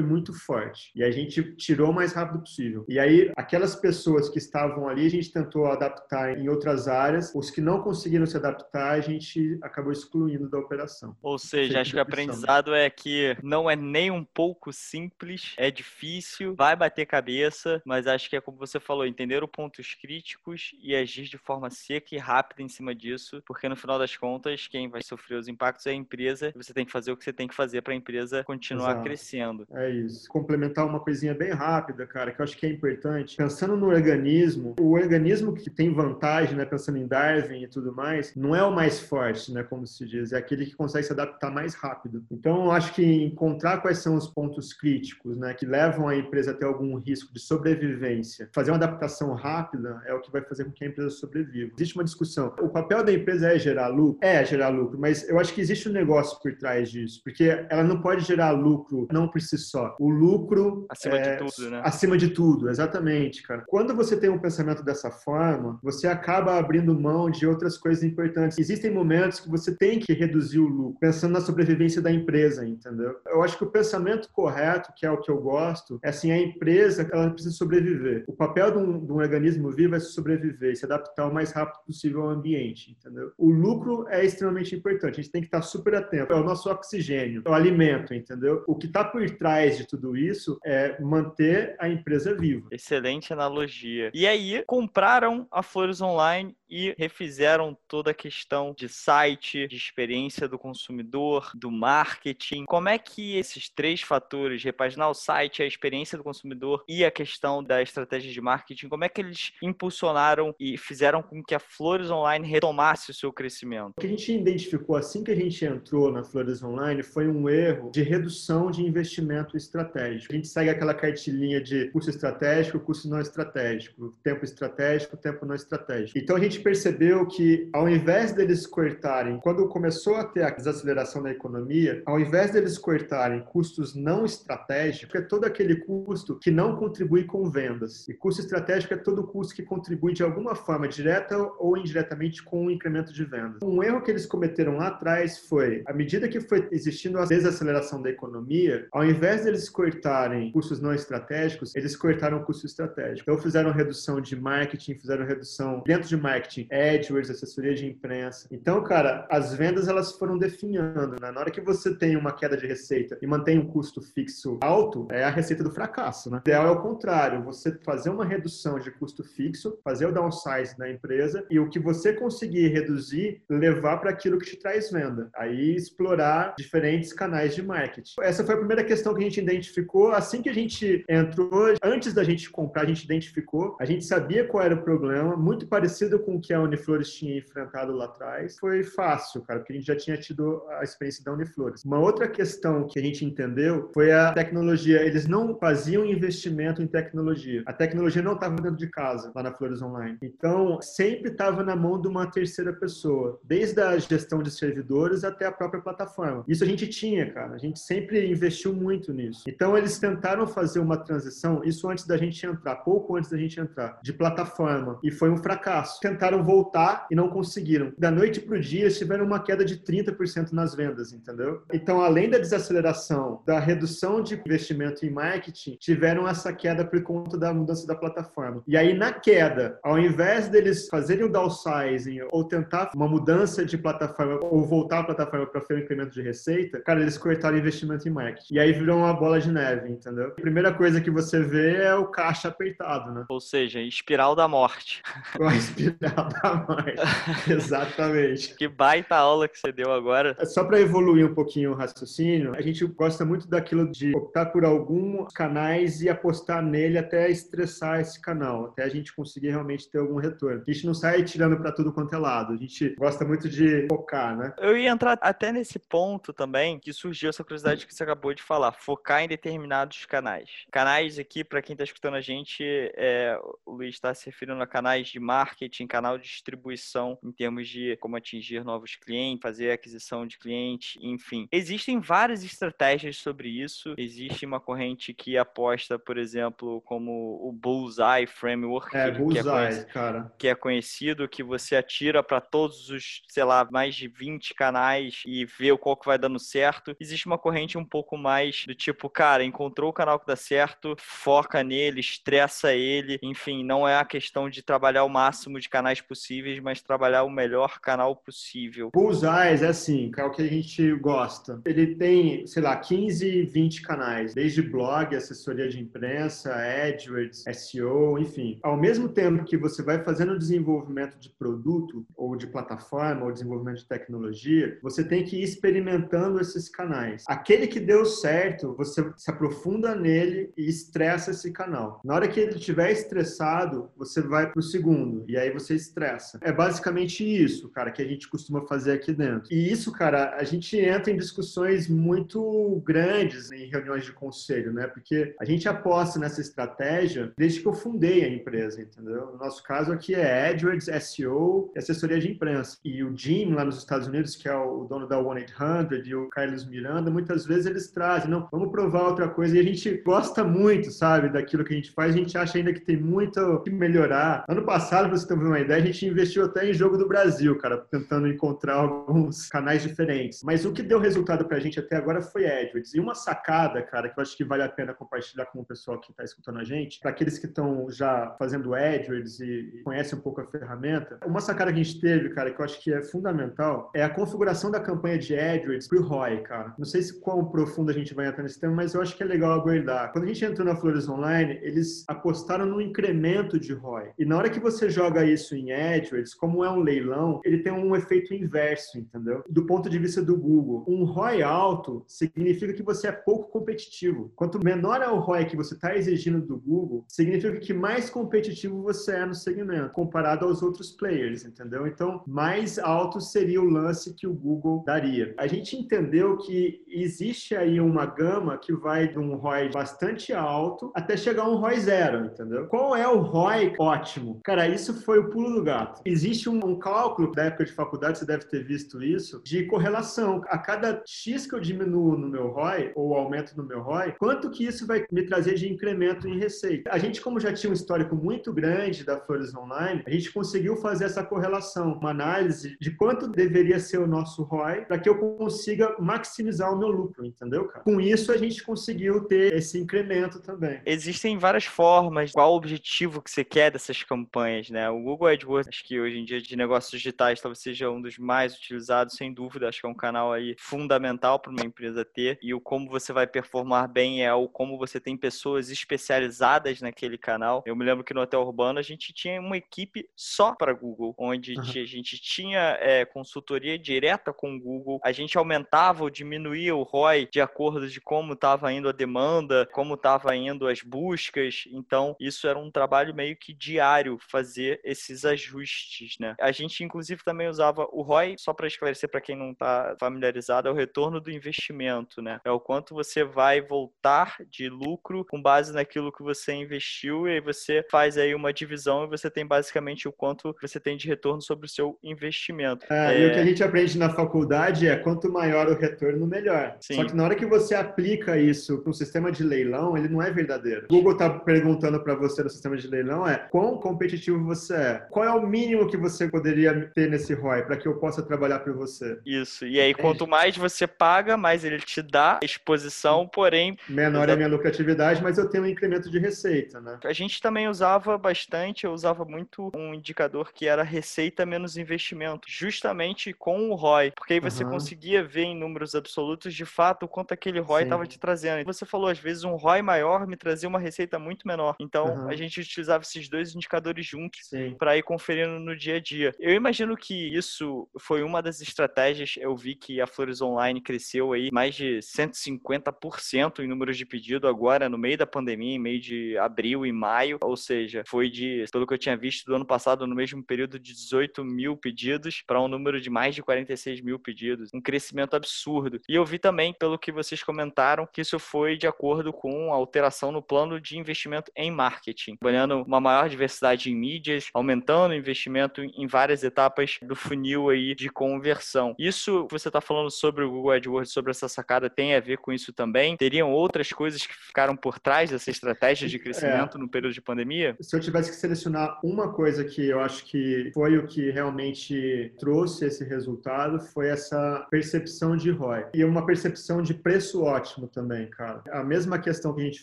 muito 0.00 0.32
forte. 0.32 0.90
E 0.94 1.04
a 1.04 1.10
gente 1.10 1.42
tirou 1.56 1.90
o 1.90 1.94
mais 1.94 2.12
rápido 2.14 2.40
possível. 2.40 2.84
E 2.88 2.98
aí, 2.98 3.30
aquelas 3.36 3.76
pessoas 3.76 4.07
que 4.28 4.38
estavam 4.38 4.88
ali, 4.88 5.06
a 5.06 5.10
gente 5.10 5.32
tentou 5.32 5.66
adaptar 5.66 6.38
em 6.38 6.48
outras 6.48 6.88
áreas. 6.88 7.32
Os 7.34 7.50
que 7.50 7.60
não 7.60 7.82
conseguiram 7.82 8.26
se 8.26 8.36
adaptar, 8.36 8.92
a 8.92 9.00
gente 9.00 9.58
acabou 9.62 9.92
excluindo 9.92 10.48
da 10.48 10.58
operação. 10.58 11.16
Ou 11.22 11.38
seja, 11.38 11.80
acho 11.80 11.92
que 11.92 11.98
o 11.98 12.02
aprendizado 12.02 12.74
é 12.74 12.88
que 12.88 13.36
não 13.42 13.68
é 13.68 13.76
nem 13.76 14.10
um 14.10 14.24
pouco 14.24 14.72
simples, 14.72 15.54
é 15.56 15.70
difícil, 15.70 16.54
vai 16.54 16.74
bater 16.74 17.06
cabeça, 17.06 17.82
mas 17.84 18.06
acho 18.06 18.30
que 18.30 18.36
é 18.36 18.40
como 18.40 18.56
você 18.56 18.80
falou, 18.80 19.06
entender 19.06 19.42
os 19.42 19.50
pontos 19.50 19.94
críticos 19.94 20.72
e 20.82 20.94
agir 20.94 21.24
de 21.24 21.38
forma 21.38 21.70
seca 21.70 22.14
e 22.14 22.18
rápida 22.18 22.62
em 22.62 22.68
cima 22.68 22.94
disso, 22.94 23.42
porque 23.46 23.68
no 23.68 23.76
final 23.76 23.98
das 23.98 24.16
contas, 24.16 24.66
quem 24.66 24.88
vai 24.88 25.02
sofrer 25.02 25.36
os 25.36 25.48
impactos 25.48 25.86
é 25.86 25.90
a 25.90 25.94
empresa, 25.94 26.52
e 26.54 26.56
você 26.56 26.72
tem 26.72 26.84
que 26.84 26.92
fazer 26.92 27.12
o 27.12 27.16
que 27.16 27.24
você 27.24 27.32
tem 27.32 27.48
que 27.48 27.54
fazer 27.54 27.82
para 27.82 27.92
a 27.92 27.96
empresa 27.96 28.44
continuar 28.44 28.90
Exato. 28.90 29.04
crescendo. 29.04 29.66
É 29.72 29.90
isso. 29.90 30.28
Complementar 30.28 30.86
uma 30.86 31.00
coisinha 31.00 31.34
bem 31.34 31.50
rápida, 31.50 32.06
cara, 32.06 32.32
que 32.32 32.40
eu 32.40 32.44
acho 32.44 32.56
que 32.56 32.66
é 32.66 32.70
importante. 32.70 33.36
Pensando 33.36 33.76
no 33.76 33.92
organismo, 33.98 34.74
o 34.80 34.92
organismo 34.92 35.52
que 35.52 35.68
tem 35.68 35.92
vantagem, 35.92 36.56
né, 36.56 36.64
pensando 36.64 36.98
em 36.98 37.06
Darwin 37.06 37.62
e 37.62 37.68
tudo 37.68 37.92
mais, 37.94 38.34
não 38.34 38.54
é 38.54 38.62
o 38.62 38.74
mais 38.74 39.00
forte, 39.00 39.52
né, 39.52 39.62
como 39.62 39.86
se 39.86 40.06
diz, 40.06 40.32
é 40.32 40.38
aquele 40.38 40.66
que 40.66 40.74
consegue 40.74 41.04
se 41.04 41.12
adaptar 41.12 41.50
mais 41.50 41.74
rápido. 41.74 42.24
Então, 42.30 42.66
eu 42.66 42.70
acho 42.70 42.94
que 42.94 43.04
encontrar 43.04 43.78
quais 43.78 43.98
são 43.98 44.14
os 44.14 44.28
pontos 44.28 44.72
críticos, 44.72 45.36
né, 45.36 45.52
que 45.54 45.66
levam 45.66 46.08
a 46.08 46.16
empresa 46.16 46.52
a 46.52 46.54
ter 46.54 46.64
algum 46.64 46.96
risco 46.96 47.32
de 47.32 47.40
sobrevivência, 47.40 48.48
fazer 48.52 48.70
uma 48.70 48.76
adaptação 48.76 49.34
rápida 49.34 50.00
é 50.06 50.14
o 50.14 50.20
que 50.20 50.30
vai 50.30 50.42
fazer 50.42 50.64
com 50.64 50.70
que 50.70 50.84
a 50.84 50.88
empresa 50.88 51.10
sobreviva. 51.10 51.72
Existe 51.76 51.96
uma 51.96 52.04
discussão. 52.04 52.54
O 52.60 52.68
papel 52.68 53.04
da 53.04 53.12
empresa 53.12 53.52
é 53.52 53.58
gerar 53.58 53.88
lucro? 53.88 54.18
É 54.22 54.44
gerar 54.44 54.68
lucro, 54.68 54.98
mas 54.98 55.28
eu 55.28 55.38
acho 55.38 55.52
que 55.52 55.60
existe 55.60 55.88
um 55.88 55.92
negócio 55.92 56.40
por 56.40 56.54
trás 56.56 56.90
disso, 56.90 57.20
porque 57.24 57.66
ela 57.68 57.82
não 57.82 58.00
pode 58.00 58.24
gerar 58.24 58.50
lucro 58.52 59.08
não 59.10 59.28
por 59.28 59.40
si 59.40 59.58
só. 59.58 59.96
O 59.98 60.08
lucro 60.08 60.86
acima 60.88 61.16
é, 61.16 61.36
de 61.36 61.44
tudo, 61.44 61.70
né? 61.70 61.80
Acima 61.84 62.18
de 62.18 62.28
tudo, 62.30 62.68
exatamente, 62.68 63.42
cara. 63.42 63.64
Quando 63.66 63.87
você 63.94 64.16
tem 64.16 64.30
um 64.30 64.38
pensamento 64.38 64.82
dessa 64.82 65.10
forma, 65.10 65.78
você 65.82 66.06
acaba 66.06 66.58
abrindo 66.58 66.98
mão 66.98 67.30
de 67.30 67.46
outras 67.46 67.76
coisas 67.78 68.02
importantes. 68.02 68.58
Existem 68.58 68.90
momentos 68.90 69.40
que 69.40 69.48
você 69.48 69.74
tem 69.74 69.98
que 69.98 70.12
reduzir 70.12 70.58
o 70.58 70.66
lucro, 70.66 70.98
pensando 71.00 71.32
na 71.32 71.40
sobrevivência 71.40 72.00
da 72.00 72.10
empresa, 72.10 72.66
entendeu? 72.66 73.16
Eu 73.26 73.42
acho 73.42 73.56
que 73.56 73.64
o 73.64 73.70
pensamento 73.70 74.28
correto, 74.32 74.92
que 74.96 75.06
é 75.06 75.10
o 75.10 75.20
que 75.20 75.30
eu 75.30 75.40
gosto, 75.40 75.98
é 76.02 76.08
assim, 76.08 76.30
a 76.30 76.38
empresa, 76.38 77.08
ela 77.12 77.30
precisa 77.30 77.54
sobreviver. 77.54 78.24
O 78.26 78.32
papel 78.32 78.70
de 78.72 78.78
um, 78.78 79.04
de 79.04 79.12
um 79.12 79.16
organismo 79.16 79.70
vivo 79.70 79.94
é 79.94 80.00
sobreviver, 80.00 80.76
se 80.76 80.84
adaptar 80.84 81.26
o 81.26 81.34
mais 81.34 81.52
rápido 81.52 81.84
possível 81.84 82.22
ao 82.22 82.30
ambiente, 82.30 82.90
entendeu? 82.90 83.32
O 83.38 83.50
lucro 83.50 84.06
é 84.08 84.24
extremamente 84.24 84.74
importante, 84.74 85.20
a 85.20 85.22
gente 85.22 85.30
tem 85.30 85.42
que 85.42 85.48
estar 85.48 85.62
super 85.62 85.94
atento. 85.94 86.32
É 86.32 86.36
o 86.36 86.44
nosso 86.44 86.70
oxigênio, 86.70 87.42
é 87.44 87.50
o 87.50 87.54
alimento, 87.54 88.14
entendeu? 88.14 88.64
O 88.66 88.74
que 88.74 88.86
está 88.86 89.04
por 89.04 89.28
trás 89.30 89.76
de 89.76 89.86
tudo 89.86 90.16
isso 90.16 90.58
é 90.64 91.00
manter 91.00 91.76
a 91.78 91.88
empresa 91.88 92.34
viva. 92.34 92.68
Excelente 92.70 93.32
analogia. 93.32 93.67
E 94.14 94.26
aí, 94.26 94.62
compraram 94.66 95.46
a 95.50 95.62
Flores 95.62 96.00
Online 96.00 96.56
e 96.68 96.94
refizeram 96.98 97.76
toda 97.86 98.10
a 98.10 98.14
questão 98.14 98.74
de 98.76 98.88
site, 98.88 99.66
de 99.66 99.76
experiência 99.76 100.48
do 100.48 100.58
consumidor, 100.58 101.50
do 101.54 101.70
marketing. 101.70 102.64
Como 102.64 102.88
é 102.88 102.98
que 102.98 103.36
esses 103.36 103.68
três 103.68 104.02
fatores, 104.02 104.62
repaginar 104.62 105.10
o 105.10 105.14
site, 105.14 105.62
a 105.62 105.66
experiência 105.66 106.18
do 106.18 106.24
consumidor 106.24 106.84
e 106.88 107.04
a 107.04 107.10
questão 107.10 107.62
da 107.62 107.82
estratégia 107.82 108.32
de 108.32 108.40
marketing, 108.40 108.88
como 108.88 109.04
é 109.04 109.08
que 109.08 109.20
eles 109.20 109.52
impulsionaram 109.62 110.54
e 110.58 110.76
fizeram 110.76 111.22
com 111.22 111.42
que 111.42 111.54
a 111.54 111.58
Flores 111.58 112.10
Online 112.10 112.46
retomasse 112.46 113.10
o 113.10 113.14
seu 113.14 113.32
crescimento? 113.32 113.94
O 113.96 114.00
que 114.00 114.06
a 114.06 114.10
gente 114.10 114.32
identificou 114.32 114.96
assim 114.96 115.24
que 115.24 115.30
a 115.30 115.36
gente 115.36 115.64
entrou 115.64 116.12
na 116.12 116.24
Flores 116.24 116.62
Online 116.62 117.02
foi 117.02 117.28
um 117.28 117.48
erro 117.48 117.90
de 117.90 118.02
redução 118.02 118.70
de 118.70 118.82
investimento 118.82 119.56
estratégico. 119.56 120.32
A 120.32 120.36
gente 120.36 120.48
segue 120.48 120.70
aquela 120.70 120.94
cartilinha 120.94 121.60
de 121.60 121.90
custo 121.90 122.10
estratégico, 122.10 122.80
custo 122.80 123.08
não 123.08 123.20
estratégico, 123.20 124.14
tempo 124.22 124.44
estratégico, 124.44 125.16
tempo 125.16 125.46
não 125.46 125.54
estratégico. 125.54 126.18
Então 126.18 126.36
a 126.36 126.40
gente 126.40 126.57
gente 126.58 126.62
percebeu 126.62 127.26
que, 127.26 127.68
ao 127.72 127.88
invés 127.88 128.32
deles 128.32 128.66
cortarem, 128.66 129.38
quando 129.40 129.68
começou 129.68 130.16
a 130.16 130.24
ter 130.24 130.42
a 130.42 130.50
desaceleração 130.50 131.22
da 131.22 131.30
economia, 131.30 132.02
ao 132.04 132.18
invés 132.18 132.50
deles 132.50 132.76
cortarem 132.76 133.40
custos 133.40 133.94
não 133.94 134.24
estratégicos, 134.24 135.14
é 135.14 135.20
todo 135.20 135.44
aquele 135.44 135.76
custo 135.76 136.38
que 136.38 136.50
não 136.50 136.76
contribui 136.76 137.24
com 137.24 137.48
vendas. 137.48 138.08
E 138.08 138.14
custo 138.14 138.42
estratégico 138.42 138.94
é 138.94 138.96
todo 138.96 139.26
custo 139.26 139.54
que 139.54 139.62
contribui 139.62 140.12
de 140.12 140.22
alguma 140.22 140.54
forma, 140.54 140.88
direta 140.88 141.36
ou 141.58 141.76
indiretamente, 141.76 142.42
com 142.42 142.66
o 142.66 142.70
incremento 142.70 143.12
de 143.12 143.24
vendas. 143.24 143.62
Um 143.62 143.82
erro 143.82 144.02
que 144.02 144.10
eles 144.10 144.26
cometeram 144.26 144.76
lá 144.76 144.88
atrás 144.88 145.38
foi, 145.38 145.82
à 145.86 145.92
medida 145.92 146.28
que 146.28 146.40
foi 146.40 146.68
existindo 146.72 147.18
a 147.18 147.24
desaceleração 147.24 148.02
da 148.02 148.10
economia, 148.10 148.86
ao 148.92 149.04
invés 149.04 149.44
deles 149.44 149.68
cortarem 149.68 150.50
custos 150.50 150.80
não 150.80 150.92
estratégicos, 150.92 151.74
eles 151.76 151.94
cortaram 151.94 152.38
o 152.38 152.44
custo 152.44 152.66
estratégico. 152.66 153.30
Então 153.30 153.42
fizeram 153.42 153.70
redução 153.70 154.20
de 154.20 154.34
marketing, 154.34 154.94
fizeram 154.94 155.24
redução 155.24 155.82
dentro 155.86 156.08
de 156.08 156.16
marketing 156.16 156.47
marketing, 156.48 156.68
AdWords, 156.72 157.30
assessoria 157.30 157.74
de 157.74 157.86
imprensa. 157.86 158.48
Então, 158.50 158.82
cara, 158.82 159.26
as 159.30 159.54
vendas 159.54 159.86
elas 159.86 160.12
foram 160.12 160.38
definhando, 160.38 161.16
né? 161.20 161.30
Na 161.30 161.40
hora 161.40 161.50
que 161.50 161.60
você 161.60 161.94
tem 161.94 162.16
uma 162.16 162.32
queda 162.32 162.56
de 162.56 162.66
receita 162.66 163.18
e 163.20 163.26
mantém 163.26 163.58
um 163.58 163.66
custo 163.66 164.00
fixo 164.00 164.58
alto, 164.62 165.06
é 165.10 165.24
a 165.24 165.30
receita 165.30 165.62
do 165.62 165.70
fracasso, 165.70 166.30
né? 166.30 166.38
O 166.38 166.40
ideal 166.40 166.66
é 166.66 166.70
o 166.70 166.80
contrário, 166.80 167.44
você 167.44 167.72
fazer 167.84 168.10
uma 168.10 168.24
redução 168.24 168.78
de 168.78 168.90
custo 168.90 169.22
fixo, 169.22 169.78
fazer 169.84 170.06
o 170.06 170.12
downsize 170.12 170.76
da 170.76 170.90
empresa 170.90 171.44
e 171.50 171.58
o 171.58 171.68
que 171.68 171.78
você 171.78 172.12
conseguir 172.12 172.68
reduzir, 172.68 173.42
levar 173.48 173.98
para 173.98 174.10
aquilo 174.10 174.38
que 174.38 174.46
te 174.46 174.56
traz 174.56 174.90
venda. 174.90 175.30
Aí 175.36 175.74
explorar 175.76 176.54
diferentes 176.58 177.12
canais 177.12 177.54
de 177.54 177.62
marketing. 177.62 178.14
Essa 178.22 178.44
foi 178.44 178.54
a 178.54 178.58
primeira 178.58 178.84
questão 178.84 179.14
que 179.14 179.20
a 179.20 179.24
gente 179.24 179.40
identificou 179.40 180.12
assim 180.12 180.40
que 180.40 180.48
a 180.48 180.54
gente 180.54 181.04
entrou, 181.08 181.74
antes 181.82 182.14
da 182.14 182.24
gente 182.24 182.50
comprar, 182.50 182.82
a 182.82 182.86
gente 182.86 183.04
identificou, 183.04 183.76
a 183.80 183.84
gente 183.84 184.04
sabia 184.04 184.46
qual 184.46 184.64
era 184.64 184.74
o 184.74 184.82
problema, 184.82 185.36
muito 185.36 185.66
parecido 185.66 186.18
com 186.18 186.37
que 186.40 186.52
a 186.52 186.60
Uniflores 186.60 187.12
tinha 187.12 187.38
enfrentado 187.38 187.92
lá 187.92 188.06
atrás, 188.06 188.58
foi 188.58 188.82
fácil, 188.82 189.42
cara, 189.42 189.60
porque 189.60 189.72
a 189.72 189.76
gente 189.76 189.86
já 189.86 189.96
tinha 189.96 190.16
tido 190.16 190.62
a 190.70 190.84
experiência 190.84 191.24
da 191.24 191.32
Uniflores. 191.32 191.84
Uma 191.84 191.98
outra 191.98 192.28
questão 192.28 192.86
que 192.86 192.98
a 192.98 193.02
gente 193.02 193.24
entendeu 193.24 193.90
foi 193.92 194.12
a 194.12 194.32
tecnologia. 194.32 195.02
Eles 195.02 195.26
não 195.26 195.56
faziam 195.58 196.04
investimento 196.04 196.82
em 196.82 196.86
tecnologia. 196.86 197.62
A 197.66 197.72
tecnologia 197.72 198.22
não 198.22 198.34
estava 198.34 198.56
dentro 198.56 198.76
de 198.76 198.88
casa, 198.88 199.32
lá 199.34 199.42
na 199.42 199.52
Flores 199.52 199.80
Online. 199.80 200.18
Então, 200.22 200.80
sempre 200.82 201.30
estava 201.30 201.62
na 201.62 201.74
mão 201.74 202.00
de 202.00 202.08
uma 202.08 202.26
terceira 202.30 202.72
pessoa, 202.72 203.40
desde 203.42 203.80
a 203.80 203.96
gestão 203.98 204.42
de 204.42 204.50
servidores 204.50 205.24
até 205.24 205.46
a 205.46 205.52
própria 205.52 205.80
plataforma. 205.80 206.44
Isso 206.46 206.64
a 206.64 206.66
gente 206.66 206.86
tinha, 206.86 207.30
cara. 207.32 207.54
A 207.54 207.58
gente 207.58 207.80
sempre 207.80 208.30
investiu 208.30 208.72
muito 208.72 209.12
nisso. 209.12 209.44
Então, 209.46 209.76
eles 209.76 209.98
tentaram 209.98 210.46
fazer 210.46 210.80
uma 210.80 210.96
transição, 210.96 211.62
isso 211.64 211.88
antes 211.88 212.06
da 212.06 212.16
gente 212.16 212.44
entrar, 212.44 212.76
pouco 212.76 213.16
antes 213.16 213.30
da 213.30 213.36
gente 213.36 213.58
entrar, 213.58 213.98
de 214.02 214.12
plataforma. 214.12 214.98
E 215.02 215.10
foi 215.10 215.30
um 215.30 215.36
fracasso. 215.36 216.00
Tentaram 216.00 216.27
tentaram 216.28 216.44
voltar 216.44 217.06
e 217.10 217.14
não 217.14 217.28
conseguiram. 217.28 217.92
Da 217.98 218.10
noite 218.10 218.40
para 218.40 218.56
o 218.56 218.60
dia, 218.60 218.90
tiveram 218.90 219.24
uma 219.24 219.40
queda 219.40 219.64
de 219.64 219.78
30% 219.78 220.52
nas 220.52 220.74
vendas, 220.74 221.12
entendeu? 221.12 221.62
Então, 221.72 222.02
além 222.02 222.28
da 222.28 222.38
desaceleração, 222.38 223.42
da 223.46 223.58
redução 223.58 224.22
de 224.22 224.34
investimento 224.34 225.06
em 225.06 225.10
marketing, 225.10 225.76
tiveram 225.80 226.28
essa 226.28 226.52
queda 226.52 226.84
por 226.84 227.02
conta 227.02 227.38
da 227.38 227.52
mudança 227.52 227.86
da 227.86 227.94
plataforma. 227.94 228.62
E 228.66 228.76
aí, 228.76 228.94
na 228.94 229.12
queda, 229.12 229.78
ao 229.82 229.98
invés 229.98 230.48
deles 230.48 230.88
fazerem 230.88 231.24
o 231.24 231.32
downsizing 231.32 232.20
ou 232.30 232.44
tentar 232.44 232.90
uma 232.94 233.08
mudança 233.08 233.64
de 233.64 233.78
plataforma 233.78 234.40
ou 234.42 234.64
voltar 234.64 235.00
a 235.00 235.04
plataforma 235.04 235.46
para 235.46 235.60
fazer 235.60 235.80
um 235.80 235.84
incremento 235.84 236.12
de 236.12 236.22
receita, 236.22 236.80
cara, 236.80 237.00
eles 237.00 237.16
cortaram 237.16 237.56
investimento 237.56 238.06
em 238.06 238.10
marketing. 238.10 238.54
E 238.54 238.58
aí 238.58 238.72
virou 238.72 238.98
uma 238.98 239.14
bola 239.14 239.40
de 239.40 239.50
neve, 239.50 239.90
entendeu? 239.90 240.28
A 240.28 240.40
primeira 240.40 240.72
coisa 240.72 241.00
que 241.00 241.10
você 241.10 241.40
vê 241.42 241.76
é 241.76 241.94
o 241.94 242.06
caixa 242.06 242.48
apertado, 242.48 243.12
né? 243.12 243.24
Ou 243.28 243.40
seja, 243.40 243.80
espiral 243.80 244.34
da 244.34 244.46
morte. 244.46 245.02
A 245.40 245.54
espiral 245.54 246.17
da 246.22 246.54
morte. 246.54 246.94
Exatamente. 247.50 248.54
Que 248.54 248.68
baita 248.68 249.16
aula 249.16 249.48
que 249.48 249.58
você 249.58 249.72
deu 249.72 249.92
agora. 249.92 250.36
Só 250.46 250.64
para 250.64 250.80
evoluir 250.80 251.26
um 251.26 251.34
pouquinho 251.34 251.72
o 251.72 251.74
raciocínio, 251.74 252.54
a 252.54 252.60
gente 252.60 252.84
gosta 252.86 253.24
muito 253.24 253.48
daquilo 253.48 253.90
de 253.90 254.14
optar 254.16 254.46
por 254.46 254.64
alguns 254.64 255.32
canais 255.32 256.00
e 256.02 256.08
apostar 256.08 256.62
nele 256.62 256.98
até 256.98 257.30
estressar 257.30 258.00
esse 258.00 258.20
canal, 258.20 258.66
até 258.66 258.82
a 258.82 258.88
gente 258.88 259.14
conseguir 259.14 259.50
realmente 259.50 259.90
ter 259.90 259.98
algum 259.98 260.16
retorno. 260.16 260.62
A 260.66 260.70
gente 260.70 260.86
não 260.86 260.94
sai 260.94 261.22
tirando 261.24 261.56
para 261.56 261.72
tudo 261.72 261.92
quanto 261.92 262.14
é 262.14 262.18
lado. 262.18 262.52
A 262.52 262.56
gente 262.56 262.94
gosta 262.96 263.24
muito 263.24 263.48
de 263.48 263.86
focar, 263.88 264.36
né? 264.36 264.52
Eu 264.58 264.76
ia 264.76 264.90
entrar 264.90 265.18
até 265.20 265.52
nesse 265.52 265.78
ponto 265.78 266.32
também 266.32 266.78
que 266.78 266.92
surgiu 266.92 267.30
essa 267.30 267.44
curiosidade 267.44 267.86
que 267.86 267.94
você 267.94 268.02
acabou 268.02 268.34
de 268.34 268.42
falar, 268.42 268.72
focar 268.72 269.22
em 269.22 269.28
determinados 269.28 270.06
canais. 270.06 270.50
Canais 270.70 271.18
aqui, 271.18 271.44
para 271.44 271.62
quem 271.62 271.74
está 271.74 271.84
escutando 271.84 272.14
a 272.14 272.20
gente, 272.20 272.64
é, 272.96 273.38
o 273.64 273.72
Luiz 273.72 273.94
está 273.94 274.14
se 274.14 274.26
referindo 274.26 274.62
a 274.62 274.66
canais 274.66 275.08
de 275.08 275.20
marketing, 275.20 275.86
canais 275.86 276.07
canal 276.08 276.18
de 276.18 276.24
distribuição 276.24 277.18
em 277.22 277.30
termos 277.30 277.68
de 277.68 277.96
como 277.96 278.16
atingir 278.16 278.64
novos 278.64 278.96
clientes, 278.96 279.42
fazer 279.42 279.70
aquisição 279.70 280.26
de 280.26 280.38
clientes, 280.38 280.98
enfim. 281.02 281.46
Existem 281.52 282.00
várias 282.00 282.42
estratégias 282.42 283.18
sobre 283.18 283.48
isso. 283.48 283.94
Existe 283.98 284.46
uma 284.46 284.60
corrente 284.60 285.12
que 285.12 285.36
aposta, 285.36 285.98
por 285.98 286.16
exemplo, 286.16 286.80
como 286.82 287.38
o 287.42 287.52
Bullseye 287.52 288.26
Framework, 288.26 288.96
é, 288.96 289.10
que, 289.10 289.18
Bullseye, 289.18 289.86
é 289.94 290.30
que 290.38 290.48
é 290.48 290.54
conhecido, 290.54 291.28
que 291.28 291.42
você 291.42 291.76
atira 291.76 292.22
para 292.22 292.40
todos 292.40 292.88
os, 292.88 293.22
sei 293.28 293.44
lá, 293.44 293.66
mais 293.70 293.94
de 293.94 294.08
20 294.08 294.54
canais 294.54 295.22
e 295.26 295.44
vê 295.44 295.76
qual 295.76 295.96
que 295.96 296.06
vai 296.06 296.18
dando 296.18 296.38
certo. 296.38 296.96
Existe 296.98 297.26
uma 297.26 297.38
corrente 297.38 297.76
um 297.76 297.84
pouco 297.84 298.16
mais 298.16 298.64
do 298.66 298.74
tipo, 298.74 299.10
cara, 299.10 299.44
encontrou 299.44 299.90
o 299.90 299.92
canal 299.92 300.18
que 300.18 300.26
dá 300.26 300.36
certo, 300.36 300.96
foca 300.98 301.62
nele, 301.62 302.00
estressa 302.00 302.72
ele, 302.72 303.18
enfim, 303.22 303.64
não 303.64 303.86
é 303.86 303.96
a 303.96 304.04
questão 304.04 304.48
de 304.48 304.62
trabalhar 304.62 305.04
o 305.04 305.08
máximo 305.08 305.58
de 305.58 305.68
canais 305.68 305.87
canais 305.88 306.00
possíveis, 306.00 306.60
mas 306.60 306.82
trabalhar 306.82 307.24
o 307.24 307.30
melhor 307.30 307.80
canal 307.80 308.14
possível. 308.14 308.90
Bullseyes 308.92 309.62
é 309.62 309.68
assim, 309.68 310.10
é 310.16 310.24
o 310.24 310.30
que 310.30 310.42
a 310.42 310.46
gente 310.46 310.94
gosta. 310.96 311.60
Ele 311.64 311.94
tem, 311.94 312.46
sei 312.46 312.62
lá, 312.62 312.76
15, 312.76 313.42
20 313.44 313.82
canais, 313.82 314.34
desde 314.34 314.60
blog, 314.60 315.14
assessoria 315.14 315.68
de 315.68 315.80
imprensa, 315.80 316.54
AdWords, 316.54 317.44
SEO, 317.54 318.18
enfim. 318.18 318.58
Ao 318.62 318.76
mesmo 318.76 319.08
tempo 319.08 319.44
que 319.44 319.56
você 319.56 319.82
vai 319.82 320.02
fazendo 320.04 320.32
o 320.32 320.38
desenvolvimento 320.38 321.18
de 321.18 321.30
produto, 321.30 322.06
ou 322.16 322.36
de 322.36 322.46
plataforma, 322.46 323.24
ou 323.24 323.32
desenvolvimento 323.32 323.78
de 323.78 323.88
tecnologia, 323.88 324.78
você 324.82 325.02
tem 325.02 325.24
que 325.24 325.36
ir 325.36 325.42
experimentando 325.42 326.40
esses 326.40 326.68
canais. 326.68 327.24
Aquele 327.26 327.66
que 327.66 327.80
deu 327.80 328.04
certo, 328.04 328.74
você 328.76 329.10
se 329.16 329.30
aprofunda 329.30 329.94
nele 329.94 330.52
e 330.56 330.68
estressa 330.68 331.30
esse 331.30 331.50
canal. 331.50 332.00
Na 332.04 332.14
hora 332.14 332.28
que 332.28 332.40
ele 332.40 332.56
estiver 332.56 332.90
estressado, 332.90 333.90
você 333.96 334.20
vai 334.20 334.50
para 334.50 334.60
o 334.60 334.62
segundo, 334.62 335.24
e 335.28 335.36
aí 335.36 335.50
você 335.50 335.77
estressa. 335.78 336.38
É 336.42 336.52
basicamente 336.52 337.24
isso, 337.24 337.68
cara, 337.70 337.90
que 337.90 338.02
a 338.02 338.06
gente 338.06 338.28
costuma 338.28 338.66
fazer 338.66 338.92
aqui 338.92 339.12
dentro. 339.12 339.52
E 339.52 339.70
isso, 339.70 339.92
cara, 339.92 340.36
a 340.36 340.44
gente 340.44 340.76
entra 340.78 341.10
em 341.12 341.16
discussões 341.16 341.88
muito 341.88 342.82
grandes 342.84 343.50
em 343.52 343.68
reuniões 343.68 344.04
de 344.04 344.12
conselho, 344.12 344.72
né? 344.72 344.86
Porque 344.86 345.34
a 345.40 345.44
gente 345.44 345.68
aposta 345.68 346.18
nessa 346.18 346.40
estratégia 346.40 347.32
desde 347.36 347.60
que 347.60 347.66
eu 347.66 347.72
fundei 347.72 348.24
a 348.24 348.28
empresa, 348.28 348.80
entendeu? 348.80 349.32
No 349.32 349.38
nosso 349.38 349.62
caso 349.62 349.92
aqui 349.92 350.14
é 350.14 350.50
AdWords, 350.50 350.88
SEO 351.02 351.70
e 351.74 351.78
assessoria 351.78 352.18
de 352.18 352.30
imprensa. 352.30 352.78
E 352.84 353.02
o 353.02 353.16
Jim, 353.16 353.52
lá 353.52 353.64
nos 353.64 353.78
Estados 353.78 354.06
Unidos, 354.06 354.36
que 354.36 354.48
é 354.48 354.56
o 354.56 354.84
dono 354.84 355.06
da 355.06 355.16
1-800 355.16 356.06
e 356.06 356.14
o 356.14 356.28
Carlos 356.28 356.66
Miranda, 356.66 357.10
muitas 357.10 357.46
vezes 357.46 357.66
eles 357.66 357.90
trazem, 357.90 358.30
não, 358.30 358.48
vamos 358.50 358.70
provar 358.70 359.02
outra 359.02 359.28
coisa. 359.28 359.56
E 359.56 359.60
a 359.60 359.62
gente 359.62 360.02
gosta 360.04 360.44
muito, 360.44 360.90
sabe, 360.90 361.28
daquilo 361.28 361.64
que 361.64 361.72
a 361.72 361.76
gente 361.76 361.92
faz. 361.92 362.14
A 362.14 362.18
gente 362.18 362.36
acha 362.36 362.58
ainda 362.58 362.72
que 362.72 362.80
tem 362.80 362.96
muito 362.96 363.60
que 363.60 363.70
melhorar. 363.70 364.44
Ano 364.48 364.64
passado, 364.64 365.08
pra 365.08 365.16
você 365.16 365.26
ter 365.26 365.34
uma 365.34 365.60
ideia, 365.60 365.67
a 365.74 365.80
gente 365.80 366.06
investiu 366.06 366.44
até 366.44 366.68
em 366.68 366.72
jogo 366.72 366.96
do 366.96 367.08
Brasil, 367.08 367.56
cara, 367.58 367.78
tentando 367.78 368.28
encontrar 368.28 368.74
alguns 368.74 369.48
canais 369.48 369.82
diferentes. 369.82 370.42
Mas 370.42 370.64
o 370.64 370.72
que 370.72 370.82
deu 370.82 370.98
resultado 370.98 371.44
pra 371.46 371.58
gente 371.58 371.78
até 371.78 371.96
agora 371.96 372.20
foi 372.20 372.46
AdWords. 372.46 372.94
E 372.94 373.00
uma 373.00 373.14
sacada, 373.14 373.82
cara, 373.82 374.08
que 374.08 374.18
eu 374.18 374.22
acho 374.22 374.36
que 374.36 374.44
vale 374.44 374.62
a 374.62 374.68
pena 374.68 374.94
compartilhar 374.94 375.46
com 375.46 375.60
o 375.60 375.64
pessoal 375.64 376.00
que 376.00 376.10
está 376.10 376.24
escutando 376.24 376.58
a 376.58 376.64
gente, 376.64 377.00
para 377.00 377.10
aqueles 377.10 377.38
que 377.38 377.46
estão 377.46 377.90
já 377.90 378.34
fazendo 378.38 378.74
AdWords 378.74 379.40
e 379.40 379.80
conhecem 379.84 380.18
um 380.18 380.22
pouco 380.22 380.40
a 380.40 380.46
ferramenta, 380.46 381.18
uma 381.26 381.40
sacada 381.40 381.72
que 381.72 381.80
a 381.80 381.82
gente 381.82 382.00
teve, 382.00 382.30
cara, 382.30 382.50
que 382.50 382.60
eu 382.60 382.64
acho 382.64 382.82
que 382.82 382.92
é 382.92 383.02
fundamental, 383.02 383.90
é 383.94 384.02
a 384.02 384.10
configuração 384.10 384.70
da 384.70 384.80
campanha 384.80 385.18
de 385.18 385.38
AdWords 385.38 385.88
pro 385.88 386.02
ROI, 386.02 386.42
cara. 386.42 386.74
Não 386.78 386.84
sei 386.84 387.02
se 387.02 387.20
quão 387.20 387.44
profundo 387.44 387.90
a 387.90 387.94
gente 387.94 388.14
vai 388.14 388.26
entrar 388.26 388.42
nesse 388.42 388.60
tema, 388.60 388.74
mas 388.74 388.94
eu 388.94 389.02
acho 389.02 389.16
que 389.16 389.22
é 389.22 389.26
legal 389.26 389.52
abordar. 389.52 390.12
Quando 390.12 390.24
a 390.24 390.28
gente 390.28 390.44
entrou 390.44 390.66
na 390.66 390.76
Flores 390.76 391.08
Online, 391.08 391.58
eles 391.62 392.04
apostaram 392.08 392.66
no 392.66 392.80
incremento 392.80 393.58
de 393.58 393.72
ROI. 393.72 394.10
E 394.18 394.24
na 394.24 394.36
hora 394.36 394.50
que 394.50 394.60
você 394.60 394.88
joga 394.88 395.24
isso 395.24 395.54
em 395.58 395.72
AdWords, 395.72 396.34
como 396.34 396.64
é 396.64 396.70
um 396.70 396.80
leilão, 396.80 397.40
ele 397.44 397.58
tem 397.58 397.72
um 397.72 397.94
efeito 397.94 398.34
inverso, 398.34 398.98
entendeu? 398.98 399.42
Do 399.48 399.66
ponto 399.66 399.88
de 399.88 399.98
vista 399.98 400.22
do 400.22 400.36
Google, 400.36 400.84
um 400.88 401.04
ROI 401.04 401.42
alto 401.42 402.04
significa 402.06 402.72
que 402.72 402.82
você 402.82 403.08
é 403.08 403.12
pouco 403.12 403.50
competitivo. 403.50 404.32
Quanto 404.34 404.62
menor 404.62 405.02
é 405.02 405.08
o 405.08 405.18
ROI 405.18 405.46
que 405.46 405.56
você 405.56 405.74
está 405.74 405.96
exigindo 405.96 406.40
do 406.40 406.58
Google, 406.58 407.04
significa 407.08 407.58
que 407.58 407.72
mais 407.72 408.10
competitivo 408.10 408.82
você 408.82 409.16
é 409.16 409.26
no 409.26 409.34
segmento, 409.34 409.92
comparado 409.92 410.46
aos 410.46 410.62
outros 410.62 410.90
players, 410.90 411.44
entendeu? 411.44 411.86
Então, 411.86 412.22
mais 412.26 412.78
alto 412.78 413.20
seria 413.20 413.60
o 413.60 413.68
lance 413.68 414.14
que 414.14 414.26
o 414.26 414.34
Google 414.34 414.82
daria. 414.84 415.34
A 415.38 415.46
gente 415.46 415.76
entendeu 415.76 416.36
que 416.36 416.82
existe 416.88 417.54
aí 417.54 417.80
uma 417.80 418.06
gama 418.06 418.58
que 418.58 418.72
vai 418.72 419.08
de 419.08 419.18
um 419.18 419.36
ROI 419.36 419.70
bastante 419.70 420.32
alto 420.32 420.90
até 420.94 421.16
chegar 421.16 421.44
a 421.44 421.50
um 421.50 421.56
ROI 421.56 421.80
zero, 421.80 422.26
entendeu? 422.26 422.66
Qual 422.66 422.94
é 422.96 423.06
o 423.06 423.20
ROI 423.20 423.74
ótimo? 423.78 424.40
Cara, 424.44 424.68
isso 424.68 424.94
foi 425.02 425.18
o 425.18 425.30
pulo 425.30 425.47
do 425.52 425.62
gato. 425.62 426.02
Existe 426.04 426.48
um, 426.48 426.64
um 426.64 426.78
cálculo 426.78 427.32
da 427.32 427.44
época 427.44 427.64
de 427.64 427.72
faculdade, 427.72 428.18
você 428.18 428.26
deve 428.26 428.44
ter 428.44 428.64
visto 428.64 429.02
isso, 429.02 429.40
de 429.44 429.64
correlação. 429.64 430.42
A 430.48 430.58
cada 430.58 431.02
X 431.06 431.46
que 431.46 431.54
eu 431.54 431.60
diminuo 431.60 432.16
no 432.16 432.28
meu 432.28 432.48
ROI, 432.48 432.92
ou 432.94 433.14
aumento 433.14 433.56
no 433.56 433.64
meu 433.64 433.80
ROI, 433.80 434.14
quanto 434.18 434.50
que 434.50 434.64
isso 434.64 434.86
vai 434.86 435.04
me 435.10 435.22
trazer 435.22 435.54
de 435.54 435.70
incremento 435.70 436.28
em 436.28 436.38
receita? 436.38 436.90
A 436.90 436.98
gente, 436.98 437.20
como 437.20 437.40
já 437.40 437.52
tinha 437.52 437.70
um 437.70 437.74
histórico 437.74 438.14
muito 438.14 438.52
grande 438.52 439.04
da 439.04 439.18
Flores 439.18 439.54
Online, 439.54 440.02
a 440.06 440.10
gente 440.10 440.32
conseguiu 440.32 440.76
fazer 440.76 441.04
essa 441.04 441.24
correlação, 441.24 441.92
uma 441.92 442.10
análise 442.10 442.76
de 442.80 442.90
quanto 442.90 443.28
deveria 443.28 443.78
ser 443.78 443.98
o 443.98 444.06
nosso 444.06 444.42
ROI 444.42 444.84
para 444.86 444.98
que 444.98 445.08
eu 445.08 445.18
consiga 445.18 445.94
maximizar 445.98 446.72
o 446.72 446.78
meu 446.78 446.88
lucro, 446.88 447.24
entendeu, 447.24 447.66
cara? 447.66 447.84
Com 447.84 448.00
isso, 448.00 448.32
a 448.32 448.36
gente 448.36 448.62
conseguiu 448.62 449.24
ter 449.24 449.54
esse 449.54 449.78
incremento 449.78 450.40
também. 450.40 450.80
Existem 450.84 451.38
várias 451.38 451.64
formas, 451.64 452.32
qual 452.32 452.52
o 452.52 452.56
objetivo 452.56 453.22
que 453.22 453.30
você 453.30 453.44
quer 453.44 453.70
dessas 453.70 454.02
campanhas, 454.02 454.70
né? 454.70 454.88
O 454.90 455.00
Google 455.00 455.28
AdWords, 455.38 455.68
acho 455.68 455.84
que 455.84 456.00
hoje 456.00 456.18
em 456.18 456.24
dia 456.24 456.40
de 456.40 456.56
negócios 456.56 456.90
digitais 456.90 457.40
talvez 457.40 457.60
seja 457.60 457.90
um 457.90 458.00
dos 458.00 458.18
mais 458.18 458.54
utilizados, 458.56 459.14
sem 459.14 459.32
dúvida, 459.32 459.68
acho 459.68 459.80
que 459.80 459.86
é 459.86 459.90
um 459.90 459.94
canal 459.94 460.32
aí 460.32 460.54
fundamental 460.58 461.38
para 461.38 461.50
uma 461.50 461.64
empresa 461.64 462.04
ter, 462.04 462.38
e 462.42 462.52
o 462.52 462.60
como 462.60 462.90
você 462.90 463.12
vai 463.12 463.26
performar 463.26 463.88
bem 463.88 464.24
é 464.24 464.32
o 464.32 464.48
como 464.48 464.76
você 464.76 465.00
tem 465.00 465.16
pessoas 465.16 465.70
especializadas 465.70 466.80
naquele 466.80 467.16
canal. 467.16 467.62
Eu 467.64 467.76
me 467.76 467.84
lembro 467.84 468.04
que 468.04 468.14
no 468.14 468.20
Hotel 468.20 468.40
Urbano 468.40 468.78
a 468.78 468.82
gente 468.82 469.12
tinha 469.12 469.40
uma 469.40 469.56
equipe 469.56 470.08
só 470.16 470.54
para 470.54 470.72
Google, 470.72 471.14
onde 471.18 471.54
uhum. 471.54 471.60
a 471.60 471.84
gente 471.84 472.20
tinha 472.20 472.76
é, 472.80 473.04
consultoria 473.04 473.78
direta 473.78 474.32
com 474.32 474.54
o 474.54 474.60
Google, 474.60 475.00
a 475.04 475.12
gente 475.12 475.38
aumentava 475.38 476.02
ou 476.02 476.10
diminuía 476.10 476.74
o 476.74 476.82
ROI 476.82 477.28
de 477.30 477.40
acordo 477.40 477.88
de 477.88 478.00
como 478.00 478.32
estava 478.32 478.72
indo 478.72 478.88
a 478.88 478.92
demanda, 478.92 479.68
como 479.72 479.94
estava 479.94 480.34
indo 480.34 480.66
as 480.66 480.82
buscas. 480.82 481.64
Então, 481.70 482.16
isso 482.18 482.46
era 482.46 482.58
um 482.58 482.70
trabalho 482.70 483.14
meio 483.14 483.36
que 483.36 483.52
diário 483.52 484.18
fazer 484.20 484.80
esses 484.84 485.24
ajustes, 485.28 486.16
né? 486.18 486.34
A 486.40 486.50
gente 486.50 486.82
inclusive 486.82 487.22
também 487.22 487.48
usava 487.48 487.86
o 487.92 488.02
ROI, 488.02 488.34
só 488.38 488.52
para 488.52 488.66
esclarecer 488.66 489.08
para 489.08 489.20
quem 489.20 489.36
não 489.36 489.52
está 489.52 489.96
familiarizado, 490.00 490.68
é 490.68 490.70
o 490.70 490.74
retorno 490.74 491.20
do 491.20 491.30
investimento, 491.30 492.20
né? 492.20 492.40
É 492.44 492.50
o 492.50 492.60
quanto 492.60 492.94
você 492.94 493.22
vai 493.22 493.60
voltar 493.60 494.36
de 494.48 494.68
lucro 494.68 495.24
com 495.24 495.40
base 495.40 495.72
naquilo 495.72 496.12
que 496.12 496.22
você 496.22 496.52
investiu 496.52 497.28
e 497.28 497.32
aí 497.32 497.40
você 497.40 497.84
faz 497.90 498.16
aí 498.16 498.34
uma 498.34 498.52
divisão 498.52 499.04
e 499.04 499.08
você 499.08 499.30
tem 499.30 499.46
basicamente 499.46 500.08
o 500.08 500.12
quanto 500.12 500.56
você 500.60 500.80
tem 500.80 500.96
de 500.96 501.06
retorno 501.06 501.42
sobre 501.42 501.66
o 501.66 501.68
seu 501.68 501.98
investimento. 502.02 502.86
É, 502.90 503.14
é... 503.14 503.20
E 503.20 503.26
o 503.26 503.32
que 503.32 503.38
a 503.38 503.44
gente 503.44 503.62
aprende 503.62 503.98
na 503.98 504.10
faculdade 504.10 504.88
é 504.88 504.96
quanto 504.96 505.30
maior 505.30 505.68
o 505.68 505.78
retorno, 505.78 506.26
melhor. 506.26 506.76
Sim. 506.80 506.94
Só 506.94 507.04
que 507.04 507.14
na 507.14 507.24
hora 507.24 507.34
que 507.34 507.46
você 507.46 507.74
aplica 507.74 508.38
isso 508.38 508.78
para 508.78 508.90
um 508.90 508.94
sistema 508.94 509.30
de 509.30 509.42
leilão, 509.42 509.96
ele 509.96 510.08
não 510.08 510.22
é 510.22 510.30
verdadeiro. 510.30 510.86
O 510.90 510.94
Google 510.94 511.12
está 511.12 511.30
perguntando 511.30 512.02
para 512.02 512.14
você 512.14 512.42
no 512.42 512.50
sistema 512.50 512.76
de 512.76 512.86
leilão 512.88 513.26
é 513.26 513.36
quão 513.36 513.78
competitivo 513.78 514.42
você 514.44 514.74
é. 514.74 515.06
Qual 515.18 515.26
é 515.26 515.32
o 515.32 515.44
mínimo 515.44 515.88
que 515.88 515.96
você 515.96 516.28
poderia 516.28 516.92
ter 516.94 517.10
nesse 517.10 517.34
ROI 517.34 517.62
para 517.62 517.76
que 517.76 517.88
eu 517.88 517.98
possa 517.98 518.22
trabalhar 518.22 518.60
para 518.60 518.72
você? 518.72 519.18
Isso. 519.26 519.66
E 519.66 519.80
aí, 519.80 519.90
Entende? 519.90 520.00
quanto 520.00 520.28
mais 520.28 520.56
você 520.56 520.86
paga, 520.86 521.36
mais 521.36 521.64
ele 521.64 521.80
te 521.80 522.00
dá 522.00 522.38
exposição, 522.40 523.26
porém... 523.26 523.76
Menor 523.88 524.28
é 524.28 524.32
a 524.34 524.36
minha 524.36 524.46
lucratividade, 524.46 525.20
mas 525.20 525.36
eu 525.36 525.50
tenho 525.50 525.64
um 525.64 525.66
incremento 525.66 526.08
de 526.08 526.20
receita, 526.20 526.80
né? 526.80 527.00
A 527.02 527.12
gente 527.12 527.42
também 527.42 527.66
usava 527.68 528.16
bastante, 528.16 528.84
eu 528.84 528.92
usava 528.92 529.24
muito 529.24 529.72
um 529.74 529.92
indicador 529.92 530.52
que 530.52 530.68
era 530.68 530.84
receita 530.84 531.44
menos 531.44 531.76
investimento, 531.76 532.46
justamente 532.48 533.32
com 533.32 533.70
o 533.70 533.74
ROI, 533.74 534.12
porque 534.12 534.34
aí 534.34 534.40
você 534.40 534.62
uhum. 534.62 534.70
conseguia 534.70 535.20
ver 535.20 535.46
em 535.46 535.58
números 535.58 535.96
absolutos 535.96 536.54
de 536.54 536.64
fato 536.64 537.06
o 537.06 537.08
quanto 537.08 537.34
aquele 537.34 537.58
ROI 537.58 537.82
estava 537.82 538.06
te 538.06 538.20
trazendo. 538.20 538.64
Você 538.66 538.86
falou, 538.86 539.08
às 539.08 539.18
vezes 539.18 539.42
um 539.42 539.56
ROI 539.56 539.82
maior 539.82 540.28
me 540.28 540.36
trazia 540.36 540.68
uma 540.68 540.78
receita 540.78 541.18
muito 541.18 541.44
menor. 541.44 541.74
Então 541.80 542.06
uhum. 542.06 542.28
a 542.28 542.36
gente 542.36 542.60
utilizava 542.60 543.02
esses 543.02 543.28
dois 543.28 543.52
indicadores 543.52 544.06
juntos 544.06 544.48
para 544.78 544.96
conferindo 545.02 545.58
no 545.58 545.76
dia 545.76 545.96
a 545.96 546.00
dia. 546.00 546.34
Eu 546.38 546.54
imagino 546.54 546.96
que 546.96 547.14
isso 547.34 547.88
foi 547.98 548.22
uma 548.22 548.42
das 548.42 548.60
estratégias. 548.60 549.34
Eu 549.38 549.56
vi 549.56 549.74
que 549.74 550.00
a 550.00 550.06
Flores 550.06 550.40
Online 550.40 550.80
cresceu 550.80 551.32
aí 551.32 551.50
mais 551.52 551.74
de 551.74 551.98
150% 551.98 553.60
em 553.60 553.66
números 553.66 553.96
de 553.96 554.04
pedido 554.04 554.48
agora 554.48 554.88
no 554.88 554.98
meio 554.98 555.18
da 555.18 555.26
pandemia, 555.26 555.74
em 555.74 555.78
meio 555.78 556.00
de 556.00 556.36
abril 556.38 556.84
e 556.84 556.92
maio. 556.92 557.38
Ou 557.42 557.56
seja, 557.56 558.02
foi 558.06 558.30
de, 558.30 558.64
pelo 558.72 558.86
que 558.86 558.94
eu 558.94 558.98
tinha 558.98 559.16
visto 559.16 559.46
do 559.46 559.54
ano 559.54 559.64
passado, 559.64 560.06
no 560.06 560.14
mesmo 560.14 560.42
período 560.42 560.78
de 560.78 560.92
18 560.92 561.44
mil 561.44 561.76
pedidos 561.76 562.42
para 562.46 562.60
um 562.60 562.68
número 562.68 563.00
de 563.00 563.10
mais 563.10 563.34
de 563.34 563.42
46 563.42 564.00
mil 564.00 564.18
pedidos. 564.18 564.70
Um 564.74 564.80
crescimento 564.80 565.34
absurdo. 565.34 566.00
E 566.08 566.14
eu 566.14 566.24
vi 566.24 566.38
também, 566.38 566.72
pelo 566.72 566.98
que 566.98 567.12
vocês 567.12 567.42
comentaram, 567.42 568.06
que 568.06 568.20
isso 568.20 568.38
foi 568.38 568.76
de 568.76 568.86
acordo 568.86 569.32
com 569.32 569.72
a 569.72 569.76
alteração 569.76 570.32
no 570.32 570.42
plano 570.42 570.80
de 570.80 570.98
investimento 570.98 571.50
em 571.56 571.70
marketing, 571.70 572.36
trabalhando 572.36 572.82
uma 572.82 573.00
maior 573.00 573.28
diversidade 573.28 573.90
em 573.90 573.94
mídias, 573.94 574.48
aumentando 574.54 574.87
o 574.96 575.12
investimento 575.12 575.82
em 575.82 576.06
várias 576.06 576.42
etapas 576.42 576.98
do 577.02 577.14
funil 577.14 577.68
aí 577.68 577.94
de 577.94 578.08
conversão. 578.08 578.94
Isso 578.98 579.46
que 579.46 579.52
você 579.52 579.68
está 579.68 579.80
falando 579.80 580.10
sobre 580.10 580.44
o 580.44 580.50
Google 580.50 580.72
AdWords, 580.72 581.12
sobre 581.12 581.30
essa 581.30 581.48
sacada, 581.48 581.90
tem 581.90 582.14
a 582.14 582.20
ver 582.20 582.38
com 582.38 582.52
isso 582.52 582.72
também? 582.72 583.16
Teriam 583.16 583.52
outras 583.52 583.92
coisas 583.92 584.26
que 584.26 584.34
ficaram 584.34 584.76
por 584.76 584.98
trás 584.98 585.30
dessa 585.30 585.50
estratégia 585.50 586.08
de 586.08 586.18
crescimento 586.18 586.76
é. 586.76 586.80
no 586.80 586.88
período 586.88 587.12
de 587.12 587.20
pandemia? 587.20 587.76
Se 587.80 587.94
eu 587.94 588.00
tivesse 588.00 588.30
que 588.30 588.36
selecionar 588.36 588.98
uma 589.04 589.32
coisa 589.32 589.64
que 589.64 589.88
eu 589.88 590.00
acho 590.00 590.24
que 590.24 590.70
foi 590.72 590.98
o 590.98 591.06
que 591.06 591.30
realmente 591.30 592.32
trouxe 592.38 592.86
esse 592.86 593.04
resultado, 593.04 593.80
foi 593.80 594.08
essa 594.08 594.66
percepção 594.70 595.36
de 595.36 595.50
ROI. 595.50 595.86
E 595.94 596.04
uma 596.04 596.24
percepção 596.24 596.82
de 596.82 596.94
preço 596.94 597.42
ótimo 597.42 597.88
também, 597.88 598.28
cara. 598.30 598.62
A 598.70 598.82
mesma 598.82 599.18
questão 599.18 599.54
que 599.54 599.60
a 599.60 599.64
gente 599.64 599.82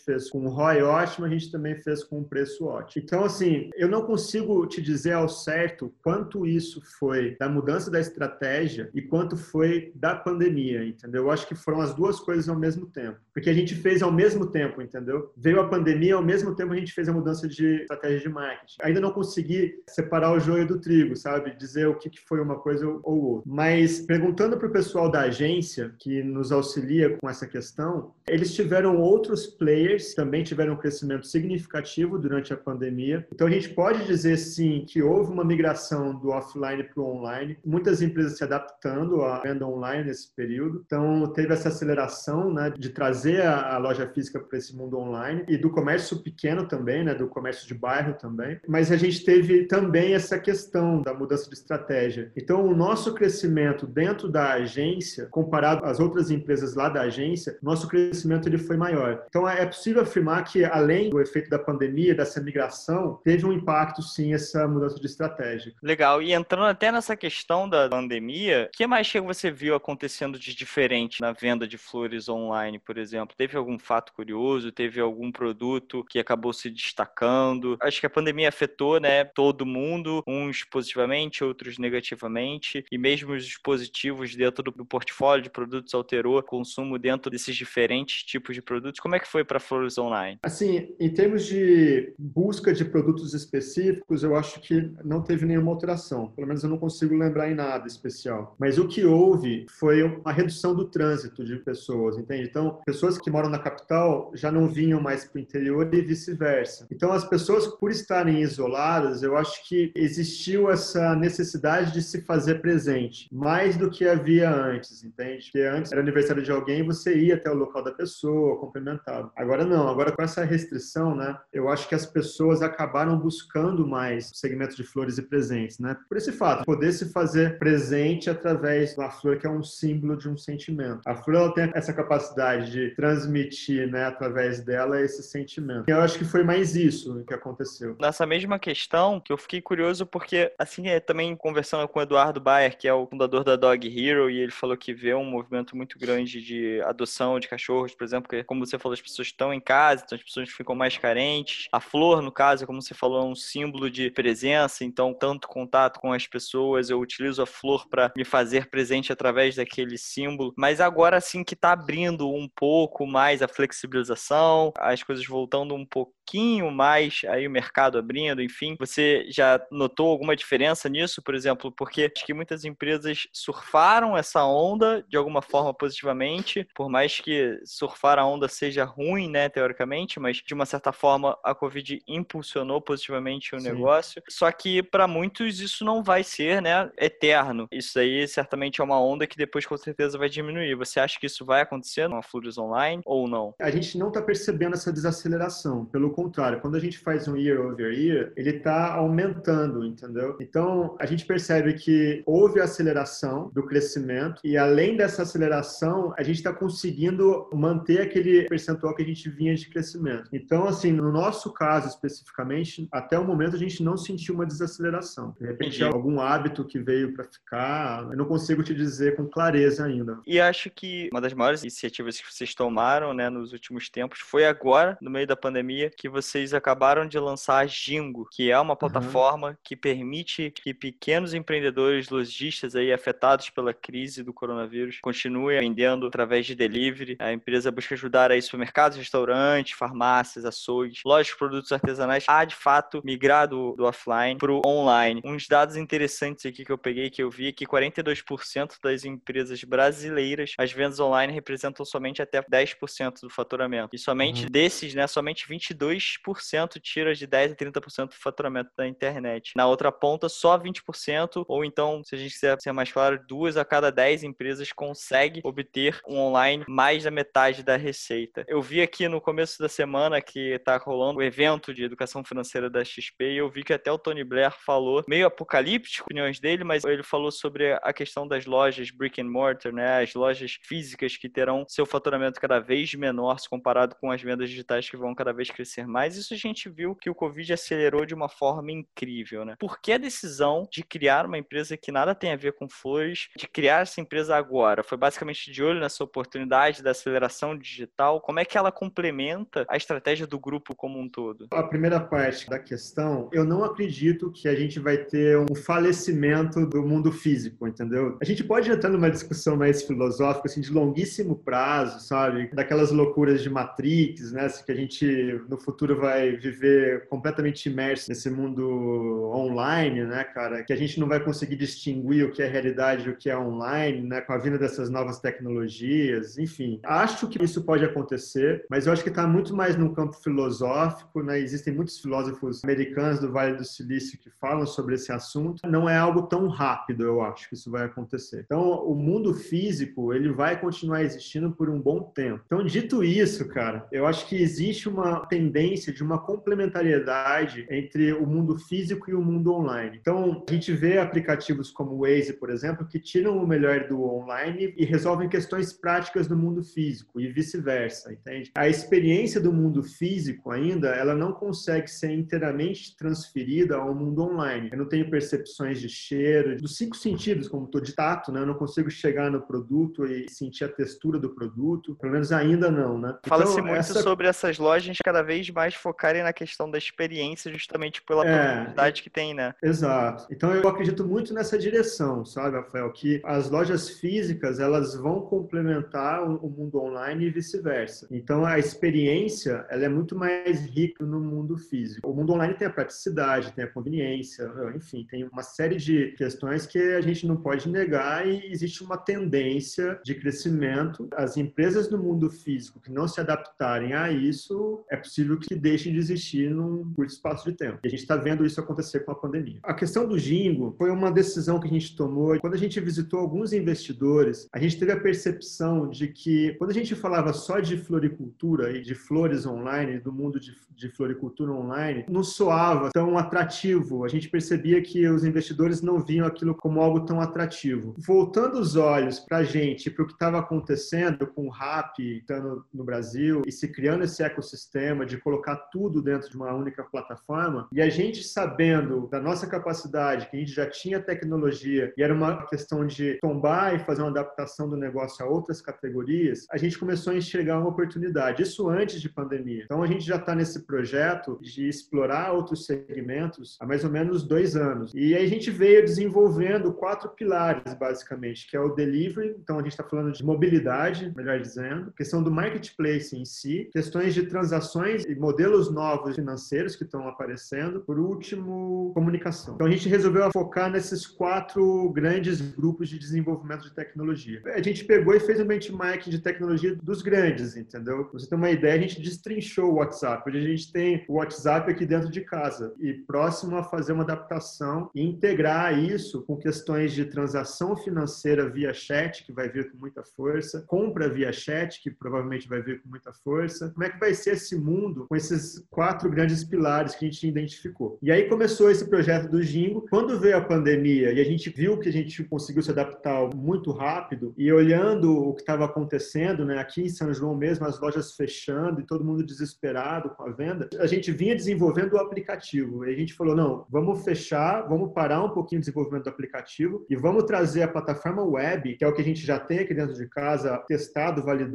fez 0.00 0.28
com 0.28 0.44
o 0.44 0.48
ROI 0.48 0.82
ótimo, 0.82 1.26
a 1.26 1.30
gente 1.30 1.50
também 1.50 1.80
fez 1.80 2.02
com 2.02 2.20
o 2.20 2.24
preço 2.24 2.66
ótimo. 2.66 3.04
Então, 3.04 3.24
assim, 3.24 3.70
eu 3.76 3.88
não 3.88 4.02
consigo 4.02 4.66
te 4.66 4.82
dizer 4.82 4.95
ao 5.12 5.28
certo 5.28 5.92
quanto 6.02 6.46
isso 6.46 6.80
foi 6.98 7.36
da 7.36 7.48
mudança 7.48 7.90
da 7.90 8.00
estratégia 8.00 8.88
e 8.94 9.02
quanto 9.02 9.36
foi 9.36 9.92
da 9.94 10.14
pandemia, 10.14 10.86
entendeu? 10.86 11.24
Eu 11.24 11.30
acho 11.30 11.46
que 11.46 11.54
foram 11.54 11.80
as 11.80 11.94
duas 11.94 12.20
coisas 12.20 12.48
ao 12.48 12.56
mesmo 12.56 12.86
tempo. 12.86 13.20
Porque 13.36 13.50
a 13.50 13.52
gente 13.52 13.74
fez 13.74 14.02
ao 14.02 14.10
mesmo 14.10 14.46
tempo, 14.46 14.80
entendeu? 14.80 15.30
Veio 15.36 15.60
a 15.60 15.68
pandemia, 15.68 16.14
ao 16.14 16.22
mesmo 16.22 16.54
tempo 16.54 16.72
a 16.72 16.76
gente 16.76 16.90
fez 16.90 17.06
a 17.06 17.12
mudança 17.12 17.46
de 17.46 17.82
estratégia 17.82 18.20
de 18.20 18.28
marketing. 18.30 18.78
Ainda 18.80 18.98
não 18.98 19.12
consegui 19.12 19.74
separar 19.86 20.32
o 20.32 20.40
joio 20.40 20.66
do 20.66 20.80
trigo, 20.80 21.14
sabe? 21.14 21.54
Dizer 21.54 21.86
o 21.86 21.98
que 21.98 22.10
foi 22.26 22.40
uma 22.40 22.58
coisa 22.58 22.86
ou 22.86 23.24
outra. 23.24 23.42
Mas 23.44 24.00
perguntando 24.00 24.56
para 24.56 24.66
o 24.66 24.72
pessoal 24.72 25.10
da 25.10 25.20
agência 25.20 25.94
que 25.98 26.22
nos 26.22 26.50
auxilia 26.50 27.18
com 27.18 27.28
essa 27.28 27.46
questão, 27.46 28.14
eles 28.26 28.54
tiveram 28.54 28.96
outros 28.96 29.46
players, 29.46 30.14
também 30.14 30.42
tiveram 30.42 30.72
um 30.72 30.78
crescimento 30.78 31.26
significativo 31.26 32.18
durante 32.18 32.54
a 32.54 32.56
pandemia. 32.56 33.26
Então 33.30 33.46
a 33.46 33.50
gente 33.50 33.68
pode 33.68 34.06
dizer 34.06 34.38
sim 34.38 34.86
que 34.88 35.02
houve 35.02 35.30
uma 35.30 35.44
migração 35.44 36.14
do 36.14 36.30
offline 36.30 36.84
para 36.84 37.02
o 37.02 37.06
online. 37.06 37.58
Muitas 37.62 38.00
empresas 38.00 38.38
se 38.38 38.44
adaptando 38.44 39.20
à 39.20 39.40
venda 39.40 39.66
online 39.66 40.04
nesse 40.04 40.34
período. 40.34 40.82
Então 40.86 41.30
teve 41.34 41.52
essa 41.52 41.68
aceleração, 41.68 42.50
né, 42.50 42.72
de 42.74 42.88
trazer 42.88 43.25
a, 43.40 43.78
loja 43.78 44.06
física 44.08 44.40
para 44.40 44.58
esse 44.58 44.74
mundo 44.74 44.98
online 44.98 45.44
e 45.48 45.56
do 45.56 45.70
comércio 45.70 46.18
pequeno 46.18 46.66
também, 46.66 47.04
né, 47.04 47.14
do 47.14 47.28
comércio 47.28 47.66
de 47.66 47.74
bairro 47.74 48.14
também. 48.14 48.60
Mas 48.66 48.90
a 48.90 48.96
gente 48.96 49.24
teve 49.24 49.64
também 49.64 50.14
essa 50.14 50.38
questão 50.38 51.02
da 51.02 51.14
mudança 51.14 51.48
de 51.48 51.54
estratégia. 51.54 52.30
Então 52.36 52.66
o 52.66 52.74
nosso 52.74 53.14
crescimento 53.14 53.86
dentro 53.86 54.28
da 54.28 54.52
agência, 54.52 55.26
comparado 55.26 55.84
às 55.84 56.00
outras 56.00 56.30
empresas 56.30 56.74
lá 56.74 56.88
da 56.88 57.02
agência, 57.02 57.58
nosso 57.62 57.88
crescimento 57.88 58.48
ele 58.48 58.58
foi 58.58 58.76
maior. 58.76 59.24
Então 59.28 59.48
é 59.48 59.64
possível 59.66 60.02
afirmar 60.02 60.44
que 60.44 60.64
além 60.64 61.10
do 61.10 61.20
efeito 61.20 61.50
da 61.50 61.58
pandemia, 61.58 62.14
dessa 62.14 62.40
migração, 62.40 63.20
teve 63.24 63.44
um 63.44 63.52
impacto 63.52 64.02
sim 64.02 64.32
essa 64.32 64.66
mudança 64.68 64.98
de 64.98 65.06
estratégia. 65.06 65.72
Legal. 65.82 66.22
E 66.22 66.32
entrando 66.32 66.66
até 66.66 66.92
nessa 66.92 67.16
questão 67.16 67.68
da 67.68 67.88
pandemia, 67.88 68.68
o 68.72 68.76
que 68.76 68.86
mais 68.86 69.10
que 69.10 69.20
você 69.20 69.50
viu 69.50 69.74
acontecendo 69.74 70.38
de 70.38 70.54
diferente 70.54 71.20
na 71.20 71.32
venda 71.32 71.66
de 71.66 71.78
flores 71.78 72.28
online, 72.28 72.78
por 72.78 72.96
exemplo? 72.98 73.15
Teve 73.36 73.56
algum 73.56 73.78
fato 73.78 74.12
curioso? 74.12 74.72
Teve 74.72 75.00
algum 75.00 75.30
produto 75.30 76.04
que 76.04 76.18
acabou 76.18 76.52
se 76.52 76.68
destacando? 76.70 77.76
Acho 77.80 78.00
que 78.00 78.06
a 78.06 78.10
pandemia 78.10 78.48
afetou, 78.48 79.00
né, 79.00 79.24
todo 79.24 79.64
mundo, 79.64 80.22
uns 80.26 80.64
positivamente, 80.64 81.44
outros 81.44 81.78
negativamente, 81.78 82.84
e 82.90 82.98
mesmo 82.98 83.32
os 83.32 83.56
positivos 83.58 84.34
dentro 84.34 84.70
do 84.72 84.84
portfólio 84.84 85.42
de 85.42 85.50
produtos 85.50 85.94
alterou 85.94 86.38
o 86.38 86.42
consumo 86.42 86.98
dentro 86.98 87.30
desses 87.30 87.54
diferentes 87.54 88.22
tipos 88.24 88.54
de 88.54 88.62
produtos. 88.62 89.00
Como 89.00 89.14
é 89.14 89.20
que 89.20 89.28
foi 89.28 89.44
para 89.44 89.60
flores 89.60 89.96
online? 89.98 90.38
Assim, 90.42 90.94
em 90.98 91.08
termos 91.08 91.46
de 91.46 92.12
busca 92.18 92.72
de 92.72 92.84
produtos 92.84 93.32
específicos, 93.32 94.22
eu 94.22 94.34
acho 94.34 94.60
que 94.60 94.90
não 95.04 95.22
teve 95.22 95.46
nenhuma 95.46 95.70
alteração. 95.70 96.28
Pelo 96.32 96.48
menos 96.48 96.64
eu 96.64 96.70
não 96.70 96.78
consigo 96.78 97.16
lembrar 97.16 97.50
em 97.50 97.54
nada 97.54 97.86
especial. 97.86 98.56
Mas 98.58 98.78
o 98.78 98.88
que 98.88 99.04
houve 99.04 99.66
foi 99.70 100.02
uma 100.02 100.32
redução 100.32 100.74
do 100.74 100.86
trânsito 100.86 101.44
de 101.44 101.56
pessoas, 101.56 102.18
entende? 102.18 102.48
Então, 102.48 102.80
pessoas 102.84 103.05
que 103.14 103.30
moram 103.30 103.48
na 103.48 103.58
capital 103.58 104.32
já 104.34 104.50
não 104.50 104.66
vinham 104.66 105.00
mais 105.00 105.24
para 105.24 105.38
o 105.38 105.40
interior 105.40 105.88
e 105.94 106.00
vice-versa. 106.00 106.86
Então, 106.90 107.12
as 107.12 107.24
pessoas, 107.24 107.66
por 107.66 107.90
estarem 107.90 108.40
isoladas, 108.40 109.22
eu 109.22 109.36
acho 109.36 109.66
que 109.68 109.92
existiu 109.94 110.70
essa 110.70 111.14
necessidade 111.14 111.92
de 111.92 112.02
se 112.02 112.22
fazer 112.22 112.60
presente, 112.60 113.28
mais 113.32 113.76
do 113.76 113.90
que 113.90 114.08
havia 114.08 114.50
antes, 114.50 115.04
entende? 115.04 115.44
Porque 115.44 115.60
antes 115.60 115.92
era 115.92 116.00
aniversário 116.00 116.42
de 116.42 116.50
alguém, 116.50 116.84
você 116.84 117.16
ia 117.16 117.34
até 117.34 117.50
o 117.50 117.54
local 117.54 117.84
da 117.84 117.92
pessoa, 117.92 118.58
cumprimentava. 118.58 119.30
Agora 119.36 119.64
não, 119.64 119.88
agora 119.88 120.12
com 120.12 120.22
essa 120.22 120.44
restrição, 120.44 121.14
né, 121.14 121.36
eu 121.52 121.68
acho 121.68 121.88
que 121.88 121.94
as 121.94 122.06
pessoas 122.06 122.62
acabaram 122.62 123.18
buscando 123.18 123.86
mais 123.86 124.30
segmentos 124.34 124.76
de 124.76 124.82
flores 124.82 125.18
e 125.18 125.22
presentes, 125.22 125.78
né? 125.78 125.96
Por 126.08 126.16
esse 126.16 126.32
fato, 126.32 126.64
poder 126.64 126.92
se 126.92 127.12
fazer 127.12 127.58
presente 127.58 128.28
através 128.30 128.96
da 128.96 129.10
flor, 129.10 129.38
que 129.38 129.46
é 129.46 129.50
um 129.50 129.62
símbolo 129.62 130.16
de 130.16 130.28
um 130.28 130.36
sentimento. 130.36 131.00
A 131.06 131.14
flor 131.14 131.36
ela 131.36 131.54
tem 131.54 131.70
essa 131.74 131.92
capacidade 131.92 132.70
de 132.70 132.90
transmitir, 132.96 133.86
né, 133.88 134.04
através 134.06 134.60
dela 134.60 135.00
esse 135.00 135.22
sentimento. 135.22 135.88
Eu 135.88 136.00
acho 136.00 136.18
que 136.18 136.24
foi 136.24 136.42
mais 136.42 136.74
isso 136.74 137.22
que 137.26 137.34
aconteceu. 137.34 137.94
Nessa 138.00 138.24
mesma 138.24 138.58
questão, 138.58 139.20
que 139.20 139.32
eu 139.32 139.36
fiquei 139.36 139.60
curioso 139.60 140.06
porque, 140.06 140.50
assim, 140.58 140.88
é, 140.88 140.98
também 140.98 141.36
conversando 141.36 141.86
com 141.86 141.98
o 141.98 142.02
Eduardo 142.02 142.40
Bayer, 142.40 142.76
que 142.76 142.88
é 142.88 142.94
o 142.94 143.06
fundador 143.06 143.44
da 143.44 143.54
Dog 143.54 143.86
Hero, 143.86 144.30
e 144.30 144.38
ele 144.38 144.50
falou 144.50 144.76
que 144.76 144.94
vê 144.94 145.14
um 145.14 145.24
movimento 145.24 145.76
muito 145.76 145.98
grande 145.98 146.40
de 146.40 146.80
adoção 146.82 147.38
de 147.38 147.48
cachorros, 147.48 147.94
por 147.94 148.04
exemplo, 148.04 148.28
que, 148.28 148.42
como 148.44 148.64
você 148.64 148.78
falou, 148.78 148.94
as 148.94 149.02
pessoas 149.02 149.28
estão 149.28 149.52
em 149.52 149.60
casa, 149.60 150.02
então 150.04 150.16
as 150.16 150.24
pessoas 150.24 150.48
ficam 150.48 150.74
mais 150.74 150.96
carentes. 150.96 151.68
A 151.70 151.80
flor, 151.80 152.22
no 152.22 152.32
caso, 152.32 152.66
como 152.66 152.80
você 152.80 152.94
falou, 152.94 153.20
é 153.20 153.24
um 153.26 153.34
símbolo 153.34 153.90
de 153.90 154.10
presença, 154.10 154.84
então 154.84 155.12
tanto 155.12 155.48
contato 155.48 156.00
com 156.00 156.12
as 156.12 156.26
pessoas, 156.26 156.88
eu 156.88 156.98
utilizo 156.98 157.42
a 157.42 157.46
flor 157.46 157.86
para 157.88 158.10
me 158.16 158.24
fazer 158.24 158.70
presente 158.70 159.12
através 159.12 159.56
daquele 159.56 159.98
símbolo. 159.98 160.54
Mas 160.56 160.80
agora 160.80 161.20
sim 161.20 161.44
que 161.44 161.54
está 161.54 161.72
abrindo 161.72 162.30
um 162.30 162.48
pouco 162.48 162.75
mais 163.06 163.42
a 163.42 163.48
flexibilização, 163.48 164.72
as 164.78 165.02
coisas 165.02 165.26
voltando 165.26 165.74
um 165.74 165.86
pouquinho 165.86 166.70
mais, 166.70 167.22
aí 167.28 167.46
o 167.46 167.50
mercado 167.50 167.98
abrindo, 167.98 168.42
enfim. 168.42 168.76
Você 168.78 169.26
já 169.30 169.64
notou 169.70 170.10
alguma 170.10 170.34
diferença 170.34 170.88
nisso, 170.88 171.22
por 171.22 171.34
exemplo? 171.34 171.70
Porque 171.70 172.10
acho 172.14 172.26
que 172.26 172.34
muitas 172.34 172.64
empresas 172.64 173.28
surfaram 173.32 174.16
essa 174.16 174.44
onda 174.44 175.04
de 175.08 175.16
alguma 175.16 175.40
forma 175.40 175.72
positivamente, 175.72 176.66
por 176.74 176.88
mais 176.88 177.20
que 177.20 177.58
surfar 177.64 178.18
a 178.18 178.26
onda 178.26 178.48
seja 178.48 178.84
ruim, 178.84 179.30
né, 179.30 179.48
teoricamente, 179.48 180.18
mas 180.18 180.38
de 180.38 180.54
uma 180.54 180.66
certa 180.66 180.92
forma 180.92 181.38
a 181.44 181.54
Covid 181.54 182.02
impulsionou 182.08 182.80
positivamente 182.80 183.54
o 183.54 183.60
Sim. 183.60 183.68
negócio. 183.68 184.22
Só 184.28 184.50
que 184.50 184.82
para 184.82 185.06
muitos 185.06 185.60
isso 185.60 185.84
não 185.84 186.02
vai 186.02 186.24
ser, 186.24 186.60
né, 186.60 186.90
eterno. 186.98 187.68
Isso 187.70 187.98
aí 187.98 188.26
certamente 188.26 188.80
é 188.80 188.84
uma 188.84 189.00
onda 189.00 189.26
que 189.26 189.36
depois 189.36 189.64
com 189.64 189.76
certeza 189.76 190.18
vai 190.18 190.28
diminuir. 190.28 190.74
Você 190.74 190.98
acha 190.98 191.18
que 191.20 191.26
isso 191.26 191.44
vai 191.44 191.60
acontecer 191.60 192.08
numa 192.08 192.22
Online 192.66 193.02
ou 193.04 193.28
não? 193.28 193.54
A 193.60 193.70
gente 193.70 193.96
não 193.98 194.08
está 194.08 194.20
percebendo 194.20 194.74
essa 194.74 194.92
desaceleração. 194.92 195.84
Pelo 195.86 196.10
contrário, 196.10 196.60
quando 196.60 196.76
a 196.76 196.80
gente 196.80 196.98
faz 196.98 197.28
um 197.28 197.36
year 197.36 197.60
over 197.60 197.92
year, 197.92 198.32
ele 198.36 198.50
está 198.50 198.94
aumentando, 198.94 199.84
entendeu? 199.84 200.36
Então, 200.40 200.96
a 200.98 201.06
gente 201.06 201.24
percebe 201.24 201.74
que 201.74 202.22
houve 202.26 202.60
aceleração 202.60 203.50
do 203.52 203.64
crescimento 203.64 204.40
e 204.44 204.56
além 204.56 204.96
dessa 204.96 205.22
aceleração, 205.22 206.12
a 206.16 206.22
gente 206.22 206.36
está 206.36 206.52
conseguindo 206.52 207.48
manter 207.52 208.00
aquele 208.00 208.44
percentual 208.48 208.94
que 208.94 209.02
a 209.02 209.06
gente 209.06 209.28
vinha 209.30 209.54
de 209.54 209.68
crescimento. 209.68 210.28
Então, 210.32 210.66
assim, 210.66 210.92
no 210.92 211.10
nosso 211.12 211.52
caso 211.52 211.88
especificamente, 211.88 212.88
até 212.92 213.18
o 213.18 213.24
momento 213.24 213.56
a 213.56 213.58
gente 213.58 213.82
não 213.82 213.96
sentiu 213.96 214.34
uma 214.34 214.46
desaceleração. 214.46 215.34
De 215.40 215.46
repente, 215.46 215.82
algum 215.82 216.20
hábito 216.20 216.64
que 216.64 216.78
veio 216.78 217.14
para 217.14 217.24
ficar, 217.24 218.02
eu 218.10 218.16
não 218.16 218.26
consigo 218.26 218.62
te 218.62 218.74
dizer 218.74 219.16
com 219.16 219.26
clareza 219.26 219.84
ainda. 219.84 220.18
E 220.26 220.40
acho 220.40 220.70
que 220.70 221.08
uma 221.12 221.20
das 221.20 221.32
maiores 221.32 221.62
iniciativas 221.62 222.20
que 222.20 222.32
vocês 222.32 222.54
tomaram, 222.56 223.12
né, 223.12 223.28
nos 223.28 223.52
últimos 223.52 223.88
tempos 223.88 224.18
foi 224.20 224.46
agora, 224.46 224.96
no 225.00 225.10
meio 225.10 225.26
da 225.26 225.36
pandemia, 225.36 225.90
que 225.96 226.08
vocês 226.08 226.54
acabaram 226.54 227.06
de 227.06 227.18
lançar 227.18 227.58
a 227.58 227.66
Jingo, 227.66 228.26
que 228.32 228.50
é 228.50 228.58
uma 228.58 228.74
plataforma 228.74 229.50
uhum. 229.50 229.56
que 229.62 229.76
permite 229.76 230.50
que 230.50 230.72
pequenos 230.72 231.34
empreendedores 231.34 232.08
lojistas 232.08 232.74
aí 232.74 232.92
afetados 232.92 233.50
pela 233.50 233.74
crise 233.74 234.22
do 234.22 234.32
coronavírus 234.32 234.98
continuem 235.02 235.60
vendendo 235.60 236.06
através 236.06 236.46
de 236.46 236.54
delivery. 236.54 237.16
A 237.18 237.32
empresa 237.32 237.70
busca 237.70 237.94
ajudar 237.94 238.30
aí 238.30 238.40
supermercados, 238.40 238.96
restaurantes, 238.96 239.76
farmácias, 239.76 240.44
açougues, 240.44 241.02
lojas 241.04 241.26
de 241.28 241.36
produtos 241.36 241.72
artesanais 241.72 242.24
a 242.26 242.44
de 242.44 242.54
fato 242.54 243.02
migrar 243.04 243.46
do, 243.46 243.72
do 243.72 243.84
offline 243.84 244.38
para 244.38 244.50
o 244.50 244.62
online. 244.64 245.20
Uns 245.24 245.46
dados 245.46 245.76
interessantes 245.76 246.46
aqui 246.46 246.64
que 246.64 246.72
eu 246.72 246.78
peguei 246.78 247.10
que 247.10 247.22
eu 247.22 247.30
vi 247.30 247.48
é 247.48 247.52
que 247.52 247.66
42% 247.66 248.76
das 248.82 249.04
empresas 249.04 249.62
brasileiras, 249.62 250.54
as 250.58 250.72
vendas 250.72 250.98
online 250.98 251.32
representam 251.32 251.84
somente 251.84 252.22
até 252.22 252.45
10% 252.50 253.20
do 253.22 253.30
faturamento. 253.30 253.94
E 253.94 253.98
somente 253.98 254.44
uhum. 254.44 254.50
desses, 254.50 254.94
né, 254.94 255.06
somente 255.06 255.46
22% 255.48 256.80
tira 256.80 257.14
de 257.14 257.26
10 257.26 257.52
a 257.52 257.54
30% 257.54 258.08
do 258.08 258.14
faturamento 258.14 258.70
da 258.76 258.86
internet. 258.86 259.52
Na 259.56 259.66
outra 259.66 259.90
ponta, 259.90 260.28
só 260.28 260.58
20%, 260.58 261.44
ou 261.48 261.64
então, 261.64 262.02
se 262.04 262.14
a 262.14 262.18
gente 262.18 262.32
quiser 262.32 262.60
ser 262.60 262.72
mais 262.72 262.90
claro, 262.92 263.20
duas 263.26 263.56
a 263.56 263.64
cada 263.64 263.90
10 263.90 264.24
empresas 264.24 264.72
consegue 264.72 265.40
obter 265.44 266.00
um 266.06 266.18
online 266.18 266.64
mais 266.68 267.04
da 267.04 267.10
metade 267.10 267.62
da 267.62 267.76
receita. 267.76 268.44
Eu 268.48 268.62
vi 268.62 268.82
aqui 268.82 269.08
no 269.08 269.20
começo 269.20 269.58
da 269.58 269.68
semana 269.68 270.20
que 270.20 270.54
está 270.54 270.76
rolando 270.76 271.18
o 271.18 271.22
evento 271.22 271.72
de 271.72 271.84
educação 271.84 272.24
financeira 272.24 272.68
da 272.68 272.84
XP 272.84 273.32
e 273.32 273.36
eu 273.38 273.50
vi 273.50 273.62
que 273.62 273.72
até 273.72 273.90
o 273.90 273.98
Tony 273.98 274.24
Blair 274.24 274.52
falou, 274.64 275.04
meio 275.08 275.26
apocalíptico, 275.26 276.04
opiniões 276.04 276.40
dele, 276.40 276.64
mas 276.64 276.84
ele 276.84 277.02
falou 277.02 277.30
sobre 277.30 277.72
a 277.82 277.92
questão 277.92 278.26
das 278.26 278.46
lojas 278.46 278.90
brick 278.90 279.20
and 279.20 279.30
mortar, 279.30 279.72
né, 279.72 280.02
as 280.02 280.14
lojas 280.14 280.58
físicas 280.62 281.16
que 281.16 281.28
terão 281.28 281.64
seu 281.68 281.86
faturamento 281.86 282.35
cada 282.38 282.58
vez 282.58 282.94
menor 282.94 283.38
se 283.38 283.48
comparado 283.48 283.94
com 283.96 284.10
as 284.10 284.22
vendas 284.22 284.50
digitais 284.50 284.88
que 284.88 284.96
vão 284.96 285.14
cada 285.14 285.32
vez 285.32 285.50
crescer 285.50 285.86
mais. 285.86 286.16
Isso 286.16 286.34
a 286.34 286.36
gente 286.36 286.68
viu 286.68 286.94
que 286.94 287.10
o 287.10 287.14
Covid 287.14 287.52
acelerou 287.52 288.04
de 288.04 288.14
uma 288.14 288.28
forma 288.28 288.72
incrível, 288.72 289.44
né? 289.44 289.56
Por 289.58 289.80
que 289.80 289.92
a 289.92 289.98
decisão 289.98 290.66
de 290.70 290.82
criar 290.82 291.26
uma 291.26 291.38
empresa 291.38 291.76
que 291.76 291.92
nada 291.92 292.14
tem 292.14 292.32
a 292.32 292.36
ver 292.36 292.52
com 292.52 292.68
flores, 292.68 293.28
de 293.36 293.46
criar 293.46 293.82
essa 293.82 294.00
empresa 294.00 294.36
agora? 294.36 294.82
Foi 294.82 294.98
basicamente 294.98 295.50
de 295.50 295.62
olho 295.62 295.80
nessa 295.80 296.04
oportunidade 296.04 296.82
da 296.82 296.90
aceleração 296.90 297.56
digital? 297.56 298.20
Como 298.20 298.40
é 298.40 298.44
que 298.44 298.58
ela 298.58 298.72
complementa 298.72 299.64
a 299.68 299.76
estratégia 299.76 300.26
do 300.26 300.38
grupo 300.38 300.74
como 300.74 300.98
um 300.98 301.08
todo? 301.08 301.46
A 301.50 301.62
primeira 301.62 302.00
parte 302.00 302.48
da 302.48 302.58
questão, 302.58 303.28
eu 303.32 303.44
não 303.44 303.64
acredito 303.64 304.30
que 304.30 304.48
a 304.48 304.54
gente 304.54 304.80
vai 304.80 304.98
ter 304.98 305.38
um 305.38 305.54
falecimento 305.54 306.66
do 306.66 306.82
mundo 306.82 307.12
físico, 307.12 307.66
entendeu? 307.66 308.18
A 308.20 308.24
gente 308.24 308.44
pode 308.44 308.70
entrar 308.70 308.90
numa 308.90 309.10
discussão 309.10 309.56
mais 309.56 309.82
filosófica, 309.82 310.48
assim, 310.48 310.60
de 310.60 310.72
longuíssimo 310.72 311.36
prazo, 311.36 312.00
sabe? 312.00 312.25
Sabe? 312.26 312.50
Daquelas 312.52 312.90
loucuras 312.90 313.42
de 313.42 313.48
Matrix, 313.48 314.32
né? 314.32 314.48
Que 314.64 314.72
a 314.72 314.74
gente 314.74 315.40
no 315.48 315.58
futuro 315.58 315.96
vai 315.96 316.36
viver 316.36 317.06
completamente 317.08 317.68
imerso 317.68 318.08
nesse 318.08 318.28
mundo 318.30 319.30
online, 319.34 320.04
né, 320.04 320.24
cara? 320.24 320.62
Que 320.62 320.72
a 320.72 320.76
gente 320.76 320.98
não 320.98 321.08
vai 321.08 321.20
conseguir 321.22 321.56
distinguir 321.56 322.24
o 322.24 322.32
que 322.32 322.42
é 322.42 322.48
realidade 322.48 323.08
e 323.08 323.10
o 323.10 323.16
que 323.16 323.30
é 323.30 323.38
online, 323.38 324.02
né? 324.02 324.20
Com 324.20 324.32
a 324.32 324.38
vinda 324.38 324.58
dessas 324.58 324.90
novas 324.90 325.20
tecnologias, 325.20 326.38
enfim. 326.38 326.80
Acho 326.82 327.28
que 327.28 327.42
isso 327.42 327.62
pode 327.62 327.84
acontecer, 327.84 328.64
mas 328.68 328.86
eu 328.86 328.92
acho 328.92 329.02
que 329.02 329.08
está 329.08 329.26
muito 329.26 329.54
mais 329.54 329.76
no 329.76 329.92
campo 329.94 330.16
filosófico, 330.16 331.22
né? 331.22 331.38
Existem 331.38 331.74
muitos 331.74 331.98
filósofos 331.98 332.64
americanos 332.64 333.20
do 333.20 333.30
Vale 333.30 333.56
do 333.56 333.64
Silício 333.64 334.18
que 334.18 334.30
falam 334.40 334.66
sobre 334.66 334.94
esse 334.94 335.12
assunto. 335.12 335.66
Não 335.66 335.88
é 335.88 335.96
algo 335.96 336.22
tão 336.22 336.48
rápido, 336.48 337.04
eu 337.04 337.22
acho 337.22 337.48
que 337.48 337.54
isso 337.54 337.70
vai 337.70 337.84
acontecer. 337.84 338.42
Então, 338.44 338.84
o 338.84 338.94
mundo 338.94 339.34
físico, 339.34 340.12
ele 340.12 340.32
vai 340.32 340.58
continuar 340.60 341.02
existindo 341.02 341.52
por 341.52 341.68
um 341.68 341.80
bom 341.80 342.00
tempo. 342.16 342.42
Então, 342.46 342.64
dito 342.64 343.04
isso, 343.04 343.46
cara, 343.46 343.86
eu 343.92 344.06
acho 344.06 344.26
que 344.26 344.36
existe 344.36 344.88
uma 344.88 345.26
tendência 345.26 345.92
de 345.92 346.02
uma 346.02 346.18
complementariedade 346.18 347.66
entre 347.70 348.14
o 348.14 348.26
mundo 348.26 348.58
físico 348.58 349.10
e 349.10 349.14
o 349.14 349.20
mundo 349.20 349.52
online. 349.52 349.98
Então, 350.00 350.42
a 350.48 350.52
gente 350.52 350.72
vê 350.72 350.98
aplicativos 350.98 351.70
como 351.70 351.92
o 351.92 352.00
Waze, 352.00 352.32
por 352.32 352.48
exemplo, 352.48 352.86
que 352.86 352.98
tiram 352.98 353.36
o 353.36 353.46
melhor 353.46 353.86
do 353.86 354.02
online 354.02 354.74
e 354.76 354.84
resolvem 354.86 355.28
questões 355.28 355.74
práticas 355.74 356.26
do 356.26 356.36
mundo 356.36 356.64
físico 356.64 357.20
e 357.20 357.28
vice-versa, 357.28 358.12
entende? 358.12 358.50
A 358.56 358.66
experiência 358.66 359.40
do 359.40 359.52
mundo 359.52 359.82
físico 359.82 360.50
ainda, 360.50 360.88
ela 360.88 361.14
não 361.14 361.32
consegue 361.32 361.88
ser 361.90 362.12
inteiramente 362.12 362.96
transferida 362.96 363.76
ao 363.76 363.94
mundo 363.94 364.22
online. 364.22 364.70
Eu 364.72 364.78
não 364.78 364.88
tenho 364.88 365.10
percepções 365.10 365.78
de 365.78 365.88
cheiro, 365.88 366.56
dos 366.56 366.76
cinco 366.76 366.96
sentidos, 366.96 367.46
como 367.46 367.66
estou 367.66 367.80
de 367.80 367.92
tato, 367.92 368.32
né? 368.32 368.40
Eu 368.40 368.46
não 368.46 368.54
consigo 368.54 368.90
chegar 368.90 369.30
no 369.30 369.42
produto 369.42 370.06
e 370.06 370.26
sentir 370.30 370.64
a 370.64 370.68
textura 370.68 371.18
do 371.18 371.34
produto, 371.34 371.94
pelo 372.06 372.12
menos 372.12 372.32
ainda 372.32 372.70
não, 372.70 372.98
né? 372.98 373.16
Fala-se 373.26 373.54
então, 373.54 373.64
muito 373.64 373.78
essa... 373.78 374.00
sobre 374.00 374.28
essas 374.28 374.58
lojas 374.58 374.96
cada 375.04 375.22
vez 375.22 375.50
mais 375.50 375.74
focarem 375.74 376.22
na 376.22 376.32
questão 376.32 376.70
da 376.70 376.78
experiência, 376.78 377.52
justamente 377.52 378.00
pela 378.02 378.24
é, 378.24 378.54
profundidade 378.54 379.02
que 379.02 379.10
tem, 379.10 379.34
né? 379.34 379.54
Exato. 379.60 380.26
Então 380.30 380.54
eu 380.54 380.66
acredito 380.68 381.04
muito 381.04 381.34
nessa 381.34 381.58
direção, 381.58 382.24
sabe, 382.24 382.56
Rafael? 382.56 382.90
Que 382.92 383.20
as 383.24 383.50
lojas 383.50 383.90
físicas 383.90 384.60
elas 384.60 384.94
vão 384.94 385.20
complementar 385.22 386.22
o 386.22 386.48
mundo 386.48 386.80
online 386.80 387.26
e 387.26 387.30
vice-versa. 387.30 388.06
Então 388.10 388.44
a 388.44 388.58
experiência 388.58 389.66
ela 389.68 389.84
é 389.84 389.88
muito 389.88 390.16
mais 390.16 390.64
rica 390.66 391.04
no 391.04 391.20
mundo 391.20 391.58
físico. 391.58 392.08
O 392.08 392.14
mundo 392.14 392.32
online 392.32 392.54
tem 392.54 392.68
a 392.68 392.72
praticidade, 392.72 393.52
tem 393.52 393.64
a 393.64 393.68
conveniência, 393.68 394.48
enfim, 394.74 395.04
tem 395.10 395.24
uma 395.24 395.42
série 395.42 395.76
de 395.76 396.12
questões 396.12 396.66
que 396.66 396.78
a 396.78 397.00
gente 397.00 397.26
não 397.26 397.36
pode 397.36 397.68
negar 397.68 398.26
e 398.26 398.52
existe 398.52 398.84
uma 398.84 398.96
tendência 398.96 399.98
de 400.04 400.14
crescimento. 400.14 401.08
As 401.16 401.36
empresas 401.36 401.85
no 401.90 401.98
mundo 401.98 402.30
físico 402.30 402.80
que 402.80 402.92
não 402.92 403.08
se 403.08 403.20
adaptarem 403.20 403.94
a 403.94 404.10
isso, 404.10 404.84
é 404.90 404.96
possível 404.96 405.38
que 405.38 405.54
deixem 405.54 405.92
de 405.92 405.98
existir 405.98 406.50
num 406.50 406.92
curto 406.94 407.12
espaço 407.12 407.50
de 407.50 407.56
tempo. 407.56 407.78
E 407.82 407.86
a 407.86 407.90
gente 407.90 408.00
está 408.00 408.16
vendo 408.16 408.44
isso 408.44 408.60
acontecer 408.60 409.00
com 409.00 409.12
a 409.12 409.14
pandemia. 409.14 409.58
A 409.62 409.74
questão 409.74 410.06
do 410.06 410.18
Jingo 410.18 410.74
foi 410.76 410.90
uma 410.90 411.10
decisão 411.10 411.58
que 411.60 411.66
a 411.66 411.70
gente 411.70 411.96
tomou. 411.96 412.38
Quando 412.40 412.54
a 412.54 412.58
gente 412.58 412.80
visitou 412.80 413.20
alguns 413.20 413.52
investidores, 413.52 414.48
a 414.52 414.58
gente 414.58 414.78
teve 414.78 414.92
a 414.92 415.00
percepção 415.00 415.88
de 415.88 416.08
que 416.08 416.54
quando 416.58 416.70
a 416.70 416.74
gente 416.74 416.94
falava 416.94 417.32
só 417.32 417.60
de 417.60 417.76
floricultura 417.76 418.76
e 418.76 418.82
de 418.82 418.94
flores 418.94 419.46
online, 419.46 419.98
do 419.98 420.12
mundo 420.12 420.38
de, 420.38 420.54
de 420.74 420.88
floricultura 420.88 421.52
online, 421.52 422.04
não 422.08 422.22
soava 422.22 422.90
tão 422.92 423.16
atrativo. 423.18 424.04
A 424.04 424.08
gente 424.08 424.28
percebia 424.28 424.80
que 424.82 425.06
os 425.08 425.24
investidores 425.24 425.82
não 425.82 426.00
viam 426.00 426.26
aquilo 426.26 426.54
como 426.54 426.80
algo 426.80 427.00
tão 427.00 427.20
atrativo. 427.20 427.94
Voltando 427.98 428.58
os 428.58 428.76
olhos 428.76 429.18
para 429.18 429.38
a 429.38 429.44
gente, 429.44 429.90
para 429.90 430.04
o 430.04 430.06
que 430.06 430.12
estava 430.12 430.38
acontecendo 430.38 431.26
com 431.26 431.46
o 431.46 431.50
RAP 431.76 431.98
estando 431.98 432.64
no 432.72 432.84
Brasil 432.84 433.42
e 433.46 433.52
se 433.52 433.68
criando 433.68 434.04
esse 434.04 434.22
ecossistema 434.22 435.04
de 435.04 435.18
colocar 435.18 435.56
tudo 435.70 436.02
dentro 436.02 436.30
de 436.30 436.36
uma 436.36 436.52
única 436.54 436.82
plataforma, 436.84 437.68
e 437.72 437.80
a 437.82 437.88
gente 437.88 438.22
sabendo 438.22 439.08
da 439.08 439.20
nossa 439.20 439.46
capacidade, 439.46 440.28
que 440.28 440.36
a 440.36 440.40
gente 440.40 440.52
já 440.52 440.66
tinha 440.68 441.00
tecnologia 441.00 441.92
e 441.96 442.02
era 442.02 442.14
uma 442.14 442.46
questão 442.46 442.86
de 442.86 443.18
tombar 443.20 443.74
e 443.74 443.78
fazer 443.78 444.02
uma 444.02 444.10
adaptação 444.10 444.68
do 444.68 444.76
negócio 444.76 445.24
a 445.24 445.28
outras 445.28 445.60
categorias, 445.60 446.46
a 446.50 446.56
gente 446.56 446.78
começou 446.78 447.12
a 447.12 447.16
enxergar 447.16 447.58
uma 447.58 447.68
oportunidade. 447.68 448.42
Isso 448.42 448.68
antes 448.68 449.00
de 449.00 449.08
pandemia. 449.08 449.64
Então 449.64 449.82
a 449.82 449.86
gente 449.86 450.04
já 450.04 450.16
está 450.16 450.34
nesse 450.34 450.66
projeto 450.66 451.38
de 451.40 451.68
explorar 451.68 452.32
outros 452.32 452.66
segmentos 452.66 453.56
há 453.60 453.66
mais 453.66 453.84
ou 453.84 453.90
menos 453.90 454.22
dois 454.22 454.56
anos. 454.56 454.92
E 454.94 455.14
a 455.14 455.26
gente 455.26 455.50
veio 455.50 455.84
desenvolvendo 455.84 456.72
quatro 456.72 457.10
pilares, 457.10 457.74
basicamente, 457.74 458.48
que 458.48 458.56
é 458.56 458.60
o 458.60 458.74
delivery. 458.74 459.36
Então 459.38 459.58
a 459.58 459.62
gente 459.62 459.72
está 459.72 459.84
falando 459.84 460.12
de 460.12 460.24
mobilidade, 460.24 461.12
melhor 461.16 461.38
dizendo, 461.40 461.65
questão 461.96 462.22
do 462.22 462.30
marketplace 462.30 463.16
em 463.16 463.24
si, 463.24 463.68
questões 463.72 464.14
de 464.14 464.24
transações 464.24 465.04
e 465.04 465.14
modelos 465.14 465.70
novos 465.70 466.14
financeiros 466.14 466.76
que 466.76 466.84
estão 466.84 467.06
aparecendo. 467.08 467.80
Por 467.80 467.98
último, 467.98 468.92
comunicação. 468.94 469.54
Então 469.54 469.66
a 469.66 469.70
gente 469.70 469.88
resolveu 469.88 470.30
focar 470.32 470.70
nesses 470.70 471.06
quatro 471.06 471.90
grandes 471.90 472.40
grupos 472.40 472.88
de 472.88 472.98
desenvolvimento 472.98 473.62
de 473.62 473.74
tecnologia. 473.74 474.42
A 474.46 474.62
gente 474.62 474.84
pegou 474.84 475.14
e 475.14 475.20
fez 475.20 475.40
um 475.40 475.46
benchmark 475.46 476.08
de 476.08 476.18
tecnologia 476.18 476.74
dos 476.76 477.02
grandes, 477.02 477.56
entendeu? 477.56 478.04
Pra 478.04 478.18
você 478.18 478.28
ter 478.28 478.34
uma 478.34 478.50
ideia, 478.50 478.74
a 478.74 478.82
gente 478.82 479.00
destrinchou 479.00 479.72
o 479.72 479.74
WhatsApp. 479.76 480.28
Hoje 480.28 480.38
a 480.38 480.48
gente 480.48 480.72
tem 480.72 481.04
o 481.08 481.14
WhatsApp 481.14 481.70
aqui 481.70 481.86
dentro 481.86 482.10
de 482.10 482.20
casa 482.20 482.74
e 482.78 482.92
próximo 482.92 483.56
a 483.56 483.64
fazer 483.64 483.92
uma 483.92 484.02
adaptação 484.02 484.90
e 484.94 485.02
integrar 485.02 485.78
isso 485.78 486.22
com 486.22 486.36
questões 486.36 486.92
de 486.92 487.04
transação 487.04 487.76
financeira 487.76 488.48
via 488.48 488.72
chat, 488.72 489.24
que 489.24 489.32
vai 489.32 489.48
vir 489.48 489.70
com 489.70 489.78
muita 489.78 490.02
força, 490.02 490.64
compra 490.66 491.08
via 491.08 491.32
chat, 491.32 491.55
que 491.64 491.90
provavelmente 491.90 492.48
vai 492.48 492.60
vir 492.60 492.82
com 492.82 492.88
muita 492.88 493.12
força. 493.12 493.70
Como 493.70 493.84
é 493.84 493.90
que 493.90 493.98
vai 493.98 494.14
ser 494.14 494.34
esse 494.34 494.56
mundo 494.56 495.06
com 495.08 495.16
esses 495.16 495.64
quatro 495.70 496.10
grandes 496.10 496.44
pilares 496.44 496.94
que 496.94 497.06
a 497.06 497.10
gente 497.10 497.26
identificou? 497.26 497.98
E 498.02 498.10
aí 498.10 498.28
começou 498.28 498.70
esse 498.70 498.88
projeto 498.88 499.30
do 499.30 499.42
Jingo. 499.42 499.86
Quando 499.88 500.18
veio 500.18 500.36
a 500.36 500.40
pandemia 500.40 501.12
e 501.12 501.20
a 501.20 501.24
gente 501.24 501.50
viu 501.50 501.78
que 501.78 501.88
a 501.88 501.92
gente 501.92 502.22
conseguiu 502.24 502.62
se 502.62 502.70
adaptar 502.70 503.28
muito 503.34 503.72
rápido 503.72 504.34
e 504.36 504.52
olhando 504.52 505.28
o 505.28 505.34
que 505.34 505.40
estava 505.40 505.64
acontecendo, 505.64 506.44
né, 506.44 506.58
aqui 506.58 506.82
em 506.82 506.88
São 506.88 507.12
João 507.12 507.34
mesmo, 507.34 507.66
as 507.66 507.80
lojas 507.80 508.14
fechando 508.14 508.80
e 508.80 508.86
todo 508.86 509.04
mundo 509.04 509.24
desesperado 509.24 510.10
com 510.10 510.24
a 510.24 510.30
venda, 510.30 510.68
a 510.78 510.86
gente 510.86 511.10
vinha 511.12 511.34
desenvolvendo 511.34 511.94
o 511.94 511.98
aplicativo. 511.98 512.84
E 512.84 512.92
a 512.92 512.96
gente 512.96 513.14
falou, 513.14 513.34
não, 513.34 513.66
vamos 513.70 514.04
fechar, 514.04 514.68
vamos 514.68 514.92
parar 514.92 515.22
um 515.22 515.30
pouquinho 515.30 515.58
o 515.58 515.60
desenvolvimento 515.60 516.04
do 516.04 516.10
aplicativo 516.10 516.84
e 516.88 516.96
vamos 516.96 517.24
trazer 517.24 517.62
a 517.62 517.68
plataforma 517.68 518.22
web, 518.22 518.76
que 518.76 518.84
é 518.84 518.88
o 518.88 518.92
que 518.92 519.02
a 519.02 519.04
gente 519.04 519.24
já 519.24 519.38
tem 519.38 519.60
aqui 519.60 519.74
dentro 519.74 519.94
de 519.94 520.06
casa, 520.08 520.56
testado, 520.66 521.22
validado, 521.22 521.45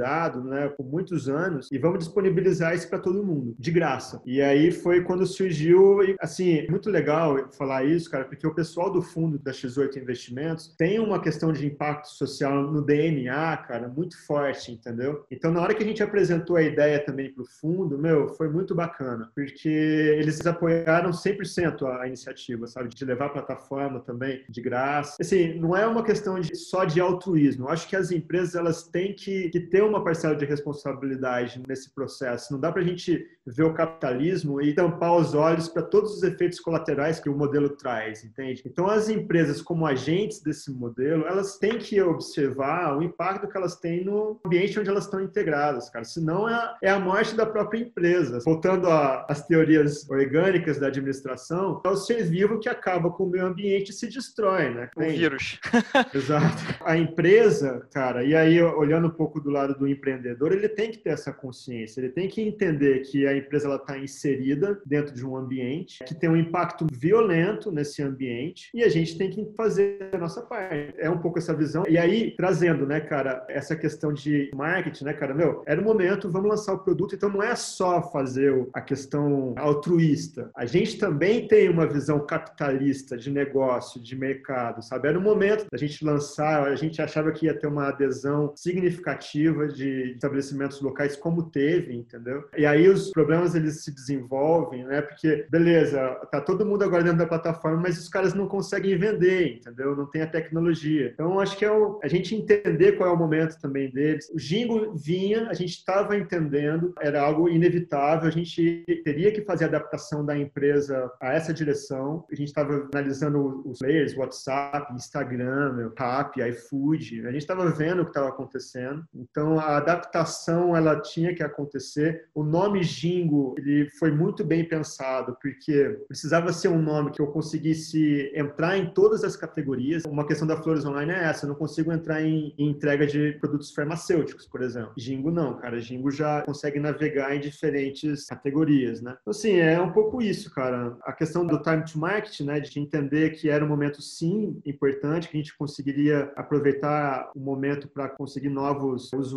né, 0.43 0.69
por 0.69 0.85
muitos 0.85 1.27
anos, 1.27 1.69
e 1.71 1.77
vamos 1.77 1.99
disponibilizar 1.99 2.73
isso 2.73 2.89
para 2.89 2.99
todo 2.99 3.23
mundo, 3.23 3.55
de 3.57 3.71
graça. 3.71 4.21
E 4.25 4.41
aí 4.41 4.71
foi 4.71 5.01
quando 5.03 5.25
surgiu, 5.25 5.99
assim, 6.19 6.67
muito 6.69 6.89
legal 6.89 7.51
falar 7.51 7.85
isso, 7.85 8.09
cara, 8.09 8.25
porque 8.25 8.45
o 8.45 8.53
pessoal 8.53 8.91
do 8.91 9.01
fundo 9.01 9.37
da 9.39 9.51
X8 9.51 9.97
Investimentos 9.97 10.73
tem 10.77 10.99
uma 10.99 11.21
questão 11.21 11.51
de 11.51 11.65
impacto 11.65 12.09
social 12.09 12.71
no 12.71 12.81
DNA, 12.81 13.57
cara, 13.57 13.87
muito 13.87 14.17
forte, 14.25 14.71
entendeu? 14.71 15.25
Então, 15.29 15.51
na 15.51 15.61
hora 15.61 15.73
que 15.73 15.83
a 15.83 15.85
gente 15.85 16.03
apresentou 16.03 16.55
a 16.55 16.61
ideia 16.61 17.03
também 17.03 17.31
para 17.33 17.43
o 17.43 17.45
fundo, 17.45 17.97
meu, 17.97 18.29
foi 18.29 18.49
muito 18.49 18.73
bacana, 18.75 19.31
porque 19.35 19.69
eles 19.69 20.45
apoiaram 20.45 21.11
100% 21.11 21.85
a 21.85 22.07
iniciativa, 22.07 22.67
sabe? 22.67 22.89
De 22.89 23.05
levar 23.05 23.27
a 23.27 23.29
plataforma 23.29 23.99
também 23.99 24.43
de 24.49 24.61
graça. 24.61 25.17
Assim, 25.19 25.59
não 25.59 25.75
é 25.75 25.85
uma 25.85 26.03
questão 26.03 26.39
de, 26.39 26.55
só 26.55 26.85
de 26.85 26.99
altruísmo. 26.99 27.65
Eu 27.65 27.69
acho 27.69 27.87
que 27.87 27.95
as 27.95 28.11
empresas, 28.11 28.55
elas 28.55 28.83
têm 28.83 29.13
que, 29.13 29.49
que 29.49 29.59
ter 29.59 29.80
uma 29.83 30.03
parcela 30.03 30.35
de 30.35 30.45
responsabilidade 30.45 31.61
nesse 31.67 31.93
processo. 31.93 32.53
Não 32.53 32.59
dá 32.59 32.71
para 32.71 32.81
a 32.81 32.85
gente 32.85 33.25
ver 33.45 33.63
o 33.63 33.73
capitalismo 33.73 34.61
e 34.61 34.73
tampar 34.73 35.15
os 35.15 35.33
olhos 35.33 35.67
para 35.67 35.81
todos 35.81 36.15
os 36.15 36.23
efeitos 36.23 36.59
colaterais 36.59 37.19
que 37.19 37.29
o 37.29 37.37
modelo 37.37 37.69
traz, 37.69 38.23
entende? 38.23 38.61
Então, 38.65 38.87
as 38.87 39.09
empresas, 39.09 39.61
como 39.61 39.85
agentes 39.85 40.41
desse 40.41 40.71
modelo, 40.71 41.25
elas 41.25 41.57
têm 41.57 41.77
que 41.77 42.01
observar 42.01 42.97
o 42.97 43.03
impacto 43.03 43.47
que 43.47 43.57
elas 43.57 43.75
têm 43.75 44.05
no 44.05 44.39
ambiente 44.45 44.79
onde 44.79 44.89
elas 44.89 45.05
estão 45.05 45.21
integradas, 45.21 45.89
cara. 45.89 46.05
Senão 46.05 46.47
é 46.47 46.53
a, 46.53 46.77
é 46.83 46.89
a 46.89 46.99
morte 46.99 47.35
da 47.35 47.45
própria 47.45 47.79
empresa. 47.79 48.39
Voltando 48.43 48.87
às 48.89 49.45
teorias 49.45 50.09
orgânicas 50.09 50.79
da 50.79 50.87
administração, 50.87 51.81
é 51.83 51.89
o 51.89 51.95
ser 51.95 52.23
vivo 52.23 52.59
que 52.59 52.69
acaba 52.69 53.09
com 53.11 53.23
o 53.23 53.29
meio 53.29 53.45
ambiente 53.45 53.89
e 53.89 53.93
se 53.93 54.07
destrói, 54.07 54.69
né? 54.73 54.89
O 54.95 55.01
vírus. 55.01 55.59
Exato. 56.13 56.63
A 56.83 56.97
empresa, 56.97 57.87
cara, 57.93 58.23
e 58.23 58.35
aí 58.35 58.61
olhando 58.61 59.07
um 59.07 59.11
pouco 59.11 59.39
do 59.39 59.49
lado 59.49 59.70
do 59.73 59.87
empreendedor, 59.87 60.51
ele 60.51 60.69
tem 60.69 60.91
que 60.91 60.97
ter 60.97 61.11
essa 61.11 61.31
consciência, 61.31 61.99
ele 61.99 62.09
tem 62.09 62.27
que 62.27 62.41
entender 62.41 63.01
que 63.01 63.25
a 63.25 63.35
empresa 63.35 63.73
está 63.75 63.97
inserida 63.97 64.81
dentro 64.85 65.13
de 65.13 65.25
um 65.25 65.35
ambiente 65.35 66.03
que 66.05 66.15
tem 66.15 66.29
um 66.29 66.35
impacto 66.35 66.85
violento 66.91 67.71
nesse 67.71 68.01
ambiente 68.01 68.69
e 68.73 68.83
a 68.83 68.89
gente 68.89 69.17
tem 69.17 69.29
que 69.29 69.53
fazer 69.55 70.09
a 70.11 70.17
nossa 70.17 70.41
parte. 70.41 70.93
É 70.97 71.09
um 71.09 71.17
pouco 71.17 71.39
essa 71.39 71.53
visão. 71.53 71.83
E 71.87 71.97
aí, 71.97 72.31
trazendo, 72.35 72.85
né, 72.85 72.99
cara, 72.99 73.45
essa 73.49 73.75
questão 73.75 74.13
de 74.13 74.51
marketing, 74.53 75.05
né, 75.05 75.13
cara, 75.13 75.33
meu, 75.33 75.63
era 75.65 75.79
o 75.79 75.83
momento, 75.83 76.29
vamos 76.29 76.49
lançar 76.49 76.73
o 76.73 76.79
produto, 76.79 77.15
então 77.15 77.29
não 77.29 77.43
é 77.43 77.55
só 77.55 78.01
fazer 78.11 78.67
a 78.73 78.81
questão 78.81 79.53
altruísta. 79.57 80.49
A 80.55 80.65
gente 80.65 80.97
também 80.97 81.47
tem 81.47 81.69
uma 81.69 81.87
visão 81.87 82.25
capitalista 82.25 83.17
de 83.17 83.29
negócio, 83.29 84.01
de 84.01 84.15
mercado, 84.15 84.81
sabe? 84.83 85.07
Era 85.07 85.19
o 85.19 85.21
momento 85.21 85.65
da 85.71 85.77
gente 85.77 86.03
lançar, 86.03 86.67
a 86.67 86.75
gente 86.75 87.01
achava 87.01 87.31
que 87.31 87.45
ia 87.45 87.53
ter 87.53 87.67
uma 87.67 87.89
adesão 87.89 88.53
significativa 88.55 89.60
de 89.67 90.11
estabelecimentos 90.11 90.81
locais 90.81 91.15
como 91.15 91.49
teve, 91.49 91.93
entendeu? 91.93 92.43
E 92.57 92.65
aí 92.65 92.87
os 92.89 93.11
problemas 93.11 93.55
eles 93.55 93.83
se 93.83 93.93
desenvolvem, 93.93 94.83
né? 94.85 95.01
Porque 95.01 95.45
beleza, 95.49 95.99
tá 96.31 96.41
todo 96.41 96.65
mundo 96.65 96.83
agora 96.83 97.03
dentro 97.03 97.19
da 97.19 97.27
plataforma, 97.27 97.81
mas 97.81 97.97
os 97.97 98.09
caras 98.09 98.33
não 98.33 98.47
conseguem 98.47 98.97
vender, 98.97 99.57
entendeu? 99.57 99.95
Não 99.95 100.05
tem 100.05 100.21
a 100.21 100.27
tecnologia. 100.27 101.11
Então 101.13 101.39
acho 101.39 101.57
que 101.57 101.65
é 101.65 101.71
o, 101.71 101.99
a 102.03 102.07
gente 102.07 102.35
entender 102.35 102.93
qual 102.93 103.09
é 103.09 103.13
o 103.13 103.17
momento 103.17 103.59
também 103.59 103.89
deles. 103.91 104.29
O 104.33 104.39
Jingo 104.39 104.93
vinha, 104.95 105.49
a 105.49 105.53
gente 105.53 105.71
estava 105.71 106.17
entendendo, 106.17 106.93
era 106.99 107.21
algo 107.21 107.49
inevitável, 107.49 108.27
a 108.27 108.31
gente 108.31 108.83
teria 109.03 109.31
que 109.31 109.41
fazer 109.41 109.65
a 109.65 109.67
adaptação 109.67 110.25
da 110.25 110.37
empresa 110.37 111.11
a 111.21 111.33
essa 111.33 111.53
direção. 111.53 112.25
A 112.31 112.35
gente 112.35 112.47
estava 112.47 112.87
analisando 112.93 113.61
os 113.65 113.79
players, 113.79 114.15
WhatsApp, 114.15 114.93
Instagram, 114.93 115.91
Rap, 115.97 116.39
iFood. 116.39 117.27
A 117.27 117.31
gente 117.31 117.41
estava 117.41 117.69
vendo 117.69 118.01
o 118.01 118.05
que 118.05 118.11
estava 118.11 118.29
acontecendo. 118.29 119.03
Então 119.13 119.50
a 119.59 119.77
adaptação 119.77 120.75
ela 120.75 120.99
tinha 120.99 121.33
que 121.33 121.43
acontecer. 121.43 122.25
O 122.33 122.43
nome 122.43 122.83
Jingo 122.83 123.55
ele 123.57 123.89
foi 123.91 124.11
muito 124.11 124.43
bem 124.43 124.67
pensado 124.67 125.37
porque 125.41 125.99
precisava 126.07 126.51
ser 126.53 126.69
um 126.69 126.81
nome 126.81 127.11
que 127.11 127.21
eu 127.21 127.27
conseguisse 127.27 128.31
entrar 128.33 128.77
em 128.77 128.93
todas 128.93 129.23
as 129.23 129.35
categorias. 129.35 130.03
Uma 130.05 130.25
questão 130.25 130.47
da 130.47 130.57
Flores 130.57 130.85
Online 130.85 131.11
é 131.11 131.23
essa: 131.25 131.45
eu 131.45 131.49
não 131.49 131.55
consigo 131.55 131.91
entrar 131.91 132.21
em, 132.21 132.53
em 132.57 132.69
entrega 132.69 133.05
de 133.05 133.33
produtos 133.33 133.71
farmacêuticos, 133.71 134.47
por 134.47 134.61
exemplo. 134.61 134.93
Jingo 134.97 135.31
não, 135.31 135.57
cara. 135.57 135.79
Jingo 135.79 136.11
já 136.11 136.41
consegue 136.41 136.79
navegar 136.79 137.35
em 137.35 137.39
diferentes 137.39 138.25
categorias, 138.25 139.01
né? 139.01 139.17
Então, 139.21 139.31
assim, 139.31 139.57
é 139.57 139.79
um 139.79 139.91
pouco 139.91 140.21
isso, 140.21 140.53
cara. 140.53 140.97
A 141.03 141.13
questão 141.13 141.45
do 141.45 141.61
time 141.61 141.83
to 141.83 141.99
market, 141.99 142.39
né? 142.41 142.59
De 142.59 142.79
entender 142.79 143.31
que 143.31 143.49
era 143.49 143.63
um 143.63 143.67
momento, 143.67 144.01
sim, 144.01 144.61
importante, 144.65 145.29
que 145.29 145.37
a 145.37 145.39
gente 145.39 145.57
conseguiria 145.57 146.31
aproveitar 146.35 147.31
o 147.35 147.39
momento 147.39 147.87
para 147.87 148.09
conseguir 148.09 148.49
novos 148.49 149.11
usuários, 149.13 149.30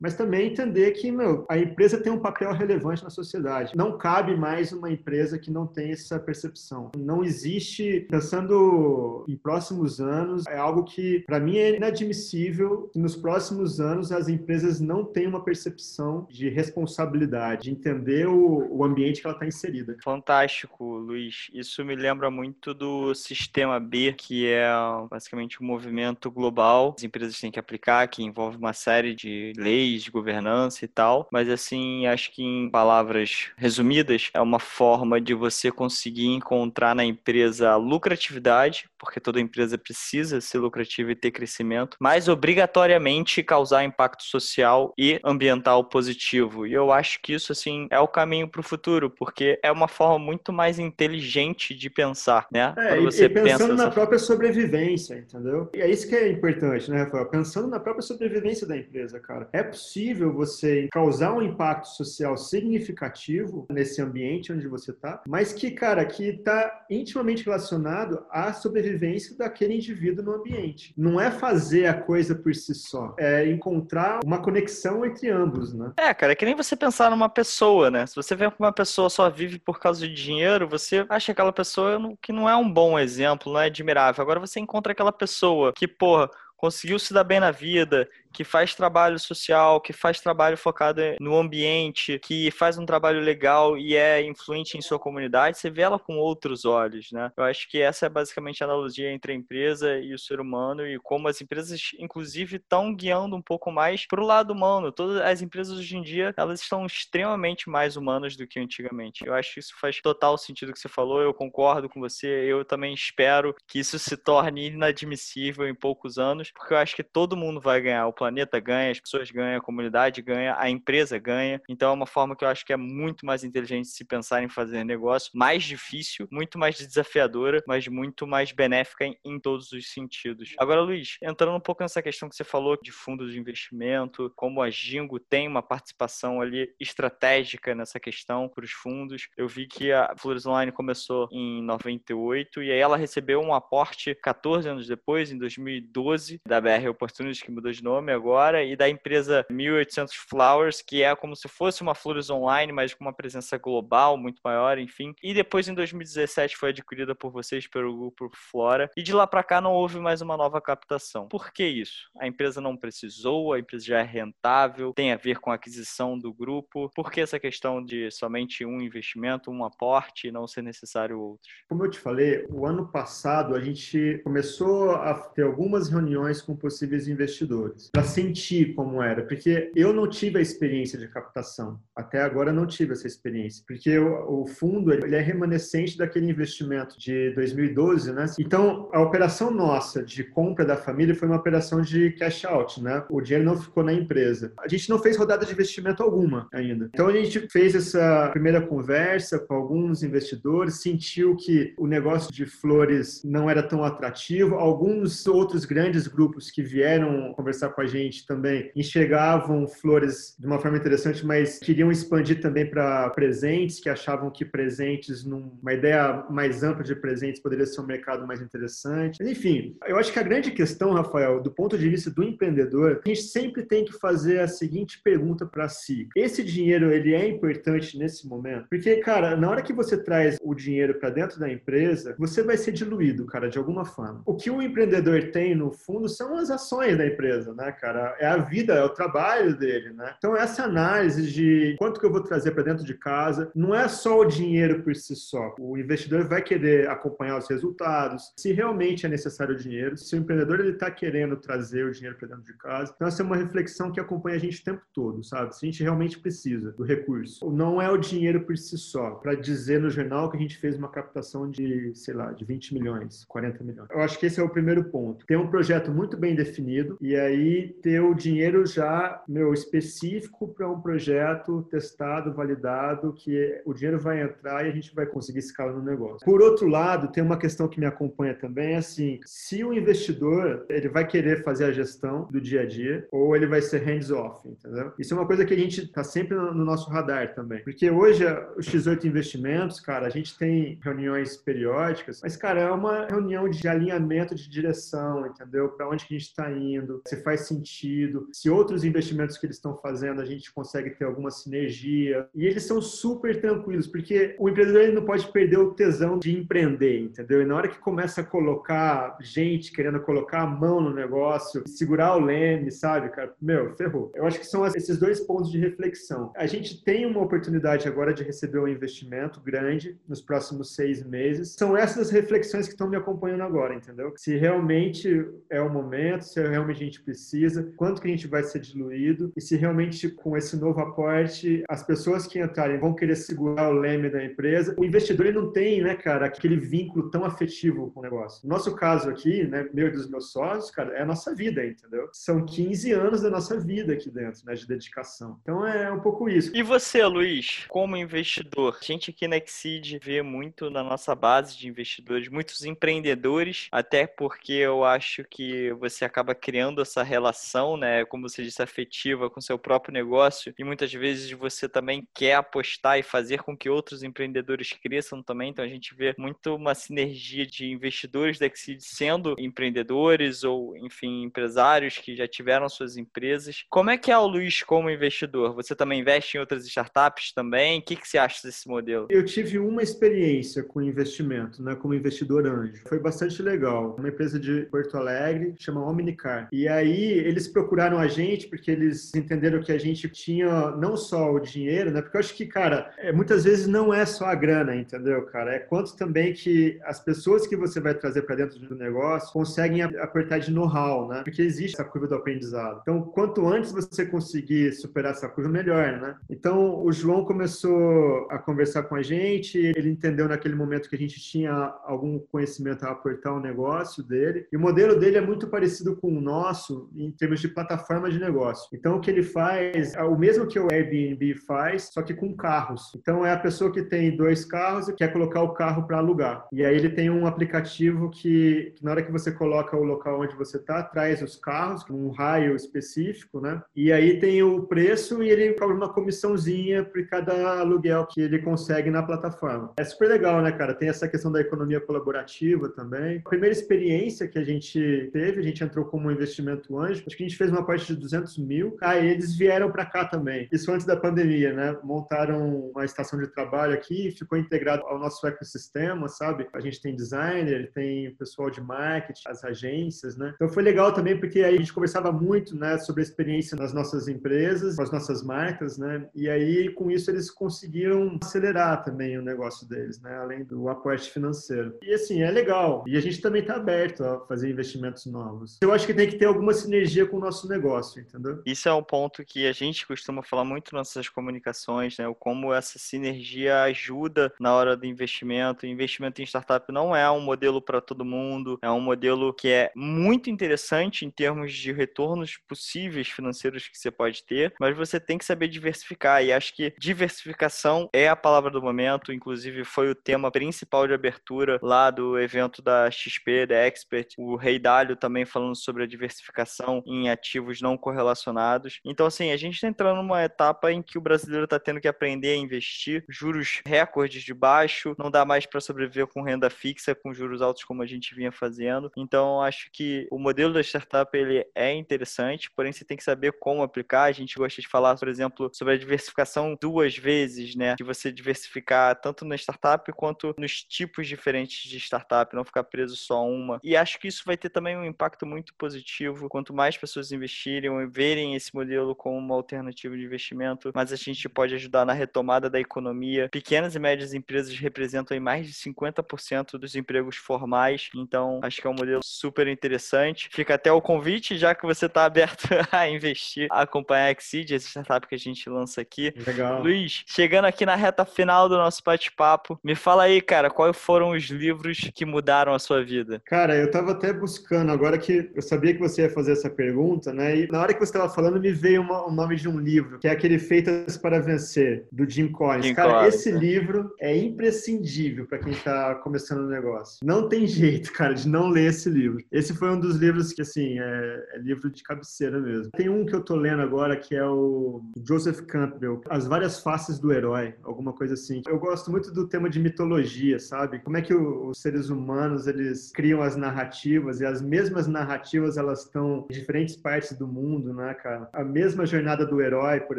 mas 0.00 0.14
também 0.14 0.50
entender 0.50 0.92
que, 0.92 1.10
meu, 1.10 1.44
a 1.48 1.58
empresa 1.58 2.00
tem 2.00 2.12
um 2.12 2.20
papel 2.20 2.52
relevante 2.52 3.02
na 3.02 3.10
sociedade. 3.10 3.72
Não 3.76 3.98
cabe 3.98 4.36
mais 4.36 4.72
uma 4.72 4.90
empresa 4.90 5.38
que 5.38 5.50
não 5.50 5.66
tem 5.66 5.92
essa 5.92 6.18
percepção. 6.18 6.90
Não 6.96 7.24
existe, 7.24 8.06
pensando 8.08 9.24
em 9.28 9.36
próximos 9.36 10.00
anos, 10.00 10.46
é 10.46 10.56
algo 10.56 10.84
que, 10.84 11.20
para 11.20 11.40
mim, 11.40 11.58
é 11.58 11.76
inadmissível 11.76 12.88
que 12.92 12.98
nos 12.98 13.16
próximos 13.16 13.80
anos 13.80 14.12
as 14.12 14.28
empresas 14.28 14.80
não 14.80 15.04
tenham 15.04 15.30
uma 15.30 15.44
percepção 15.44 16.26
de 16.30 16.48
responsabilidade, 16.48 17.64
de 17.64 17.70
entender 17.70 18.28
o, 18.28 18.68
o 18.70 18.84
ambiente 18.84 19.20
que 19.20 19.26
ela 19.26 19.34
está 19.34 19.46
inserida. 19.46 19.96
Fantástico, 20.02 20.84
Luiz. 20.98 21.50
Isso 21.52 21.84
me 21.84 21.94
lembra 21.94 22.30
muito 22.30 22.74
do 22.74 23.14
Sistema 23.14 23.78
B, 23.80 24.12
que 24.12 24.46
é 24.46 24.68
basicamente 25.10 25.62
um 25.62 25.66
movimento 25.66 26.30
global. 26.30 26.94
As 26.96 27.04
empresas 27.04 27.38
têm 27.38 27.50
que 27.50 27.58
aplicar, 27.58 28.06
que 28.08 28.22
envolve 28.22 28.56
uma 28.56 28.72
série 28.72 29.14
de 29.14 29.33
leis, 29.56 30.02
de 30.02 30.10
governança 30.10 30.84
e 30.84 30.88
tal. 30.88 31.28
Mas, 31.30 31.48
assim, 31.48 32.06
acho 32.06 32.32
que 32.32 32.42
em 32.42 32.70
palavras 32.70 33.50
resumidas, 33.56 34.30
é 34.34 34.40
uma 34.40 34.58
forma 34.58 35.20
de 35.20 35.34
você 35.34 35.70
conseguir 35.70 36.26
encontrar 36.26 36.94
na 36.94 37.04
empresa 37.04 37.76
lucratividade, 37.76 38.88
porque 38.98 39.20
toda 39.20 39.40
empresa 39.40 39.76
precisa 39.76 40.40
ser 40.40 40.58
lucrativa 40.58 41.12
e 41.12 41.16
ter 41.16 41.30
crescimento, 41.30 41.96
mas 42.00 42.28
obrigatoriamente 42.28 43.42
causar 43.42 43.84
impacto 43.84 44.24
social 44.24 44.92
e 44.98 45.20
ambiental 45.24 45.84
positivo. 45.84 46.66
E 46.66 46.72
eu 46.72 46.92
acho 46.92 47.20
que 47.20 47.32
isso, 47.34 47.52
assim, 47.52 47.86
é 47.90 47.98
o 48.00 48.08
caminho 48.08 48.48
para 48.48 48.60
o 48.60 48.64
futuro, 48.64 49.10
porque 49.10 49.58
é 49.62 49.70
uma 49.70 49.88
forma 49.88 50.18
muito 50.18 50.52
mais 50.52 50.78
inteligente 50.78 51.74
de 51.74 51.90
pensar, 51.90 52.46
né? 52.52 52.74
É, 52.76 52.88
Quando 52.96 53.04
você 53.04 53.24
e, 53.26 53.28
pensando 53.28 53.70
pensa 53.70 53.84
na 53.84 53.90
própria 53.90 54.18
sobrevivência, 54.18 55.14
entendeu? 55.14 55.70
E 55.74 55.80
é 55.80 55.90
isso 55.90 56.08
que 56.08 56.14
é 56.14 56.30
importante, 56.30 56.90
né, 56.90 57.02
Rafael? 57.02 57.26
Pensando 57.26 57.68
na 57.68 57.80
própria 57.80 58.02
sobrevivência 58.02 58.66
da 58.66 58.76
empresa, 58.76 59.20
cara. 59.26 59.48
É 59.52 59.62
possível 59.62 60.32
você 60.32 60.88
causar 60.92 61.32
um 61.32 61.42
impacto 61.42 61.88
social 61.88 62.36
significativo 62.36 63.66
nesse 63.70 64.00
ambiente 64.00 64.52
onde 64.52 64.68
você 64.68 64.90
está, 64.90 65.22
mas 65.26 65.52
que, 65.52 65.70
cara, 65.70 66.04
que 66.04 66.28
está 66.28 66.84
intimamente 66.90 67.44
relacionado 67.44 68.24
à 68.30 68.52
sobrevivência 68.52 69.36
daquele 69.36 69.74
indivíduo 69.74 70.24
no 70.24 70.34
ambiente. 70.34 70.92
Não 70.96 71.20
é 71.20 71.30
fazer 71.30 71.86
a 71.86 71.94
coisa 71.94 72.34
por 72.34 72.54
si 72.54 72.74
só, 72.74 73.14
é 73.18 73.48
encontrar 73.48 74.20
uma 74.24 74.40
conexão 74.40 75.04
entre 75.04 75.30
ambos, 75.30 75.72
né? 75.72 75.92
É, 75.98 76.12
cara, 76.12 76.32
é 76.32 76.36
que 76.36 76.44
nem 76.44 76.54
você 76.54 76.76
pensar 76.76 77.10
numa 77.10 77.28
pessoa, 77.28 77.90
né? 77.90 78.06
Se 78.06 78.16
você 78.16 78.34
vê 78.34 78.50
que 78.50 78.56
uma 78.58 78.72
pessoa 78.72 79.08
só 79.08 79.28
vive 79.30 79.58
por 79.58 79.80
causa 79.80 80.06
de 80.06 80.14
dinheiro, 80.14 80.68
você 80.68 81.04
acha 81.08 81.32
aquela 81.32 81.52
pessoa 81.52 81.98
que 82.20 82.32
não 82.32 82.48
é 82.48 82.56
um 82.56 82.70
bom 82.70 82.98
exemplo, 82.98 83.52
não 83.52 83.60
é 83.60 83.66
admirável. 83.66 84.22
Agora 84.22 84.40
você 84.40 84.60
encontra 84.60 84.92
aquela 84.92 85.12
pessoa 85.12 85.72
que, 85.74 85.86
porra, 85.86 86.28
conseguiu 86.56 86.98
se 86.98 87.12
dar 87.12 87.24
bem 87.24 87.40
na 87.40 87.50
vida, 87.50 88.08
que 88.34 88.44
faz 88.44 88.74
trabalho 88.74 89.18
social, 89.18 89.80
que 89.80 89.92
faz 89.92 90.20
trabalho 90.20 90.58
focado 90.58 91.00
no 91.20 91.36
ambiente, 91.36 92.18
que 92.18 92.50
faz 92.50 92.76
um 92.76 92.84
trabalho 92.84 93.20
legal 93.20 93.78
e 93.78 93.96
é 93.96 94.22
influente 94.22 94.76
em 94.76 94.82
sua 94.82 94.98
comunidade, 94.98 95.58
você 95.58 95.70
vê 95.70 95.82
ela 95.82 95.98
com 95.98 96.16
outros 96.18 96.64
olhos, 96.64 97.10
né? 97.12 97.30
Eu 97.36 97.44
acho 97.44 97.68
que 97.68 97.80
essa 97.80 98.06
é 98.06 98.08
basicamente 98.08 98.62
a 98.62 98.66
analogia 98.66 99.12
entre 99.12 99.32
a 99.32 99.34
empresa 99.34 99.98
e 99.98 100.12
o 100.12 100.18
ser 100.18 100.40
humano 100.40 100.86
e 100.86 100.98
como 100.98 101.28
as 101.28 101.40
empresas, 101.40 101.80
inclusive, 101.98 102.56
estão 102.56 102.94
guiando 102.94 103.36
um 103.36 103.42
pouco 103.42 103.70
mais 103.70 104.06
para 104.06 104.20
o 104.20 104.26
lado 104.26 104.52
humano. 104.52 104.92
Todas 104.92 105.22
as 105.22 105.40
empresas 105.40 105.78
hoje 105.78 105.96
em 105.96 106.02
dia, 106.02 106.34
elas 106.36 106.60
estão 106.60 106.84
extremamente 106.84 107.68
mais 107.68 107.96
humanas 107.96 108.36
do 108.36 108.46
que 108.46 108.58
antigamente. 108.58 109.26
Eu 109.26 109.34
acho 109.34 109.54
que 109.54 109.60
isso 109.60 109.74
faz 109.80 110.00
total 110.00 110.36
sentido 110.36 110.72
que 110.72 110.78
você 110.78 110.88
falou, 110.88 111.22
eu 111.22 111.32
concordo 111.32 111.88
com 111.88 112.00
você, 112.00 112.26
eu 112.26 112.64
também 112.64 112.92
espero 112.92 113.54
que 113.66 113.78
isso 113.78 113.98
se 113.98 114.16
torne 114.16 114.68
inadmissível 114.68 115.68
em 115.68 115.74
poucos 115.74 116.18
anos, 116.18 116.50
porque 116.50 116.74
eu 116.74 116.78
acho 116.78 116.96
que 116.96 117.04
todo 117.04 117.36
mundo 117.36 117.60
vai 117.60 117.80
ganhar. 117.80 118.06
O 118.06 118.12
planeta 118.24 118.58
ganha, 118.58 118.90
as 118.90 118.98
pessoas 118.98 119.30
ganham, 119.30 119.58
a 119.58 119.60
comunidade 119.60 120.22
ganha, 120.22 120.56
a 120.58 120.70
empresa 120.70 121.18
ganha. 121.18 121.60
Então 121.68 121.90
é 121.90 121.92
uma 121.92 122.06
forma 122.06 122.34
que 122.34 122.42
eu 122.42 122.48
acho 122.48 122.64
que 122.64 122.72
é 122.72 122.76
muito 122.76 123.26
mais 123.26 123.44
inteligente 123.44 123.88
se 123.88 124.02
pensar 124.02 124.42
em 124.42 124.48
fazer 124.48 124.82
negócio, 124.82 125.30
mais 125.34 125.62
difícil, 125.62 126.26
muito 126.32 126.58
mais 126.58 126.78
desafiadora, 126.78 127.62
mas 127.66 127.86
muito 127.86 128.26
mais 128.26 128.50
benéfica 128.50 129.04
em, 129.04 129.18
em 129.22 129.38
todos 129.38 129.72
os 129.72 129.92
sentidos. 129.92 130.54
Agora, 130.58 130.80
Luiz, 130.80 131.18
entrando 131.22 131.54
um 131.54 131.60
pouco 131.60 131.82
nessa 131.82 132.00
questão 132.00 132.26
que 132.26 132.34
você 132.34 132.44
falou 132.44 132.78
de 132.80 132.90
fundos 132.90 133.32
de 133.32 133.38
investimento, 133.38 134.32
como 134.34 134.62
a 134.62 134.70
Jingo 134.70 135.20
tem 135.20 135.46
uma 135.46 135.62
participação 135.62 136.40
ali 136.40 136.74
estratégica 136.80 137.74
nessa 137.74 138.00
questão 138.00 138.48
para 138.48 138.64
os 138.64 138.72
fundos. 138.72 139.28
Eu 139.36 139.46
vi 139.46 139.66
que 139.66 139.92
a 139.92 140.14
Flores 140.16 140.46
Online 140.46 140.72
começou 140.72 141.28
em 141.30 141.62
98 141.62 142.62
e 142.62 142.72
aí 142.72 142.78
ela 142.78 142.96
recebeu 142.96 143.40
um 143.40 143.52
aporte 143.52 144.14
14 144.14 144.66
anos 144.66 144.86
depois, 144.86 145.30
em 145.30 145.36
2012, 145.36 146.40
da 146.48 146.58
BR 146.58 146.88
Opportunities, 146.88 147.42
que 147.42 147.50
mudou 147.50 147.70
de 147.70 147.84
nome 147.84 148.13
agora, 148.14 148.62
e 148.62 148.76
da 148.76 148.88
empresa 148.88 149.44
1800 149.50 150.14
Flowers, 150.14 150.82
que 150.82 151.02
é 151.02 151.14
como 151.14 151.36
se 151.36 151.48
fosse 151.48 151.82
uma 151.82 151.94
Flores 151.94 152.30
Online, 152.30 152.72
mas 152.72 152.94
com 152.94 153.04
uma 153.04 153.12
presença 153.12 153.58
global 153.58 154.16
muito 154.16 154.40
maior, 154.44 154.78
enfim. 154.78 155.14
E 155.22 155.34
depois, 155.34 155.68
em 155.68 155.74
2017, 155.74 156.56
foi 156.56 156.70
adquirida 156.70 157.14
por 157.14 157.30
vocês 157.30 157.66
pelo 157.66 157.96
grupo 157.96 158.30
Flora. 158.50 158.90
E 158.96 159.02
de 159.02 159.12
lá 159.12 159.26
para 159.26 159.42
cá 159.42 159.60
não 159.60 159.72
houve 159.72 159.98
mais 159.98 160.20
uma 160.20 160.36
nova 160.36 160.60
captação. 160.60 161.28
Por 161.28 161.52
que 161.52 161.64
isso? 161.64 162.10
A 162.18 162.26
empresa 162.26 162.60
não 162.60 162.76
precisou, 162.76 163.52
a 163.52 163.58
empresa 163.58 163.84
já 163.84 163.98
é 163.98 164.02
rentável, 164.02 164.92
tem 164.94 165.12
a 165.12 165.16
ver 165.16 165.40
com 165.40 165.50
a 165.50 165.54
aquisição 165.54 166.18
do 166.18 166.32
grupo. 166.32 166.90
Por 166.94 167.10
que 167.10 167.20
essa 167.20 167.38
questão 167.38 167.84
de 167.84 168.10
somente 168.10 168.64
um 168.64 168.80
investimento, 168.80 169.50
um 169.50 169.64
aporte 169.64 170.28
e 170.28 170.32
não 170.32 170.46
ser 170.46 170.62
necessário 170.62 171.18
outros? 171.18 171.52
Como 171.68 171.84
eu 171.84 171.90
te 171.90 171.98
falei, 171.98 172.46
o 172.48 172.66
ano 172.66 172.90
passado 172.90 173.54
a 173.54 173.60
gente 173.60 174.20
começou 174.22 174.92
a 174.92 175.14
ter 175.14 175.42
algumas 175.42 175.88
reuniões 175.88 176.40
com 176.40 176.56
possíveis 176.56 177.08
investidores 177.08 177.90
para 177.90 178.03
sentir 178.04 178.74
como 178.74 179.02
era, 179.02 179.22
porque 179.22 179.70
eu 179.74 179.92
não 179.92 180.08
tive 180.08 180.38
a 180.38 180.42
experiência 180.42 180.98
de 180.98 181.08
captação. 181.08 181.80
Até 181.94 182.22
agora 182.22 182.52
não 182.52 182.66
tive 182.66 182.92
essa 182.92 183.06
experiência, 183.06 183.64
porque 183.66 183.98
o, 183.98 184.42
o 184.42 184.46
fundo 184.46 184.92
ele 184.92 185.14
é 185.14 185.20
remanescente 185.20 185.96
daquele 185.96 186.30
investimento 186.30 186.98
de 186.98 187.30
2012, 187.30 188.12
né? 188.12 188.26
Então 188.38 188.88
a 188.92 189.00
operação 189.00 189.50
nossa 189.50 190.02
de 190.02 190.24
compra 190.24 190.64
da 190.64 190.76
família 190.76 191.14
foi 191.14 191.28
uma 191.28 191.36
operação 191.36 191.80
de 191.80 192.10
cash 192.12 192.44
out, 192.44 192.82
né? 192.82 193.04
O 193.08 193.20
dinheiro 193.20 193.44
não 193.44 193.60
ficou 193.60 193.82
na 193.82 193.92
empresa. 193.92 194.52
A 194.58 194.68
gente 194.68 194.88
não 194.90 194.98
fez 194.98 195.16
rodada 195.16 195.44
de 195.44 195.52
investimento 195.52 196.02
alguma 196.02 196.48
ainda. 196.52 196.90
Então 196.92 197.06
a 197.06 197.12
gente 197.12 197.48
fez 197.50 197.74
essa 197.74 198.28
primeira 198.30 198.60
conversa 198.60 199.38
com 199.38 199.54
alguns 199.54 200.02
investidores, 200.02 200.80
sentiu 200.80 201.36
que 201.36 201.74
o 201.78 201.86
negócio 201.86 202.32
de 202.32 202.46
flores 202.46 203.22
não 203.24 203.48
era 203.48 203.62
tão 203.62 203.84
atrativo. 203.84 204.56
Alguns 204.56 205.26
outros 205.26 205.64
grandes 205.64 206.06
grupos 206.06 206.50
que 206.50 206.62
vieram 206.62 207.32
conversar 207.34 207.70
com 207.70 207.80
a 207.80 207.86
gente 207.86 207.93
também 208.26 208.70
enxergavam 208.74 209.66
flores 209.66 210.34
de 210.38 210.46
uma 210.46 210.58
forma 210.58 210.76
interessante, 210.76 211.24
mas 211.24 211.58
queriam 211.58 211.90
expandir 211.90 212.40
também 212.40 212.68
para 212.68 213.10
presentes, 213.10 213.80
que 213.80 213.88
achavam 213.88 214.30
que 214.30 214.44
presentes, 214.44 215.24
numa 215.24 215.72
ideia 215.72 216.24
mais 216.30 216.62
ampla 216.62 216.84
de 216.84 216.94
presentes, 216.94 217.40
poderia 217.40 217.66
ser 217.66 217.80
um 217.80 217.86
mercado 217.86 218.26
mais 218.26 218.40
interessante. 218.40 219.22
Enfim, 219.22 219.76
eu 219.86 219.96
acho 219.96 220.12
que 220.12 220.18
a 220.18 220.22
grande 220.22 220.50
questão, 220.50 220.92
Rafael, 220.92 221.40
do 221.40 221.50
ponto 221.50 221.76
de 221.78 221.88
vista 221.88 222.10
do 222.10 222.22
empreendedor, 222.22 223.00
a 223.04 223.08
gente 223.08 223.22
sempre 223.22 223.62
tem 223.62 223.84
que 223.84 223.92
fazer 223.92 224.40
a 224.40 224.48
seguinte 224.48 225.00
pergunta 225.02 225.46
para 225.46 225.68
si: 225.68 226.08
esse 226.16 226.42
dinheiro 226.42 226.92
ele 226.92 227.14
é 227.14 227.28
importante 227.28 227.98
nesse 227.98 228.26
momento? 228.28 228.66
Porque, 228.68 228.96
cara, 228.96 229.36
na 229.36 229.50
hora 229.50 229.62
que 229.62 229.72
você 229.72 229.96
traz 229.96 230.36
o 230.42 230.54
dinheiro 230.54 230.94
para 230.94 231.10
dentro 231.10 231.38
da 231.38 231.50
empresa, 231.50 232.14
você 232.18 232.42
vai 232.42 232.56
ser 232.56 232.72
diluído, 232.72 233.26
cara, 233.26 233.48
de 233.48 233.58
alguma 233.58 233.84
forma. 233.84 234.22
O 234.26 234.34
que 234.34 234.50
o 234.50 234.62
empreendedor 234.62 235.30
tem 235.30 235.54
no 235.54 235.72
fundo 235.72 236.08
são 236.08 236.36
as 236.36 236.50
ações 236.50 236.96
da 236.96 237.06
empresa, 237.06 237.54
né, 237.54 237.72
cara? 237.74 238.16
É 238.18 238.26
a 238.26 238.36
vida, 238.36 238.74
é 238.74 238.84
o 238.84 238.88
trabalho 238.88 239.56
dele, 239.56 239.92
né? 239.92 240.14
Então, 240.18 240.36
essa 240.36 240.64
análise 240.64 241.30
de 241.30 241.76
quanto 241.78 242.00
que 242.00 242.06
eu 242.06 242.12
vou 242.12 242.22
trazer 242.22 242.52
para 242.52 242.62
dentro 242.62 242.84
de 242.84 242.94
casa, 242.94 243.50
não 243.54 243.74
é 243.74 243.88
só 243.88 244.20
o 244.20 244.24
dinheiro 244.24 244.82
por 244.82 244.94
si 244.94 245.14
só. 245.14 245.54
O 245.58 245.76
investidor 245.76 246.24
vai 246.24 246.42
querer 246.42 246.88
acompanhar 246.88 247.38
os 247.38 247.48
resultados, 247.48 248.32
se 248.36 248.52
realmente 248.52 249.06
é 249.06 249.08
necessário 249.08 249.54
o 249.54 249.58
dinheiro, 249.58 249.96
se 249.96 250.14
o 250.14 250.18
empreendedor 250.18 250.60
ele 250.60 250.70
está 250.70 250.90
querendo 250.90 251.36
trazer 251.36 251.84
o 251.84 251.92
dinheiro 251.92 252.16
para 252.16 252.28
dentro 252.28 252.44
de 252.44 252.54
casa. 252.54 252.92
Então, 252.94 253.08
essa 253.08 253.22
é 253.22 253.26
uma 253.26 253.36
reflexão 253.36 253.90
que 253.90 254.00
acompanha 254.00 254.36
a 254.36 254.40
gente 254.40 254.60
o 254.60 254.64
tempo 254.64 254.82
todo, 254.92 255.22
sabe? 255.22 255.54
Se 255.54 255.64
a 255.64 255.70
gente 255.70 255.82
realmente 255.82 256.18
precisa 256.18 256.72
do 256.72 256.84
recurso. 256.84 257.50
Não 257.50 257.80
é 257.80 257.90
o 257.90 257.96
dinheiro 257.96 258.40
por 258.42 258.56
si 258.56 258.76
só, 258.78 259.10
para 259.12 259.34
dizer 259.34 259.80
no 259.80 259.90
jornal 259.90 260.30
que 260.30 260.36
a 260.36 260.40
gente 260.40 260.56
fez 260.58 260.76
uma 260.76 260.88
captação 260.88 261.50
de, 261.50 261.92
sei 261.94 262.14
lá, 262.14 262.32
de 262.32 262.44
20 262.44 262.74
milhões, 262.74 263.24
40 263.26 263.64
milhões. 263.64 263.88
Eu 263.90 264.00
acho 264.00 264.18
que 264.18 264.26
esse 264.26 264.40
é 264.40 264.42
o 264.42 264.48
primeiro 264.48 264.84
ponto. 264.84 265.26
Ter 265.26 265.36
um 265.36 265.48
projeto 265.48 265.90
muito 265.90 266.16
bem 266.16 266.34
definido 266.34 266.96
e 267.00 267.16
aí 267.16 267.63
ter 267.68 268.00
o 268.00 268.14
dinheiro 268.14 268.66
já, 268.66 269.22
meu, 269.28 269.52
específico 269.52 270.48
para 270.48 270.68
um 270.70 270.80
projeto 270.80 271.62
testado, 271.70 272.32
validado, 272.32 273.12
que 273.12 273.60
o 273.64 273.72
dinheiro 273.72 273.98
vai 273.98 274.22
entrar 274.22 274.64
e 274.64 274.68
a 274.68 274.72
gente 274.72 274.94
vai 274.94 275.06
conseguir 275.06 275.40
escalar 275.40 275.74
no 275.74 275.82
negócio. 275.82 276.24
Por 276.24 276.42
outro 276.42 276.68
lado, 276.68 277.08
tem 277.08 277.22
uma 277.22 277.38
questão 277.38 277.68
que 277.68 277.80
me 277.80 277.86
acompanha 277.86 278.34
também, 278.34 278.74
é 278.74 278.76
assim, 278.76 279.20
se 279.24 279.64
o 279.64 279.72
investidor, 279.72 280.66
ele 280.68 280.88
vai 280.88 281.06
querer 281.06 281.42
fazer 281.42 281.64
a 281.64 281.72
gestão 281.72 282.28
do 282.30 282.40
dia 282.40 282.62
a 282.62 282.66
dia 282.66 283.06
ou 283.10 283.34
ele 283.34 283.46
vai 283.46 283.62
ser 283.62 283.78
hands-off, 283.78 284.46
entendeu? 284.48 284.92
Isso 284.98 285.14
é 285.14 285.16
uma 285.16 285.26
coisa 285.26 285.44
que 285.44 285.54
a 285.54 285.58
gente 285.58 285.82
está 285.82 286.04
sempre 286.04 286.36
no 286.36 286.64
nosso 286.64 286.90
radar 286.90 287.34
também. 287.34 287.62
Porque 287.62 287.90
hoje, 287.90 288.24
o 288.24 288.60
X8 288.60 289.04
Investimentos, 289.04 289.80
cara, 289.80 290.06
a 290.06 290.10
gente 290.10 290.36
tem 290.38 290.78
reuniões 290.82 291.36
periódicas, 291.36 292.20
mas, 292.22 292.36
cara, 292.36 292.60
é 292.60 292.70
uma 292.70 293.06
reunião 293.06 293.48
de 293.48 293.66
alinhamento 293.68 294.34
de 294.34 294.48
direção, 294.48 295.26
entendeu? 295.26 295.68
Para 295.70 295.88
onde 295.88 296.06
que 296.06 296.14
a 296.14 296.18
gente 296.18 296.28
está 296.28 296.50
indo, 296.50 297.02
se 297.06 297.22
faz 297.22 297.42
sentido, 297.54 298.28
se 298.32 298.50
outros 298.50 298.84
investimentos 298.84 299.38
que 299.38 299.46
eles 299.46 299.56
estão 299.56 299.76
fazendo 299.76 300.20
a 300.20 300.24
gente 300.24 300.52
consegue 300.52 300.90
ter 300.90 301.04
alguma 301.04 301.30
sinergia. 301.30 302.28
E 302.34 302.46
eles 302.46 302.64
são 302.64 302.80
super 302.80 303.40
tranquilos, 303.40 303.86
porque 303.86 304.34
o 304.38 304.48
empreendedor 304.48 304.82
ele 304.82 304.92
não 304.92 305.04
pode 305.04 305.26
perder 305.28 305.58
o 305.58 305.74
tesão 305.74 306.18
de 306.18 306.36
empreender, 306.36 307.00
entendeu? 307.00 307.42
E 307.42 307.44
na 307.44 307.56
hora 307.56 307.68
que 307.68 307.78
começa 307.78 308.20
a 308.20 308.24
colocar 308.24 309.16
gente 309.20 309.72
querendo 309.72 310.00
colocar 310.00 310.42
a 310.42 310.46
mão 310.46 310.80
no 310.80 310.92
negócio, 310.92 311.62
segurar 311.66 312.16
o 312.16 312.20
leme, 312.20 312.70
sabe, 312.70 313.08
cara? 313.10 313.34
Meu, 313.40 313.74
ferrou. 313.76 314.12
Eu 314.14 314.26
acho 314.26 314.38
que 314.38 314.46
são 314.46 314.66
esses 314.66 314.98
dois 314.98 315.20
pontos 315.20 315.50
de 315.50 315.58
reflexão. 315.58 316.32
A 316.36 316.46
gente 316.46 316.82
tem 316.82 317.06
uma 317.06 317.22
oportunidade 317.22 317.86
agora 317.86 318.12
de 318.12 318.22
receber 318.22 318.58
um 318.58 318.68
investimento 318.68 319.40
grande 319.40 319.98
nos 320.08 320.20
próximos 320.20 320.74
seis 320.74 321.04
meses. 321.04 321.54
São 321.56 321.76
essas 321.76 322.10
reflexões 322.10 322.66
que 322.66 322.72
estão 322.72 322.88
me 322.88 322.96
acompanhando 322.96 323.42
agora, 323.42 323.74
entendeu? 323.74 324.12
Se 324.16 324.36
realmente 324.36 325.26
é 325.50 325.60
o 325.60 325.70
momento, 325.70 326.22
se 326.22 326.40
realmente 326.40 326.82
a 326.82 326.84
gente 326.84 327.02
precisa, 327.02 327.43
quanto 327.76 328.00
que 328.00 328.08
a 328.08 328.10
gente 328.10 328.26
vai 328.26 328.42
ser 328.42 328.60
diluído 328.60 329.32
e 329.36 329.40
se 329.40 329.56
realmente 329.56 330.08
com 330.08 330.36
esse 330.36 330.56
novo 330.56 330.80
aporte 330.80 331.64
as 331.68 331.82
pessoas 331.82 332.26
que 332.26 332.38
entrarem 332.38 332.78
vão 332.78 332.94
querer 332.94 333.16
segurar 333.16 333.70
o 333.70 333.78
leme 333.78 334.10
da 334.10 334.24
empresa. 334.24 334.74
O 334.78 334.84
investidor 334.84 335.26
ele 335.26 335.38
não 335.38 335.52
tem, 335.52 335.82
né, 335.82 335.94
cara, 335.94 336.26
aquele 336.26 336.56
vínculo 336.56 337.10
tão 337.10 337.24
afetivo 337.24 337.90
com 337.90 338.00
o 338.00 338.02
negócio. 338.02 338.46
No 338.46 338.54
nosso 338.54 338.74
caso 338.74 339.08
aqui, 339.08 339.44
né, 339.44 339.68
meu 339.72 339.88
e 339.88 339.90
dos 339.90 340.08
meus 340.08 340.32
sócios, 340.32 340.70
cara, 340.70 340.94
é 340.96 341.02
a 341.02 341.06
nossa 341.06 341.34
vida, 341.34 341.64
entendeu? 341.64 342.08
São 342.12 342.44
15 342.44 342.92
anos 342.92 343.22
da 343.22 343.30
nossa 343.30 343.58
vida 343.58 343.92
aqui 343.92 344.10
dentro, 344.10 344.44
né, 344.44 344.54
de 344.54 344.66
dedicação. 344.66 345.38
Então 345.42 345.66
é 345.66 345.90
um 345.90 346.00
pouco 346.00 346.28
isso. 346.28 346.54
E 346.54 346.62
você, 346.62 347.04
Luiz, 347.04 347.64
como 347.68 347.96
investidor? 347.96 348.78
A 348.80 348.84
gente 348.84 349.10
aqui 349.10 349.26
na 349.26 349.36
Exceed 349.36 349.98
vê 350.02 350.22
muito 350.22 350.70
na 350.70 350.82
nossa 350.82 351.14
base 351.14 351.56
de 351.56 351.68
investidores, 351.68 352.28
muitos 352.28 352.64
empreendedores, 352.64 353.68
até 353.70 354.06
porque 354.06 354.52
eu 354.52 354.84
acho 354.84 355.24
que 355.24 355.72
você 355.74 356.04
acaba 356.04 356.34
criando 356.34 356.82
essa 356.82 357.02
relação, 357.02 357.33
né, 357.76 358.04
como 358.04 358.28
você 358.28 358.42
disse, 358.42 358.62
afetiva 358.62 359.28
com 359.28 359.40
seu 359.40 359.58
próprio 359.58 359.92
negócio 359.92 360.54
e 360.58 360.64
muitas 360.64 360.92
vezes 360.92 361.30
você 361.32 361.68
também 361.68 362.06
quer 362.14 362.34
apostar 362.34 362.98
e 362.98 363.02
fazer 363.02 363.42
com 363.42 363.56
que 363.56 363.68
outros 363.68 364.02
empreendedores 364.02 364.72
cresçam 364.72 365.22
também. 365.22 365.50
Então 365.50 365.64
a 365.64 365.68
gente 365.68 365.94
vê 365.94 366.14
muito 366.18 366.54
uma 366.54 366.74
sinergia 366.74 367.46
de 367.46 367.70
investidores 367.70 368.38
da 368.38 368.46
Exceed 368.46 368.80
sendo 368.80 369.34
empreendedores 369.38 370.44
ou, 370.44 370.76
enfim, 370.76 371.22
empresários 371.24 371.98
que 371.98 372.16
já 372.16 372.26
tiveram 372.26 372.68
suas 372.68 372.96
empresas. 372.96 373.64
Como 373.68 373.90
é 373.90 373.98
que 373.98 374.10
é 374.10 374.18
o 374.18 374.26
Luiz 374.26 374.62
como 374.62 374.90
investidor? 374.90 375.54
Você 375.54 375.74
também 375.74 376.00
investe 376.00 376.36
em 376.36 376.40
outras 376.40 376.66
startups 376.66 377.32
também? 377.32 377.78
O 377.78 377.82
que, 377.82 377.96
que 377.96 378.08
você 378.08 378.18
acha 378.18 378.46
desse 378.46 378.68
modelo? 378.68 379.06
Eu 379.10 379.24
tive 379.24 379.58
uma 379.58 379.82
experiência 379.82 380.62
com 380.62 380.82
investimento, 380.82 381.62
né, 381.62 381.74
como 381.74 381.94
investidor 381.94 382.46
anjo. 382.46 382.82
Foi 382.88 382.98
bastante 382.98 383.42
legal. 383.42 383.96
Uma 383.98 384.08
empresa 384.08 384.38
de 384.38 384.62
Porto 384.70 384.96
Alegre 384.96 385.54
chama 385.58 385.84
Omnicar. 385.84 386.48
E 386.52 386.68
aí 386.68 387.23
eles 387.24 387.48
procuraram 387.48 387.98
a 387.98 388.06
gente 388.06 388.46
porque 388.46 388.70
eles 388.70 389.14
entenderam 389.14 389.62
que 389.62 389.72
a 389.72 389.78
gente 389.78 390.08
tinha 390.08 390.70
não 390.72 390.96
só 390.96 391.32
o 391.32 391.40
dinheiro, 391.40 391.90
né? 391.90 392.02
Porque 392.02 392.16
eu 392.16 392.20
acho 392.20 392.34
que, 392.34 392.46
cara, 392.46 392.92
é, 392.98 393.12
muitas 393.12 393.44
vezes 393.44 393.66
não 393.66 393.92
é 393.92 394.04
só 394.04 394.26
a 394.26 394.34
grana, 394.34 394.76
entendeu, 394.76 395.22
cara? 395.26 395.54
É 395.54 395.58
quanto 395.58 395.96
também 395.96 396.32
que 396.32 396.78
as 396.84 397.00
pessoas 397.00 397.46
que 397.46 397.56
você 397.56 397.80
vai 397.80 397.94
trazer 397.94 398.22
para 398.22 398.36
dentro 398.36 398.58
do 398.58 398.74
negócio 398.74 399.32
conseguem 399.32 399.82
apertar 399.82 400.38
de 400.38 400.50
know-how, 400.50 401.08
né? 401.08 401.22
Porque 401.22 401.42
existe 401.42 401.74
essa 401.74 401.84
curva 401.84 402.06
do 402.06 402.14
aprendizado. 402.14 402.80
Então, 402.82 403.02
quanto 403.02 403.46
antes 403.46 403.72
você 403.72 404.04
conseguir 404.04 404.72
superar 404.72 405.12
essa 405.12 405.28
curva, 405.28 405.50
melhor, 405.50 406.00
né? 406.00 406.16
Então, 406.28 406.82
o 406.82 406.92
João 406.92 407.24
começou 407.24 408.26
a 408.30 408.38
conversar 408.38 408.84
com 408.84 408.94
a 408.94 409.02
gente, 409.02 409.58
ele 409.58 409.90
entendeu 409.90 410.28
naquele 410.28 410.54
momento 410.54 410.88
que 410.88 410.96
a 410.96 410.98
gente 410.98 411.20
tinha 411.20 411.52
algum 411.84 412.18
conhecimento 412.18 412.84
a 412.84 412.90
apertar 412.90 413.32
o 413.32 413.40
negócio 413.40 414.02
dele. 414.02 414.46
E 414.52 414.56
o 414.56 414.60
modelo 414.60 414.98
dele 414.98 415.16
é 415.16 415.20
muito 415.20 415.46
parecido 415.46 415.96
com 415.96 416.08
o 416.08 416.20
nosso 416.20 416.90
em 416.96 417.10
termos 417.16 417.40
de 417.40 417.48
plataforma 417.48 418.10
de 418.10 418.18
negócio. 418.18 418.68
Então, 418.72 418.96
o 418.96 419.00
que 419.00 419.10
ele 419.10 419.22
faz 419.22 419.94
é 419.94 420.02
o 420.02 420.18
mesmo 420.18 420.46
que 420.46 420.58
o 420.58 420.70
Airbnb 420.70 421.34
faz, 421.46 421.90
só 421.92 422.02
que 422.02 422.14
com 422.14 422.34
carros. 422.34 422.92
Então, 422.96 423.24
é 423.24 423.32
a 423.32 423.38
pessoa 423.38 423.72
que 423.72 423.82
tem 423.82 424.16
dois 424.16 424.44
carros 424.44 424.88
e 424.88 424.94
quer 424.94 425.12
colocar 425.12 425.42
o 425.42 425.54
carro 425.54 425.86
para 425.86 425.98
alugar. 425.98 426.46
E 426.52 426.64
aí 426.64 426.76
ele 426.76 426.90
tem 426.90 427.10
um 427.10 427.26
aplicativo 427.26 428.10
que, 428.10 428.72
que, 428.76 428.84
na 428.84 428.92
hora 428.92 429.02
que 429.02 429.12
você 429.12 429.32
coloca 429.32 429.76
o 429.76 429.84
local 429.84 430.20
onde 430.20 430.34
você 430.36 430.56
está, 430.56 430.82
traz 430.82 431.22
os 431.22 431.36
carros, 431.36 431.84
com 431.84 431.94
um 431.94 432.10
raio 432.10 432.56
específico, 432.56 433.40
né? 433.40 433.62
E 433.74 433.92
aí 433.92 434.18
tem 434.18 434.42
o 434.42 434.62
preço 434.62 435.22
e 435.22 435.28
ele 435.28 435.52
cobra 435.54 435.74
uma 435.74 435.92
comissãozinha 435.92 436.84
por 436.84 437.06
cada 437.06 437.60
aluguel 437.60 438.06
que 438.06 438.20
ele 438.20 438.38
consegue 438.38 438.90
na 438.90 439.02
plataforma. 439.02 439.72
É 439.76 439.84
super 439.84 440.08
legal, 440.08 440.42
né, 440.42 440.52
cara? 440.52 440.74
Tem 440.74 440.88
essa 440.88 441.08
questão 441.08 441.30
da 441.30 441.40
economia 441.40 441.80
colaborativa 441.80 442.68
também. 442.68 443.18
A 443.24 443.28
primeira 443.28 443.52
experiência 443.52 444.28
que 444.28 444.38
a 444.38 444.44
gente 444.44 445.10
teve, 445.12 445.40
a 445.40 445.42
gente 445.42 445.62
entrou 445.62 445.84
como 445.84 446.10
investimento 446.10 446.78
anjo, 446.78 447.03
acho 447.06 447.16
que 447.16 447.24
a 447.24 447.26
gente 447.28 447.36
fez 447.36 447.50
uma 447.50 447.64
parte 447.64 447.86
de 447.86 448.00
200 448.00 448.38
mil. 448.38 448.76
Aí 448.80 449.08
eles 449.08 449.36
vieram 449.36 449.70
para 449.70 449.86
cá 449.86 450.04
também. 450.04 450.48
Isso 450.52 450.70
antes 450.72 450.86
da 450.86 450.96
pandemia, 450.96 451.52
né? 451.52 451.76
Montaram 451.82 452.70
uma 452.70 452.84
estação 452.84 453.18
de 453.18 453.28
trabalho 453.28 453.74
aqui, 453.74 454.10
ficou 454.10 454.38
integrado 454.38 454.82
ao 454.86 454.98
nosso 454.98 455.26
ecossistema, 455.26 456.08
sabe? 456.08 456.46
A 456.52 456.60
gente 456.60 456.80
tem 456.80 456.94
designer, 456.94 457.70
tem 457.72 458.14
pessoal 458.14 458.50
de 458.50 458.60
marketing, 458.60 459.22
as 459.26 459.44
agências, 459.44 460.16
né? 460.16 460.32
Então 460.34 460.48
foi 460.48 460.62
legal 460.62 460.92
também 460.92 461.18
porque 461.18 461.40
aí 461.40 461.54
a 461.54 461.58
gente 461.58 461.72
conversava 461.72 462.12
muito, 462.12 462.56
né, 462.56 462.78
sobre 462.78 463.02
a 463.02 463.04
experiência 463.04 463.56
nas 463.56 463.72
nossas 463.72 464.08
empresas, 464.08 464.76
com 464.76 464.82
as 464.82 464.90
nossas 464.90 465.22
marcas, 465.22 465.78
né? 465.78 466.06
E 466.14 466.28
aí 466.28 466.68
com 466.70 466.90
isso 466.90 467.10
eles 467.10 467.30
conseguiram 467.30 468.18
acelerar 468.22 468.82
também 468.84 469.18
o 469.18 469.22
negócio 469.22 469.68
deles, 469.68 470.00
né? 470.00 470.16
Além 470.16 470.44
do 470.44 470.68
aporte 470.68 471.10
financeiro. 471.10 471.76
E 471.82 471.92
assim, 471.92 472.22
é 472.22 472.30
legal. 472.30 472.84
E 472.86 472.96
a 472.96 473.00
gente 473.00 473.20
também 473.20 473.42
está 473.42 473.56
aberto 473.56 474.04
a 474.04 474.20
fazer 474.26 474.50
investimentos 474.50 475.06
novos. 475.06 475.58
Eu 475.62 475.72
acho 475.72 475.86
que 475.86 475.94
tem 475.94 476.08
que 476.08 476.16
ter 476.16 476.26
alguma 476.26 476.52
sinergia 476.52 476.83
com 477.08 477.16
o 477.16 477.20
nosso 477.20 477.48
negócio, 477.48 478.00
entendeu? 478.00 478.42
Isso 478.44 478.68
é 478.68 478.74
um 478.74 478.82
ponto 478.82 479.24
que 479.24 479.46
a 479.46 479.52
gente 479.52 479.86
costuma 479.86 480.22
falar 480.22 480.44
muito 480.44 480.74
nas 480.74 480.88
nossas 480.88 481.08
comunicações, 481.08 481.98
né? 481.98 482.06
O 482.06 482.14
como 482.14 482.52
essa 482.52 482.78
sinergia 482.78 483.62
ajuda 483.62 484.32
na 484.38 484.54
hora 484.54 484.76
do 484.76 484.86
investimento. 484.86 485.66
investimento 485.66 486.20
em 486.20 486.26
startup 486.26 486.72
não 486.72 486.94
é 486.94 487.10
um 487.10 487.20
modelo 487.20 487.60
para 487.60 487.80
todo 487.80 488.04
mundo, 488.04 488.58
é 488.62 488.70
um 488.70 488.80
modelo 488.80 489.32
que 489.32 489.48
é 489.48 489.70
muito 489.74 490.30
interessante 490.30 491.04
em 491.04 491.10
termos 491.10 491.52
de 491.52 491.72
retornos 491.72 492.38
possíveis 492.48 493.08
financeiros 493.08 493.68
que 493.68 493.78
você 493.78 493.90
pode 493.90 494.24
ter, 494.24 494.54
mas 494.60 494.76
você 494.76 495.00
tem 495.00 495.18
que 495.18 495.24
saber 495.24 495.48
diversificar. 495.48 496.24
E 496.24 496.32
acho 496.32 496.54
que 496.54 496.74
diversificação 496.78 497.88
é 497.92 498.08
a 498.08 498.16
palavra 498.16 498.50
do 498.50 498.62
momento, 498.62 499.12
inclusive 499.12 499.64
foi 499.64 499.90
o 499.90 499.94
tema 499.94 500.30
principal 500.30 500.86
de 500.86 500.94
abertura 500.94 501.58
lá 501.62 501.90
do 501.90 502.18
evento 502.18 502.62
da 502.62 502.90
XP, 502.90 503.46
da 503.46 503.56
Expert, 503.56 504.14
o 504.18 504.36
Rei 504.36 504.58
Dalio 504.58 504.96
também 504.96 505.24
falando 505.24 505.56
sobre 505.56 505.82
a 505.82 505.86
diversificação 505.86 506.73
em 506.86 507.08
ativos 507.08 507.60
não 507.60 507.76
correlacionados. 507.76 508.80
Então, 508.84 509.06
assim, 509.06 509.30
a 509.30 509.36
gente 509.36 509.54
está 509.54 509.68
entrando 509.68 509.96
numa 509.96 510.24
etapa 510.24 510.72
em 510.72 510.82
que 510.82 510.98
o 510.98 511.00
brasileiro 511.00 511.44
está 511.44 511.58
tendo 511.58 511.80
que 511.80 511.88
aprender 511.88 512.32
a 512.32 512.36
investir, 512.36 513.04
juros 513.08 513.60
recordes 513.66 514.22
de 514.22 514.34
baixo, 514.34 514.94
não 514.98 515.10
dá 515.10 515.24
mais 515.24 515.46
para 515.46 515.60
sobreviver 515.60 516.06
com 516.06 516.22
renda 516.22 516.50
fixa, 516.50 516.94
com 516.94 517.12
juros 517.12 517.42
altos 517.42 517.64
como 517.64 517.82
a 517.82 517.86
gente 517.86 518.14
vinha 518.14 518.32
fazendo. 518.32 518.90
Então, 518.96 519.40
acho 519.42 519.70
que 519.72 520.06
o 520.10 520.18
modelo 520.18 520.52
da 520.52 520.62
startup 520.62 521.16
ele 521.16 521.46
é 521.54 521.72
interessante, 521.72 522.50
porém 522.50 522.72
você 522.72 522.84
tem 522.84 522.96
que 522.96 523.04
saber 523.04 523.32
como 523.38 523.62
aplicar. 523.62 524.04
A 524.04 524.12
gente 524.12 524.36
gosta 524.36 524.60
de 524.60 524.68
falar, 524.68 524.96
por 524.96 525.08
exemplo, 525.08 525.50
sobre 525.52 525.74
a 525.74 525.78
diversificação 525.78 526.56
duas 526.60 526.96
vezes, 526.96 527.54
né? 527.54 527.74
De 527.76 527.84
você 527.84 528.10
diversificar 528.12 529.00
tanto 529.00 529.24
na 529.24 529.34
startup 529.36 529.90
quanto 529.92 530.34
nos 530.38 530.62
tipos 530.62 531.06
diferentes 531.06 531.68
de 531.68 531.78
startup, 531.78 532.34
não 532.34 532.44
ficar 532.44 532.64
preso 532.64 532.96
só 532.96 533.18
a 533.18 533.22
uma. 533.22 533.60
E 533.62 533.76
acho 533.76 533.98
que 533.98 534.08
isso 534.08 534.22
vai 534.24 534.36
ter 534.36 534.50
também 534.50 534.76
um 534.76 534.84
impacto 534.84 535.26
muito 535.26 535.54
positivo. 535.54 536.28
Quanto 536.28 536.54
mais 536.54 536.63
mais 536.64 536.78
pessoas 536.78 537.12
investirem 537.12 537.70
e 537.70 537.86
verem 537.86 538.34
esse 538.34 538.54
modelo 538.54 538.94
como 538.94 539.18
uma 539.18 539.34
alternativa 539.34 539.94
de 539.94 540.02
investimento, 540.02 540.72
mas 540.74 540.92
a 540.92 540.96
gente 540.96 541.28
pode 541.28 541.54
ajudar 541.54 541.84
na 541.84 541.92
retomada 541.92 542.48
da 542.48 542.58
economia. 542.58 543.28
Pequenas 543.28 543.74
e 543.74 543.78
médias 543.78 544.14
empresas 544.14 544.58
representam 544.58 545.20
mais 545.20 545.46
de 545.46 545.52
50% 545.52 546.56
dos 546.58 546.74
empregos 546.74 547.16
formais, 547.16 547.90
então 547.94 548.40
acho 548.42 548.62
que 548.62 548.66
é 548.66 548.70
um 548.70 548.74
modelo 548.74 549.00
super 549.04 549.46
interessante. 549.46 550.30
Fica 550.32 550.54
até 550.54 550.72
o 550.72 550.80
convite, 550.80 551.36
já 551.36 551.54
que 551.54 551.66
você 551.66 551.84
está 551.84 552.04
aberto 552.06 552.48
a 552.72 552.88
investir, 552.88 553.46
a 553.50 553.62
acompanhar 553.62 554.06
a 554.06 554.12
Exceed, 554.12 554.54
essa 554.54 554.68
startup 554.68 555.06
que 555.06 555.14
a 555.14 555.18
gente 555.18 555.50
lança 555.50 555.82
aqui. 555.82 556.14
Legal. 556.26 556.62
Luiz, 556.62 557.04
chegando 557.06 557.44
aqui 557.44 557.66
na 557.66 557.76
reta 557.76 558.06
final 558.06 558.48
do 558.48 558.56
nosso 558.56 558.82
bate-papo, 558.82 559.60
me 559.62 559.74
fala 559.74 560.04
aí, 560.04 560.22
cara, 560.22 560.48
quais 560.48 560.76
foram 560.76 561.10
os 561.10 561.24
livros 561.24 561.90
que 561.94 562.06
mudaram 562.06 562.54
a 562.54 562.58
sua 562.58 562.82
vida? 562.82 563.20
Cara, 563.26 563.54
eu 563.54 563.66
estava 563.66 563.92
até 563.92 564.14
buscando, 564.14 564.72
agora 564.72 564.96
que 564.96 565.30
eu 565.34 565.42
sabia 565.42 565.74
que 565.74 565.80
você 565.80 566.02
ia 566.02 566.10
fazer 566.10 566.32
essa 566.32 566.53
pergunta, 566.54 567.12
né? 567.12 567.36
E 567.40 567.48
na 567.48 567.60
hora 567.60 567.72
que 567.74 567.80
você 567.80 567.90
estava 567.96 568.08
falando, 568.12 568.40
me 568.40 568.52
veio 568.52 568.80
uma, 568.82 569.06
o 569.06 569.12
nome 569.12 569.36
de 569.36 569.48
um 569.48 569.58
livro, 569.58 569.98
que 569.98 570.08
é 570.08 570.10
aquele 570.10 570.38
Feitas 570.38 570.96
para 570.96 571.20
Vencer, 571.20 571.86
do 571.92 572.08
Jim 572.08 572.28
Collins. 572.28 572.66
Jim 572.66 572.74
Cara, 572.74 572.92
Collins, 572.94 573.14
esse 573.14 573.32
né? 573.32 573.38
livro 573.38 573.94
é 574.00 574.16
imprescindível 574.16 575.26
para 575.26 575.38
quem 575.38 575.52
está 575.52 575.94
começando 575.96 576.40
o 576.44 576.48
negócio. 576.48 576.98
Não 577.04 577.28
tem 577.28 577.46
jeito, 577.46 577.92
cara, 577.92 578.14
de 578.14 578.28
não 578.28 578.48
ler 578.48 578.70
esse 578.70 578.88
livro. 578.88 579.18
Esse 579.32 579.54
foi 579.54 579.70
um 579.70 579.78
dos 579.80 579.96
livros 579.96 580.32
que, 580.32 580.42
assim, 580.42 580.78
é, 580.78 581.24
é 581.34 581.38
livro 581.38 581.70
de 581.70 581.82
cabeceira 581.82 582.40
mesmo. 582.40 582.70
Tem 582.76 582.88
um 582.88 583.04
que 583.04 583.14
eu 583.14 583.20
tô 583.22 583.34
lendo 583.34 583.62
agora 583.62 583.96
que 583.96 584.14
é 584.14 584.24
o 584.26 584.82
Joseph 585.06 585.40
Campbell, 585.42 586.00
As 586.08 586.26
Várias 586.26 586.60
Faces 586.60 586.98
do 586.98 587.12
Herói, 587.12 587.54
alguma 587.62 587.92
coisa 587.92 588.14
assim. 588.14 588.42
Eu 588.46 588.58
gosto 588.58 588.90
muito 588.90 589.12
do 589.12 589.28
tema 589.28 589.48
de 589.50 589.58
mitologia, 589.60 590.38
sabe? 590.38 590.78
Como 590.80 590.96
é 590.96 591.02
que 591.02 591.14
o- 591.14 591.48
os 591.48 591.60
seres 591.60 591.88
humanos, 591.88 592.46
eles 592.46 592.90
criam 592.92 593.22
as 593.22 593.36
narrativas 593.36 594.20
e 594.20 594.26
as 594.26 594.40
mesmas 594.40 594.86
narrativas, 594.86 595.56
elas 595.56 595.84
estão 595.84 596.26
em 596.30 596.43
diferentes 596.44 596.76
partes 596.76 597.16
do 597.16 597.26
mundo, 597.26 597.72
né, 597.72 597.94
cara? 597.94 598.28
A 598.32 598.44
mesma 598.44 598.84
jornada 598.84 599.24
do 599.24 599.40
herói, 599.40 599.80
por 599.80 599.98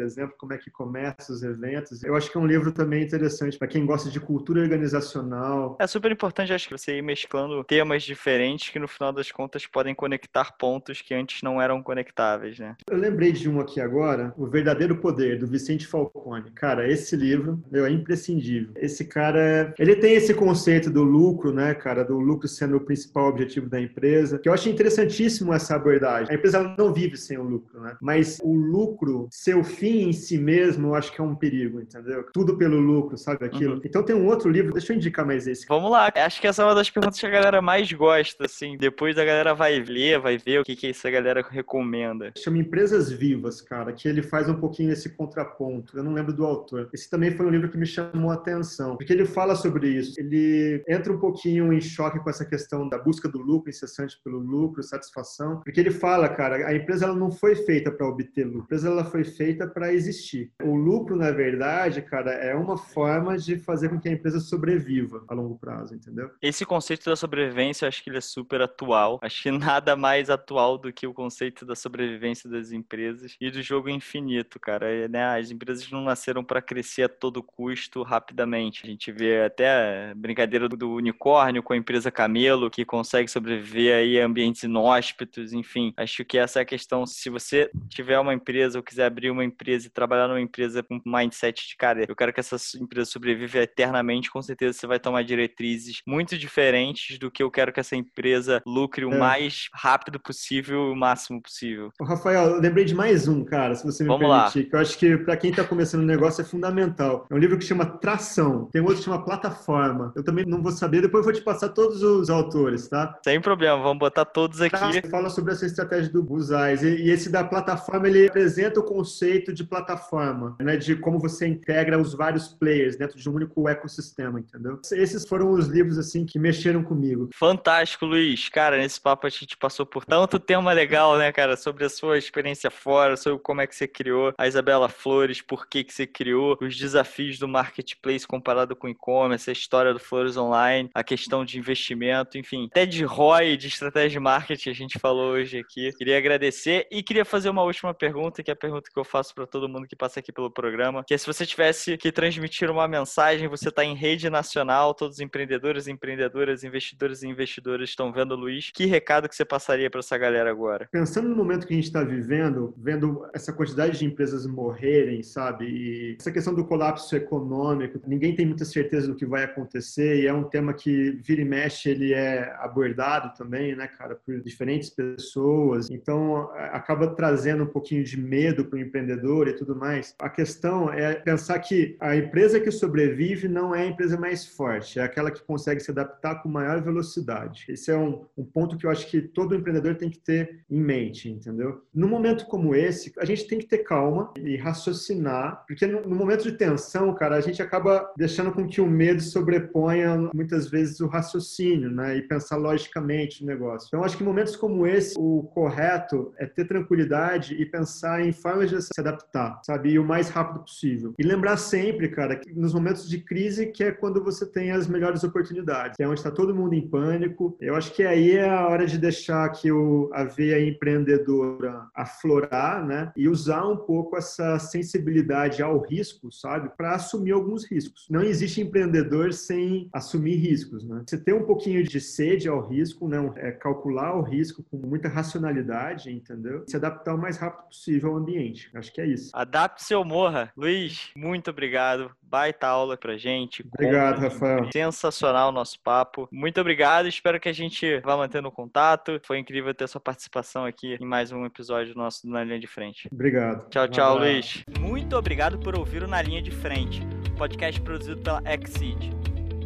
exemplo, 0.00 0.34
como 0.38 0.52
é 0.52 0.58
que 0.58 0.70
começa 0.70 1.32
os 1.32 1.42
eventos. 1.42 2.02
Eu 2.04 2.14
acho 2.14 2.30
que 2.30 2.38
é 2.38 2.40
um 2.40 2.46
livro 2.46 2.70
também 2.72 3.02
interessante 3.02 3.58
para 3.58 3.68
quem 3.68 3.84
gosta 3.84 4.08
de 4.08 4.20
cultura 4.20 4.60
organizacional, 4.60 5.76
É 5.80 5.86
super 5.86 6.12
importante, 6.12 6.52
acho 6.52 6.68
que 6.68 6.76
você 6.76 6.98
ir 6.98 7.02
mesclando 7.02 7.64
temas 7.64 8.02
diferentes 8.02 8.70
que 8.70 8.78
no 8.78 8.86
final 8.88 9.12
das 9.12 9.30
contas 9.32 9.66
podem 9.66 9.94
conectar 9.94 10.56
pontos 10.56 11.02
que 11.02 11.14
antes 11.14 11.42
não 11.42 11.60
eram 11.60 11.82
conectáveis, 11.82 12.58
né? 12.58 12.76
Eu 12.88 12.96
lembrei 12.96 13.32
de 13.32 13.48
um 13.48 13.60
aqui 13.60 13.80
agora, 13.80 14.32
O 14.36 14.46
Verdadeiro 14.46 14.96
Poder, 14.96 15.38
do 15.38 15.46
Vicente 15.46 15.86
Falcone. 15.86 16.50
Cara, 16.52 16.88
esse 16.90 17.16
livro, 17.16 17.62
meu, 17.70 17.84
é 17.86 17.90
imprescindível. 17.90 18.72
Esse 18.76 19.04
cara, 19.04 19.74
ele 19.78 19.96
tem 19.96 20.14
esse 20.14 20.32
conceito 20.34 20.90
do 20.90 21.02
lucro, 21.02 21.52
né, 21.52 21.74
cara, 21.74 22.04
do 22.04 22.18
lucro 22.18 22.48
sendo 22.48 22.76
o 22.76 22.80
principal 22.80 23.28
objetivo 23.28 23.68
da 23.68 23.80
empresa, 23.80 24.38
que 24.38 24.48
eu 24.48 24.52
acho 24.52 24.68
interessantíssimo 24.68 25.52
essa 25.52 25.74
abordagem. 25.76 26.34
A 26.36 26.38
empresa 26.38 26.74
não 26.76 26.92
vive 26.92 27.16
sem 27.16 27.38
o 27.38 27.42
lucro, 27.42 27.80
né? 27.80 27.96
Mas 27.98 28.38
o 28.42 28.54
lucro 28.54 29.26
ser 29.30 29.56
o 29.56 29.64
fim 29.64 30.08
em 30.08 30.12
si 30.12 30.36
mesmo, 30.36 30.88
eu 30.88 30.94
acho 30.94 31.10
que 31.10 31.20
é 31.20 31.24
um 31.24 31.34
perigo, 31.34 31.80
entendeu? 31.80 32.26
Tudo 32.30 32.58
pelo 32.58 32.78
lucro, 32.78 33.16
sabe 33.16 33.46
aquilo? 33.46 33.76
Uhum. 33.76 33.80
Então 33.82 34.02
tem 34.02 34.14
um 34.14 34.26
outro 34.26 34.50
livro, 34.50 34.72
deixa 34.72 34.92
eu 34.92 34.96
indicar 34.96 35.24
mais 35.24 35.46
esse. 35.46 35.66
Vamos 35.66 35.90
lá, 35.90 36.12
acho 36.14 36.40
que 36.40 36.46
essa 36.46 36.62
é 36.62 36.64
uma 36.66 36.74
das 36.74 36.90
perguntas 36.90 37.18
que 37.18 37.24
a 37.24 37.30
galera 37.30 37.62
mais 37.62 37.90
gosta, 37.90 38.44
assim. 38.44 38.76
Depois 38.76 39.16
a 39.16 39.24
galera 39.24 39.54
vai 39.54 39.78
ler, 39.80 40.20
vai 40.20 40.36
ver 40.36 40.60
o 40.60 40.64
que, 40.64 40.76
que 40.76 40.88
essa 40.88 41.10
galera 41.10 41.44
recomenda. 41.48 42.32
Chama 42.36 42.58
Empresas 42.58 43.10
Vivas, 43.10 43.62
cara, 43.62 43.92
que 43.92 44.06
ele 44.06 44.22
faz 44.22 44.46
um 44.46 44.54
pouquinho 44.56 44.92
esse 44.92 45.08
contraponto. 45.08 45.96
Eu 45.96 46.04
não 46.04 46.12
lembro 46.12 46.34
do 46.34 46.44
autor. 46.44 46.90
Esse 46.92 47.08
também 47.08 47.30
foi 47.30 47.46
um 47.46 47.50
livro 47.50 47.70
que 47.70 47.78
me 47.78 47.86
chamou 47.86 48.30
a 48.30 48.34
atenção, 48.34 48.96
porque 48.96 49.12
ele 49.12 49.24
fala 49.24 49.56
sobre 49.56 49.88
isso. 49.88 50.20
Ele 50.20 50.84
entra 50.86 51.10
um 51.12 51.18
pouquinho 51.18 51.72
em 51.72 51.80
choque 51.80 52.18
com 52.20 52.28
essa 52.28 52.44
questão 52.44 52.86
da 52.86 52.98
busca 52.98 53.26
do 53.26 53.38
lucro, 53.38 53.70
incessante 53.70 54.20
pelo 54.22 54.38
lucro, 54.38 54.82
satisfação, 54.82 55.60
porque 55.64 55.80
ele 55.80 55.90
fala, 55.90 56.25
cara, 56.28 56.66
a 56.66 56.74
empresa 56.74 57.06
ela 57.06 57.14
não 57.14 57.30
foi 57.30 57.54
feita 57.54 57.90
para 57.90 58.06
obter 58.06 58.44
lucro, 58.44 58.60
a 58.60 58.64
empresa 58.64 58.88
ela 58.88 59.04
foi 59.04 59.24
feita 59.24 59.66
para 59.66 59.92
existir. 59.92 60.50
O 60.62 60.74
lucro, 60.74 61.16
na 61.16 61.30
verdade, 61.30 62.02
cara, 62.02 62.32
é 62.32 62.54
uma 62.54 62.76
forma 62.76 63.36
de 63.38 63.58
fazer 63.58 63.88
com 63.88 64.00
que 64.00 64.08
a 64.08 64.12
empresa 64.12 64.40
sobreviva 64.40 65.24
a 65.28 65.34
longo 65.34 65.58
prazo, 65.58 65.94
entendeu? 65.94 66.30
Esse 66.40 66.64
conceito 66.64 67.08
da 67.08 67.16
sobrevivência, 67.16 67.84
eu 67.84 67.88
acho 67.88 68.02
que 68.02 68.10
ele 68.10 68.18
é 68.18 68.22
super 68.22 68.60
atual. 68.60 69.18
Acho 69.22 69.42
que 69.42 69.50
nada 69.50 69.96
mais 69.96 70.30
atual 70.30 70.78
do 70.78 70.92
que 70.92 71.06
o 71.06 71.14
conceito 71.14 71.64
da 71.64 71.74
sobrevivência 71.74 72.48
das 72.48 72.72
empresas 72.72 73.36
e 73.40 73.50
do 73.50 73.62
jogo 73.62 73.88
infinito, 73.88 74.58
cara. 74.60 74.88
É, 74.88 75.08
né, 75.08 75.38
As 75.38 75.50
empresas 75.50 75.90
não 75.90 76.02
nasceram 76.02 76.44
para 76.44 76.62
crescer 76.62 77.04
a 77.04 77.08
todo 77.08 77.42
custo 77.42 78.02
rapidamente. 78.02 78.82
A 78.84 78.88
gente 78.88 79.10
vê 79.12 79.42
até 79.42 80.10
a 80.10 80.14
brincadeira 80.14 80.68
do 80.68 80.94
unicórnio 80.94 81.62
com 81.62 81.72
a 81.72 81.76
empresa 81.76 82.10
Camelo, 82.10 82.70
que 82.70 82.84
consegue 82.84 83.28
sobreviver 83.28 83.96
aí 83.96 84.20
a 84.20 84.26
ambientes 84.26 84.62
inóspitos, 84.62 85.52
enfim. 85.52 85.92
Acho 86.16 86.24
que 86.24 86.38
essa 86.38 86.60
é 86.60 86.62
a 86.62 86.64
questão. 86.64 87.04
Se 87.04 87.28
você 87.28 87.70
tiver 87.90 88.18
uma 88.18 88.32
empresa 88.32 88.78
ou 88.78 88.82
quiser 88.82 89.04
abrir 89.04 89.30
uma 89.30 89.44
empresa 89.44 89.86
e 89.86 89.90
trabalhar 89.90 90.26
numa 90.28 90.40
empresa 90.40 90.82
com 90.82 90.98
mindset 91.04 91.68
de, 91.68 91.76
cara, 91.76 92.06
eu 92.08 92.16
quero 92.16 92.32
que 92.32 92.40
essa 92.40 92.56
empresa 92.80 93.10
sobreviva 93.10 93.58
eternamente, 93.58 94.30
com 94.30 94.40
certeza 94.40 94.78
você 94.78 94.86
vai 94.86 94.98
tomar 94.98 95.22
diretrizes 95.24 96.00
muito 96.06 96.38
diferentes 96.38 97.18
do 97.18 97.30
que 97.30 97.42
eu 97.42 97.50
quero 97.50 97.70
que 97.70 97.80
essa 97.80 97.94
empresa 97.94 98.62
lucre 98.66 99.04
o 99.04 99.12
É. 99.12 99.18
mais 99.18 99.68
rápido 99.74 100.18
possível 100.18 100.88
e 100.88 100.92
o 100.92 100.96
máximo 100.96 101.42
possível. 101.42 101.90
Rafael, 102.00 102.46
eu 102.52 102.60
lembrei 102.60 102.86
de 102.86 102.94
mais 102.94 103.28
um, 103.28 103.44
cara, 103.44 103.74
se 103.74 103.84
você 103.84 104.02
me 104.02 104.08
Vamos 104.08 104.26
lá. 104.26 104.50
permitir, 104.50 104.70
que 104.70 104.74
eu 104.76 104.80
acho 104.80 104.98
que 104.98 105.18
para 105.18 105.36
quem 105.36 105.50
está 105.50 105.64
começando 105.64 106.00
um 106.00 106.06
negócio 106.06 106.40
é 106.40 106.44
fundamental. 106.46 107.26
É 107.30 107.34
um 107.34 107.38
livro 107.38 107.58
que 107.58 107.64
chama 107.64 107.84
Tração, 107.84 108.70
tem 108.72 108.80
outro 108.80 108.96
que 108.96 109.02
chama 109.04 109.22
Plataforma. 109.22 110.14
Eu 110.16 110.24
também 110.24 110.46
não 110.46 110.62
vou 110.62 110.72
saber, 110.72 111.02
depois 111.02 111.26
eu 111.26 111.30
vou 111.30 111.38
te 111.38 111.44
passar 111.44 111.68
todos 111.70 112.02
os 112.02 112.30
autores, 112.30 112.88
tá? 112.88 113.18
Sem 113.22 113.38
problema, 113.38 113.76
vamos 113.82 113.98
botar 113.98 114.24
todos 114.24 114.62
aqui. 114.62 114.76
Fala 115.10 115.28
sobre 115.28 115.52
essa 115.52 115.66
estratégia 115.66 116.05
do 116.08 116.22
Bullseyes. 116.22 116.82
E 116.82 117.10
esse 117.10 117.30
da 117.30 117.44
plataforma, 117.44 118.08
ele 118.08 118.28
apresenta 118.28 118.80
o 118.80 118.82
conceito 118.82 119.52
de 119.52 119.64
plataforma, 119.64 120.56
né? 120.60 120.76
De 120.76 120.96
como 120.96 121.18
você 121.18 121.46
integra 121.46 121.98
os 122.00 122.14
vários 122.14 122.48
players 122.48 122.96
dentro 122.96 123.18
de 123.18 123.28
um 123.28 123.34
único 123.34 123.68
ecossistema, 123.68 124.40
entendeu? 124.40 124.80
Esses 124.92 125.26
foram 125.26 125.52
os 125.52 125.66
livros, 125.66 125.98
assim, 125.98 126.24
que 126.24 126.38
mexeram 126.38 126.82
comigo. 126.82 127.30
Fantástico, 127.34 128.06
Luiz. 128.06 128.48
Cara, 128.48 128.76
nesse 128.76 129.00
papo 129.00 129.26
a 129.26 129.30
gente 129.30 129.56
passou 129.56 129.86
por 129.86 130.04
tanto 130.04 130.38
tema 130.38 130.72
legal, 130.72 131.16
né, 131.18 131.30
cara? 131.32 131.56
Sobre 131.56 131.84
a 131.84 131.88
sua 131.88 132.18
experiência 132.18 132.70
fora, 132.70 133.16
sobre 133.16 133.38
como 133.40 133.60
é 133.60 133.66
que 133.66 133.74
você 133.74 133.86
criou 133.86 134.32
a 134.36 134.46
Isabela 134.46 134.88
Flores, 134.88 135.40
por 135.40 135.68
que 135.68 135.84
que 135.84 135.92
você 135.92 136.06
criou, 136.06 136.56
os 136.60 136.76
desafios 136.76 137.38
do 137.38 137.48
marketplace 137.48 138.26
comparado 138.26 138.74
com 138.74 138.86
o 138.86 138.90
e-commerce, 138.90 139.48
a 139.50 139.52
história 139.52 139.92
do 139.92 140.00
Flores 140.00 140.36
Online, 140.36 140.90
a 140.94 141.04
questão 141.04 141.44
de 141.44 141.58
investimento, 141.58 142.38
enfim. 142.38 142.68
Até 142.70 142.86
de 142.86 143.04
ROI, 143.04 143.56
de 143.56 143.68
estratégia 143.68 144.16
de 144.16 144.20
marketing 144.20 144.70
a 144.70 144.74
gente 144.74 144.98
falou 144.98 145.32
hoje 145.32 145.58
aqui. 145.58 145.85
Queria 145.92 146.18
agradecer 146.18 146.86
e 146.90 147.02
queria 147.02 147.24
fazer 147.24 147.48
uma 147.48 147.62
última 147.62 147.92
pergunta, 147.94 148.42
que 148.42 148.50
é 148.50 148.54
a 148.54 148.56
pergunta 148.56 148.90
que 148.92 148.98
eu 148.98 149.04
faço 149.04 149.34
para 149.34 149.46
todo 149.46 149.68
mundo 149.68 149.86
que 149.86 149.96
passa 149.96 150.20
aqui 150.20 150.32
pelo 150.32 150.50
programa, 150.50 151.04
que 151.04 151.14
é 151.14 151.18
se 151.18 151.26
você 151.26 151.44
tivesse 151.44 151.96
que 151.96 152.12
transmitir 152.12 152.70
uma 152.70 152.88
mensagem, 152.88 153.48
você 153.48 153.68
está 153.68 153.84
em 153.84 153.94
rede 153.94 154.28
nacional, 154.30 154.94
todos 154.94 155.16
os 155.16 155.20
empreendedores, 155.20 155.86
empreendedoras, 155.88 156.64
investidores 156.64 157.22
e 157.22 157.28
investidoras 157.28 157.90
estão 157.90 158.12
vendo 158.12 158.32
o 158.32 158.36
Luiz, 158.36 158.70
que 158.70 158.86
recado 158.86 159.28
que 159.28 159.36
você 159.36 159.44
passaria 159.44 159.90
para 159.90 160.00
essa 160.00 160.16
galera 160.16 160.50
agora? 160.50 160.88
Pensando 160.90 161.28
no 161.28 161.36
momento 161.36 161.66
que 161.66 161.72
a 161.72 161.76
gente 161.76 161.86
está 161.86 162.02
vivendo, 162.02 162.74
vendo 162.76 163.26
essa 163.34 163.52
quantidade 163.52 163.98
de 163.98 164.04
empresas 164.04 164.46
morrerem, 164.46 165.22
sabe? 165.22 165.66
E 165.66 166.16
essa 166.18 166.32
questão 166.32 166.54
do 166.54 166.64
colapso 166.64 167.14
econômico, 167.14 168.00
ninguém 168.06 168.34
tem 168.34 168.46
muita 168.46 168.64
certeza 168.64 169.08
do 169.08 169.14
que 169.14 169.26
vai 169.26 169.44
acontecer 169.44 170.22
e 170.22 170.26
é 170.26 170.32
um 170.32 170.44
tema 170.44 170.72
que 170.72 171.20
vira 171.22 171.42
e 171.42 171.44
mexe, 171.44 171.90
ele 171.90 172.12
é 172.12 172.54
abordado 172.58 173.32
também, 173.36 173.74
né, 173.74 173.86
cara, 173.86 174.14
por 174.14 174.40
diferentes 174.40 174.90
pessoas. 174.90 175.75
Então, 175.90 176.50
a- 176.52 176.76
acaba 176.76 177.08
trazendo 177.08 177.64
um 177.64 177.66
pouquinho 177.66 178.02
de 178.04 178.18
medo 178.20 178.64
para 178.64 178.76
o 178.76 178.80
empreendedor 178.80 179.48
e 179.48 179.52
tudo 179.54 179.74
mais. 179.76 180.14
A 180.18 180.28
questão 180.28 180.90
é 180.92 181.14
pensar 181.14 181.58
que 181.58 181.96
a 182.00 182.16
empresa 182.16 182.60
que 182.60 182.70
sobrevive 182.70 183.48
não 183.48 183.74
é 183.74 183.82
a 183.82 183.86
empresa 183.86 184.16
mais 184.18 184.46
forte, 184.46 184.98
é 184.98 185.02
aquela 185.02 185.30
que 185.30 185.42
consegue 185.42 185.80
se 185.80 185.90
adaptar 185.90 186.42
com 186.42 186.48
maior 186.48 186.80
velocidade. 186.82 187.64
Esse 187.68 187.90
é 187.90 187.96
um, 187.96 188.24
um 188.36 188.44
ponto 188.44 188.76
que 188.76 188.86
eu 188.86 188.90
acho 188.90 189.06
que 189.08 189.20
todo 189.20 189.54
empreendedor 189.54 189.94
tem 189.96 190.08
que 190.10 190.18
ter 190.18 190.60
em 190.70 190.80
mente, 190.80 191.30
entendeu? 191.30 191.82
Num 191.94 192.08
momento 192.08 192.46
como 192.46 192.74
esse, 192.74 193.12
a 193.18 193.24
gente 193.24 193.46
tem 193.46 193.58
que 193.58 193.66
ter 193.66 193.78
calma 193.78 194.32
e 194.38 194.56
raciocinar, 194.56 195.64
porque 195.66 195.86
no, 195.86 196.02
no 196.02 196.14
momento 196.16 196.42
de 196.44 196.52
tensão, 196.52 197.14
cara, 197.14 197.36
a 197.36 197.40
gente 197.40 197.60
acaba 197.62 198.10
deixando 198.16 198.52
com 198.52 198.66
que 198.66 198.80
o 198.80 198.86
medo 198.86 199.20
sobreponha 199.22 200.30
muitas 200.34 200.68
vezes 200.68 201.00
o 201.00 201.06
raciocínio, 201.06 201.90
né? 201.90 202.16
E 202.16 202.22
pensar 202.22 202.56
logicamente 202.56 203.42
no 203.42 203.48
negócio. 203.48 203.86
Então, 203.88 204.04
acho 204.04 204.16
que 204.16 204.22
em 204.22 204.26
momentos 204.26 204.56
como 204.56 204.86
esse, 204.86 205.14
o 205.18 205.44
correto 205.66 206.32
é 206.38 206.46
ter 206.46 206.64
tranquilidade 206.64 207.54
e 207.54 207.66
pensar 207.66 208.24
em 208.24 208.32
formas 208.32 208.70
de 208.70 208.80
se 208.80 209.00
adaptar, 209.00 209.60
sabe? 209.64 209.90
E 209.90 209.98
o 209.98 210.04
mais 210.04 210.28
rápido 210.28 210.60
possível. 210.60 211.12
E 211.18 211.24
lembrar 211.24 211.56
sempre, 211.56 212.08
cara, 212.08 212.36
que 212.36 212.52
nos 212.54 212.72
momentos 212.72 213.08
de 213.08 213.18
crise, 213.18 213.66
que 213.66 213.82
é 213.82 213.90
quando 213.90 214.22
você 214.22 214.46
tem 214.46 214.70
as 214.70 214.86
melhores 214.86 215.24
oportunidades, 215.24 215.98
é 215.98 216.06
onde 216.06 216.20
está 216.20 216.30
todo 216.30 216.54
mundo 216.54 216.74
em 216.74 216.86
pânico. 216.86 217.56
Eu 217.60 217.74
acho 217.74 217.92
que 217.92 218.04
aí 218.04 218.36
é 218.36 218.48
a 218.48 218.68
hora 218.68 218.86
de 218.86 218.96
deixar 218.96 219.48
que 219.50 219.72
o, 219.72 220.08
a 220.12 220.22
veia 220.22 220.64
empreendedora 220.64 221.88
aflorar, 221.92 222.86
né? 222.86 223.12
E 223.16 223.28
usar 223.28 223.66
um 223.66 223.76
pouco 223.76 224.16
essa 224.16 224.60
sensibilidade 224.60 225.62
ao 225.62 225.80
risco, 225.80 226.30
sabe? 226.30 226.70
Para 226.76 226.94
assumir 226.94 227.32
alguns 227.32 227.64
riscos. 227.64 228.06
Não 228.08 228.22
existe 228.22 228.60
empreendedor 228.60 229.32
sem 229.32 229.88
assumir 229.92 230.36
riscos, 230.36 230.84
né? 230.84 231.02
Você 231.04 231.18
ter 231.18 231.34
um 231.34 231.42
pouquinho 231.42 231.82
de 231.82 232.00
sede 232.00 232.48
ao 232.48 232.60
risco, 232.60 233.08
né? 233.08 233.16
É 233.36 233.50
calcular 233.50 234.16
o 234.16 234.22
risco 234.22 234.64
com 234.70 234.76
muita 234.76 235.08
racionalidade 235.08 235.55
realidade, 235.56 236.12
entendeu? 236.12 236.64
Se 236.66 236.76
adaptar 236.76 237.14
o 237.14 237.18
mais 237.18 237.38
rápido 237.38 237.68
possível 237.68 238.10
ao 238.10 238.16
ambiente. 238.16 238.70
Acho 238.74 238.92
que 238.92 239.00
é 239.00 239.06
isso. 239.06 239.30
Adapte-se 239.34 239.94
ou 239.94 240.04
morra. 240.04 240.52
Luiz, 240.56 241.10
muito 241.16 241.50
obrigado. 241.50 242.10
Baita 242.22 242.66
aula 242.66 242.96
pra 242.96 243.16
gente. 243.16 243.64
Obrigado, 243.72 244.20
Rafael. 244.20 244.68
Sensacional 244.72 245.48
o 245.48 245.52
nosso 245.52 245.80
papo. 245.80 246.28
Muito 246.30 246.60
obrigado. 246.60 247.08
Espero 247.08 247.40
que 247.40 247.48
a 247.48 247.52
gente 247.52 248.00
vá 248.00 248.16
mantendo 248.16 248.50
contato. 248.50 249.20
Foi 249.24 249.38
incrível 249.38 249.72
ter 249.74 249.88
sua 249.88 250.00
participação 250.00 250.64
aqui 250.64 250.96
em 251.00 251.06
mais 251.06 251.32
um 251.32 251.44
episódio 251.44 251.94
nosso 251.94 252.28
Na 252.28 252.44
Linha 252.44 252.58
de 252.58 252.66
Frente. 252.66 253.08
Obrigado. 253.12 253.68
Tchau, 253.70 253.88
tchau, 253.88 254.18
Luiz. 254.18 254.64
Muito 254.78 255.16
obrigado 255.16 255.58
por 255.58 255.78
ouvir 255.78 256.02
o 256.02 256.08
Na 256.08 256.20
Linha 256.20 256.42
de 256.42 256.50
Frente, 256.50 257.00
podcast 257.38 257.80
produzido 257.80 258.20
pela 258.20 258.42
Exceed. 258.44 259.14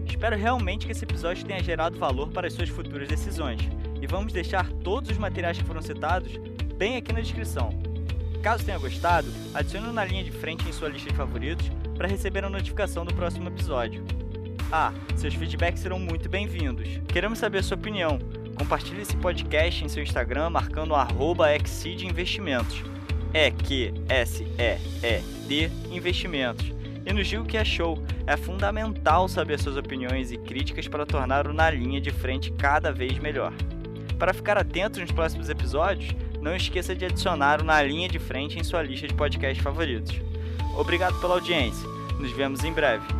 Espero 0.06 0.36
realmente 0.36 0.86
que 0.86 0.92
esse 0.92 1.04
episódio 1.04 1.46
tenha 1.46 1.62
gerado 1.62 1.98
valor 1.98 2.30
para 2.30 2.46
as 2.46 2.52
suas 2.52 2.68
futuras 2.68 3.08
decisões. 3.08 3.60
E 4.00 4.06
vamos 4.06 4.32
deixar 4.32 4.70
todos 4.84 5.10
os 5.10 5.18
materiais 5.18 5.58
que 5.58 5.64
foram 5.64 5.82
citados 5.82 6.38
bem 6.76 6.96
aqui 6.96 7.12
na 7.12 7.20
descrição. 7.20 7.70
Caso 8.42 8.64
tenha 8.64 8.78
gostado, 8.78 9.28
adicione 9.52 9.92
na 9.92 10.04
linha 10.04 10.24
de 10.24 10.30
frente 10.30 10.66
em 10.66 10.72
sua 10.72 10.88
lista 10.88 11.10
de 11.10 11.16
favoritos 11.16 11.70
para 11.94 12.08
receber 12.08 12.42
a 12.44 12.48
notificação 12.48 13.04
do 13.04 13.14
próximo 13.14 13.48
episódio. 13.48 14.02
Ah, 14.72 14.92
seus 15.16 15.34
feedbacks 15.34 15.82
serão 15.82 15.98
muito 15.98 16.28
bem-vindos. 16.28 16.88
Queremos 17.08 17.38
saber 17.38 17.58
a 17.58 17.62
sua 17.62 17.76
opinião. 17.76 18.18
Compartilhe 18.56 19.02
esse 19.02 19.16
podcast 19.16 19.84
em 19.84 19.88
seu 19.88 20.02
Instagram 20.02 20.48
marcando 20.48 20.94
arroba 20.94 21.48
Investimentos. 21.54 22.82
É 23.34 23.50
Q 23.50 23.92
S 24.08 24.42
E 24.58 24.78
E 25.02 25.20
D 25.46 25.70
Investimentos. 25.90 26.72
E 27.04 27.12
nos 27.12 27.26
diga 27.26 27.42
o 27.42 27.46
que 27.46 27.58
achou. 27.58 28.02
É 28.26 28.36
fundamental 28.36 29.28
saber 29.28 29.58
suas 29.58 29.76
opiniões 29.76 30.30
e 30.30 30.38
críticas 30.38 30.86
para 30.88 31.04
tornar 31.04 31.46
o 31.46 31.52
Na 31.52 31.70
Linha 31.70 32.00
de 32.00 32.10
Frente 32.10 32.52
cada 32.52 32.92
vez 32.92 33.18
melhor. 33.18 33.52
Para 34.20 34.34
ficar 34.34 34.58
atento 34.58 35.00
nos 35.00 35.10
próximos 35.10 35.48
episódios, 35.48 36.14
não 36.42 36.54
esqueça 36.54 36.94
de 36.94 37.06
adicionar 37.06 37.62
o 37.62 37.64
Na 37.64 37.82
Linha 37.82 38.06
de 38.06 38.18
Frente 38.18 38.58
em 38.58 38.62
sua 38.62 38.82
lista 38.82 39.08
de 39.08 39.14
podcasts 39.14 39.64
favoritos. 39.64 40.14
Obrigado 40.76 41.18
pela 41.22 41.34
audiência. 41.36 41.88
Nos 42.18 42.30
vemos 42.32 42.62
em 42.62 42.70
breve. 42.70 43.19